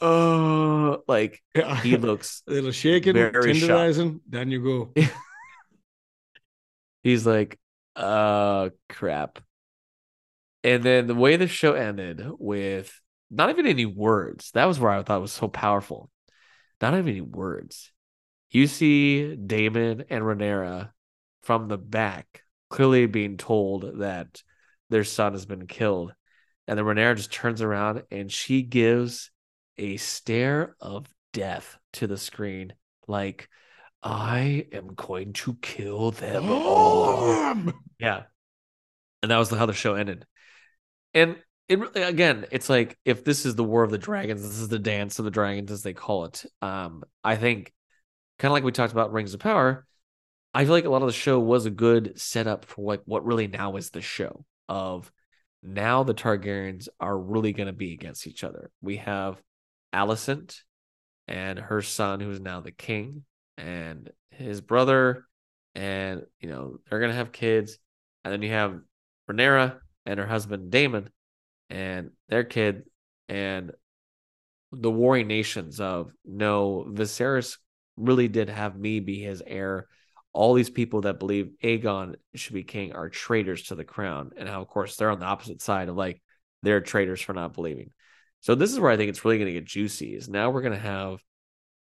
uh 0.00 0.96
like 1.06 1.42
Yeah. 1.54 1.76
he 1.82 1.96
looks 1.98 2.42
a 2.48 2.52
little 2.52 2.72
shaking, 2.72 3.12
very 3.12 3.52
shocked. 3.54 3.70
tenderizing. 3.70 4.20
Then 4.28 4.50
you 4.50 4.62
go. 4.94 5.02
he's 7.02 7.26
like, 7.26 7.58
uh 7.96 8.70
crap. 8.88 9.38
And 10.62 10.82
then 10.82 11.06
the 11.06 11.14
way 11.14 11.36
the 11.36 11.48
show 11.48 11.72
ended 11.72 12.22
with 12.38 13.00
not 13.30 13.50
even 13.50 13.66
any 13.66 13.86
words, 13.86 14.50
that 14.52 14.66
was 14.66 14.78
where 14.78 14.90
I 14.90 15.02
thought 15.02 15.20
was 15.20 15.32
so 15.32 15.48
powerful. 15.48 16.10
Not 16.80 16.94
even 16.94 17.08
any 17.08 17.20
words. 17.20 17.92
You 18.50 18.66
see 18.66 19.36
Daemon 19.36 20.04
and 20.10 20.24
Rhaenyra 20.24 20.90
from 21.42 21.68
the 21.68 21.78
back 21.78 22.42
clearly 22.68 23.06
being 23.06 23.36
told 23.36 24.00
that 24.00 24.42
their 24.90 25.04
son 25.04 25.32
has 25.32 25.46
been 25.46 25.66
killed. 25.66 26.12
And 26.66 26.78
then 26.78 26.84
Rhaenyra 26.84 27.16
just 27.16 27.32
turns 27.32 27.62
around 27.62 28.02
and 28.10 28.30
she 28.30 28.62
gives 28.62 29.30
a 29.78 29.96
stare 29.96 30.76
of 30.80 31.06
death 31.32 31.78
to 31.94 32.06
the 32.06 32.18
screen, 32.18 32.74
like, 33.06 33.48
I 34.02 34.66
am 34.72 34.94
going 34.94 35.32
to 35.34 35.54
kill 35.60 36.10
them 36.10 36.50
all. 36.50 37.54
Yeah. 37.98 38.24
And 39.22 39.30
that 39.30 39.38
was 39.38 39.50
how 39.50 39.66
the 39.66 39.72
show 39.72 39.94
ended. 39.94 40.26
And 41.14 41.36
it 41.68 41.78
really, 41.78 42.02
again, 42.02 42.46
it's 42.50 42.68
like 42.68 42.98
if 43.04 43.24
this 43.24 43.46
is 43.46 43.54
the 43.54 43.64
war 43.64 43.82
of 43.82 43.90
the 43.90 43.98
dragons, 43.98 44.42
this 44.42 44.58
is 44.58 44.68
the 44.68 44.78
dance 44.78 45.18
of 45.18 45.24
the 45.24 45.30
dragons, 45.30 45.70
as 45.70 45.82
they 45.82 45.92
call 45.92 46.24
it. 46.24 46.44
Um, 46.62 47.04
I 47.22 47.36
think 47.36 47.72
kind 48.38 48.50
of 48.50 48.52
like 48.52 48.64
we 48.64 48.72
talked 48.72 48.92
about 48.92 49.12
Rings 49.12 49.34
of 49.34 49.40
Power, 49.40 49.86
I 50.52 50.64
feel 50.64 50.72
like 50.72 50.84
a 50.84 50.90
lot 50.90 51.02
of 51.02 51.08
the 51.08 51.12
show 51.12 51.38
was 51.38 51.66
a 51.66 51.70
good 51.70 52.18
setup 52.18 52.64
for 52.64 52.84
like 52.84 53.02
what 53.04 53.24
really 53.24 53.46
now 53.46 53.76
is 53.76 53.90
the 53.90 54.00
show 54.00 54.44
of 54.68 55.12
now 55.62 56.02
the 56.02 56.14
Targaryens 56.14 56.88
are 56.98 57.16
really 57.16 57.52
going 57.52 57.66
to 57.66 57.72
be 57.72 57.92
against 57.92 58.26
each 58.26 58.42
other. 58.42 58.70
We 58.80 58.96
have 58.96 59.40
Alicent 59.92 60.60
and 61.28 61.58
her 61.58 61.82
son, 61.82 62.20
who 62.20 62.30
is 62.30 62.40
now 62.40 62.60
the 62.60 62.72
king, 62.72 63.24
and 63.56 64.10
his 64.30 64.60
brother, 64.60 65.26
and 65.74 66.26
you 66.40 66.48
know 66.48 66.78
they're 66.88 67.00
gonna 67.00 67.12
have 67.12 67.32
kids, 67.32 67.78
and 68.24 68.32
then 68.32 68.42
you 68.42 68.50
have 68.50 68.80
Rhaenyra 69.30 69.78
and 70.06 70.18
her 70.18 70.26
husband 70.26 70.70
Daemon, 70.70 71.10
and 71.68 72.10
their 72.28 72.44
kid, 72.44 72.84
and 73.28 73.72
the 74.72 74.90
warring 74.90 75.26
nations 75.26 75.80
of 75.80 76.12
no, 76.24 76.86
Viserys 76.88 77.58
really 77.96 78.28
did 78.28 78.48
have 78.48 78.78
me 78.78 79.00
be 79.00 79.20
his 79.20 79.42
heir. 79.46 79.86
All 80.32 80.54
these 80.54 80.70
people 80.70 81.02
that 81.02 81.18
believe 81.18 81.50
Aegon 81.62 82.14
should 82.34 82.54
be 82.54 82.62
king 82.62 82.92
are 82.92 83.08
traitors 83.08 83.64
to 83.64 83.74
the 83.74 83.84
crown, 83.84 84.30
and 84.36 84.48
how 84.48 84.62
of 84.62 84.68
course 84.68 84.96
they're 84.96 85.10
on 85.10 85.20
the 85.20 85.26
opposite 85.26 85.60
side 85.60 85.88
of 85.88 85.96
like 85.96 86.22
they're 86.62 86.80
traitors 86.80 87.20
for 87.20 87.32
not 87.32 87.54
believing. 87.54 87.90
So 88.40 88.54
this 88.54 88.72
is 88.72 88.80
where 88.80 88.90
I 88.90 88.96
think 88.96 89.10
it's 89.10 89.24
really 89.24 89.38
going 89.38 89.52
to 89.52 89.60
get 89.60 89.64
juicy. 89.64 90.14
Is 90.14 90.28
now 90.28 90.50
we're 90.50 90.62
going 90.62 90.72
to 90.72 90.78
have 90.78 91.20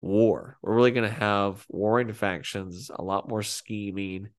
war. 0.02 0.58
We're 0.62 0.76
really 0.76 0.92
going 0.92 1.10
to 1.10 1.20
have 1.20 1.66
warring 1.70 2.14
factions, 2.14 2.92
a 2.94 3.04
lot 3.04 3.28
more 3.28 3.44
scheming. 3.44 4.30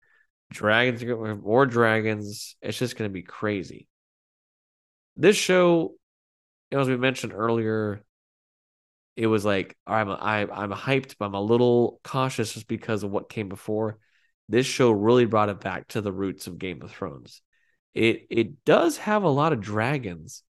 Dragons 0.51 1.03
are 1.03 1.07
going 1.07 1.37
to 1.37 1.43
more 1.43 1.67
dragons. 1.67 2.57
It's 2.63 2.79
just 2.79 2.97
going 2.97 3.11
to 3.11 3.13
be 3.13 3.23
crazy. 3.23 3.89
This 5.17 5.37
show, 5.37 5.95
you 6.71 6.77
know, 6.77 6.83
as 6.83 6.89
we 6.89 6.97
mentioned 6.97 7.33
earlier, 7.33 8.03
it 9.17 9.27
was 9.27 9.45
like 9.45 9.77
I'm 9.87 10.11
I, 10.11 10.43
I'm 10.43 10.73
hyped, 10.73 11.17
but 11.19 11.27
I'm 11.27 11.35
a 11.35 11.41
little 11.41 12.01
cautious 12.05 12.53
just 12.53 12.69
because 12.69 13.03
of 13.03 13.11
what 13.11 13.31
came 13.31 13.49
before. 13.49 13.99
This 14.49 14.67
show 14.67 14.91
really 14.91 15.25
brought 15.25 15.49
it 15.49 15.61
back 15.61 15.89
to 15.89 16.01
the 16.01 16.13
roots 16.13 16.47
of 16.47 16.59
Game 16.59 16.83
of 16.83 16.91
Thrones. 16.91 17.41
It 17.95 18.27
it 18.31 18.65
does 18.65 18.99
have 18.99 19.23
a 19.23 19.29
lot 19.29 19.53
of 19.53 19.61
dragons, 19.61 20.43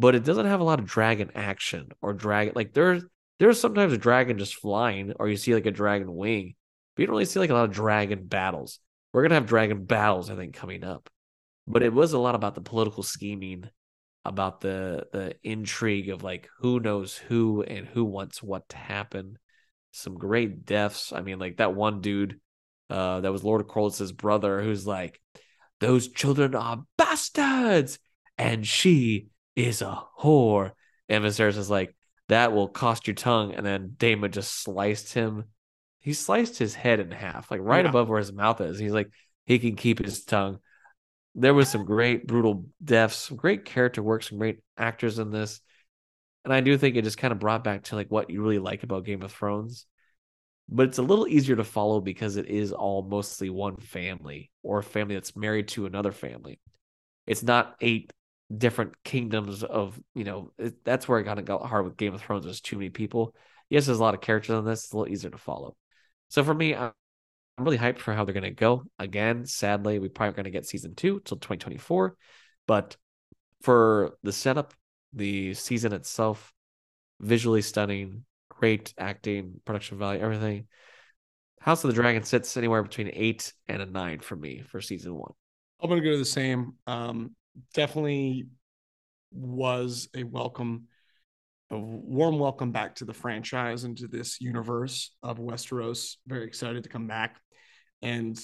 but 0.00 0.14
it 0.14 0.24
doesn't 0.24 0.46
have 0.46 0.60
a 0.60 0.64
lot 0.64 0.78
of 0.78 0.86
dragon 0.86 1.30
action 1.34 1.90
or 2.00 2.14
dragon 2.14 2.54
like 2.56 2.72
there's 2.72 3.04
there's 3.38 3.60
sometimes 3.60 3.92
a 3.92 3.98
dragon 3.98 4.38
just 4.38 4.56
flying 4.56 5.12
or 5.20 5.28
you 5.28 5.36
see 5.36 5.54
like 5.54 5.66
a 5.66 5.70
dragon 5.70 6.14
wing 6.16 6.54
but 6.94 7.02
you 7.02 7.06
don't 7.06 7.14
really 7.14 7.26
see 7.26 7.38
like 7.38 7.50
a 7.50 7.54
lot 7.54 7.68
of 7.68 7.74
dragon 7.74 8.26
battles 8.26 8.80
we're 9.12 9.22
gonna 9.22 9.34
have 9.34 9.46
dragon 9.46 9.84
battles 9.84 10.30
i 10.30 10.36
think 10.36 10.54
coming 10.54 10.84
up 10.84 11.08
but 11.66 11.82
it 11.82 11.92
was 11.92 12.12
a 12.12 12.18
lot 12.18 12.34
about 12.34 12.54
the 12.54 12.60
political 12.60 13.02
scheming 13.02 13.68
about 14.24 14.60
the 14.60 15.06
the 15.12 15.34
intrigue 15.42 16.08
of 16.08 16.22
like 16.22 16.48
who 16.58 16.80
knows 16.80 17.16
who 17.16 17.62
and 17.62 17.86
who 17.86 18.04
wants 18.04 18.42
what 18.42 18.68
to 18.68 18.76
happen 18.76 19.38
some 19.92 20.14
great 20.14 20.64
deaths 20.64 21.12
i 21.12 21.20
mean 21.20 21.38
like 21.38 21.56
that 21.56 21.74
one 21.74 22.00
dude 22.00 22.38
uh 22.90 23.20
that 23.20 23.32
was 23.32 23.44
lord 23.44 23.60
of 23.60 23.68
Corlys's 23.68 24.12
brother 24.12 24.62
who's 24.62 24.86
like 24.86 25.20
those 25.80 26.08
children 26.08 26.54
are 26.54 26.84
bastards 26.96 27.98
and 28.38 28.66
she 28.66 29.28
is 29.56 29.82
a 29.82 30.02
whore. 30.20 30.72
And 31.08 31.24
Viserys 31.24 31.56
is 31.56 31.70
like, 31.70 31.96
that 32.28 32.52
will 32.52 32.68
cost 32.68 33.06
your 33.06 33.14
tongue. 33.14 33.54
And 33.54 33.66
then 33.66 33.94
Daemon 33.96 34.30
just 34.30 34.62
sliced 34.62 35.12
him. 35.12 35.44
He 36.00 36.12
sliced 36.14 36.58
his 36.58 36.74
head 36.74 37.00
in 37.00 37.10
half, 37.10 37.50
like 37.50 37.60
right 37.62 37.84
Yeah. 37.84 37.90
above 37.90 38.08
where 38.08 38.18
his 38.18 38.32
mouth 38.32 38.60
is. 38.60 38.78
He's 38.78 38.92
like, 38.92 39.10
he 39.46 39.58
can 39.58 39.76
keep 39.76 39.98
his 39.98 40.24
tongue. 40.24 40.58
There 41.34 41.54
was 41.54 41.68
some 41.68 41.84
great 41.84 42.26
brutal 42.26 42.66
deaths, 42.82 43.16
some 43.16 43.36
great 43.36 43.64
character 43.64 44.02
work, 44.02 44.22
some 44.22 44.38
great 44.38 44.60
actors 44.76 45.18
in 45.18 45.30
this. 45.30 45.60
And 46.44 46.52
I 46.54 46.60
do 46.60 46.76
think 46.78 46.96
it 46.96 47.04
just 47.04 47.18
kind 47.18 47.32
of 47.32 47.38
brought 47.38 47.62
back 47.64 47.84
to 47.84 47.96
like 47.96 48.10
what 48.10 48.30
you 48.30 48.42
really 48.42 48.58
like 48.58 48.82
about 48.82 49.04
Game 49.04 49.22
of 49.22 49.30
Thrones. 49.30 49.86
But 50.68 50.88
it's 50.88 50.98
a 50.98 51.02
little 51.02 51.28
easier 51.28 51.56
to 51.56 51.64
follow 51.64 52.00
because 52.00 52.36
it 52.36 52.46
is 52.46 52.72
all 52.72 53.02
mostly 53.02 53.50
one 53.50 53.76
family 53.76 54.50
or 54.62 54.78
a 54.78 54.82
family 54.82 55.16
that's 55.16 55.36
married 55.36 55.68
to 55.68 55.86
another 55.86 56.12
family. 56.12 56.60
It's 57.26 57.42
not 57.42 57.76
eight 57.80 58.12
different 58.56 58.94
kingdoms 59.04 59.62
of, 59.62 60.00
you 60.14 60.24
know, 60.24 60.52
it, 60.58 60.84
that's 60.84 61.06
where 61.08 61.18
it 61.18 61.24
kind 61.24 61.38
of 61.38 61.44
got 61.44 61.66
hard 61.66 61.84
with 61.84 61.96
Game 61.96 62.14
of 62.14 62.22
Thrones. 62.22 62.44
There's 62.44 62.60
too 62.60 62.76
many 62.76 62.90
people. 62.90 63.34
Yes, 63.68 63.86
there's 63.86 63.98
a 63.98 64.02
lot 64.02 64.14
of 64.14 64.20
characters 64.20 64.54
on 64.56 64.64
this. 64.64 64.84
It's 64.84 64.92
a 64.92 64.96
little 64.96 65.12
easier 65.12 65.30
to 65.30 65.38
follow. 65.38 65.76
So 66.30 66.42
for 66.42 66.54
me, 66.54 66.74
I'm 66.74 66.92
really 67.58 67.78
hyped 67.78 67.98
for 67.98 68.14
how 68.14 68.24
they're 68.24 68.32
going 68.32 68.44
to 68.44 68.50
go. 68.50 68.84
Again, 68.98 69.44
sadly, 69.44 69.98
we 69.98 70.08
probably 70.08 70.28
aren't 70.28 70.36
going 70.36 70.44
to 70.44 70.50
get 70.50 70.66
season 70.66 70.94
two 70.94 71.20
till 71.20 71.36
2024. 71.36 72.16
But 72.66 72.96
for 73.62 74.16
the 74.22 74.32
setup, 74.32 74.72
the 75.12 75.54
season 75.54 75.92
itself, 75.92 76.52
visually 77.20 77.62
stunning, 77.62 78.24
great 78.48 78.94
acting, 78.96 79.60
production 79.64 79.98
value, 79.98 80.20
everything. 80.20 80.66
House 81.60 81.84
of 81.84 81.88
the 81.88 81.94
Dragon 81.94 82.22
sits 82.22 82.56
anywhere 82.56 82.82
between 82.82 83.10
eight 83.12 83.52
and 83.68 83.82
a 83.82 83.86
nine 83.86 84.20
for 84.20 84.36
me 84.36 84.62
for 84.62 84.80
season 84.80 85.14
one. 85.14 85.32
I'm 85.82 85.88
gonna 85.88 86.00
go 86.00 86.12
to 86.12 86.18
the 86.18 86.24
same. 86.24 86.74
Um, 86.86 87.34
definitely 87.74 88.46
was 89.32 90.08
a 90.14 90.24
welcome, 90.24 90.84
a 91.70 91.78
warm 91.78 92.38
welcome 92.38 92.72
back 92.72 92.96
to 92.96 93.04
the 93.04 93.14
franchise 93.14 93.84
and 93.84 93.96
to 93.98 94.08
this 94.08 94.40
universe 94.40 95.14
of 95.22 95.38
Westeros. 95.38 96.16
Very 96.26 96.44
excited 96.44 96.82
to 96.82 96.88
come 96.88 97.06
back, 97.06 97.40
and 98.02 98.38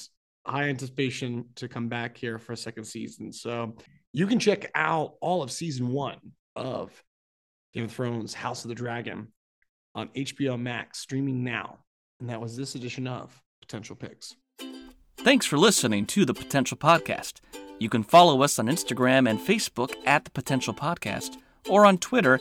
high 0.46 0.68
anticipation 0.68 1.46
to 1.56 1.68
come 1.68 1.88
back 1.88 2.16
here 2.16 2.38
for 2.38 2.52
a 2.52 2.56
second 2.56 2.84
season. 2.84 3.32
So 3.32 3.76
you 4.12 4.26
can 4.26 4.38
check 4.38 4.70
out 4.74 5.14
all 5.20 5.42
of 5.42 5.50
season 5.50 5.88
one 5.88 6.18
of 6.54 6.90
Game 7.74 7.84
of 7.84 7.92
Thrones 7.92 8.32
House 8.32 8.64
of 8.64 8.68
the 8.68 8.74
Dragon 8.74 9.32
on 9.94 10.08
HBO 10.16 10.60
Max, 10.60 11.00
streaming 11.00 11.42
now. 11.42 11.78
And 12.20 12.30
that 12.30 12.40
was 12.40 12.56
this 12.56 12.74
edition 12.76 13.06
of 13.06 13.42
Potential 13.60 13.96
Picks. 13.96 14.36
Thanks 15.18 15.46
for 15.46 15.58
listening 15.58 16.06
to 16.06 16.24
the 16.24 16.32
Potential 16.32 16.76
Podcast. 16.76 17.40
You 17.78 17.88
can 17.88 18.04
follow 18.04 18.42
us 18.42 18.58
on 18.58 18.68
Instagram 18.68 19.28
and 19.28 19.40
Facebook 19.40 19.94
at 20.06 20.24
the 20.24 20.30
Potential 20.30 20.72
Podcast 20.72 21.36
or 21.68 21.84
on 21.84 21.98
Twitter 21.98 22.40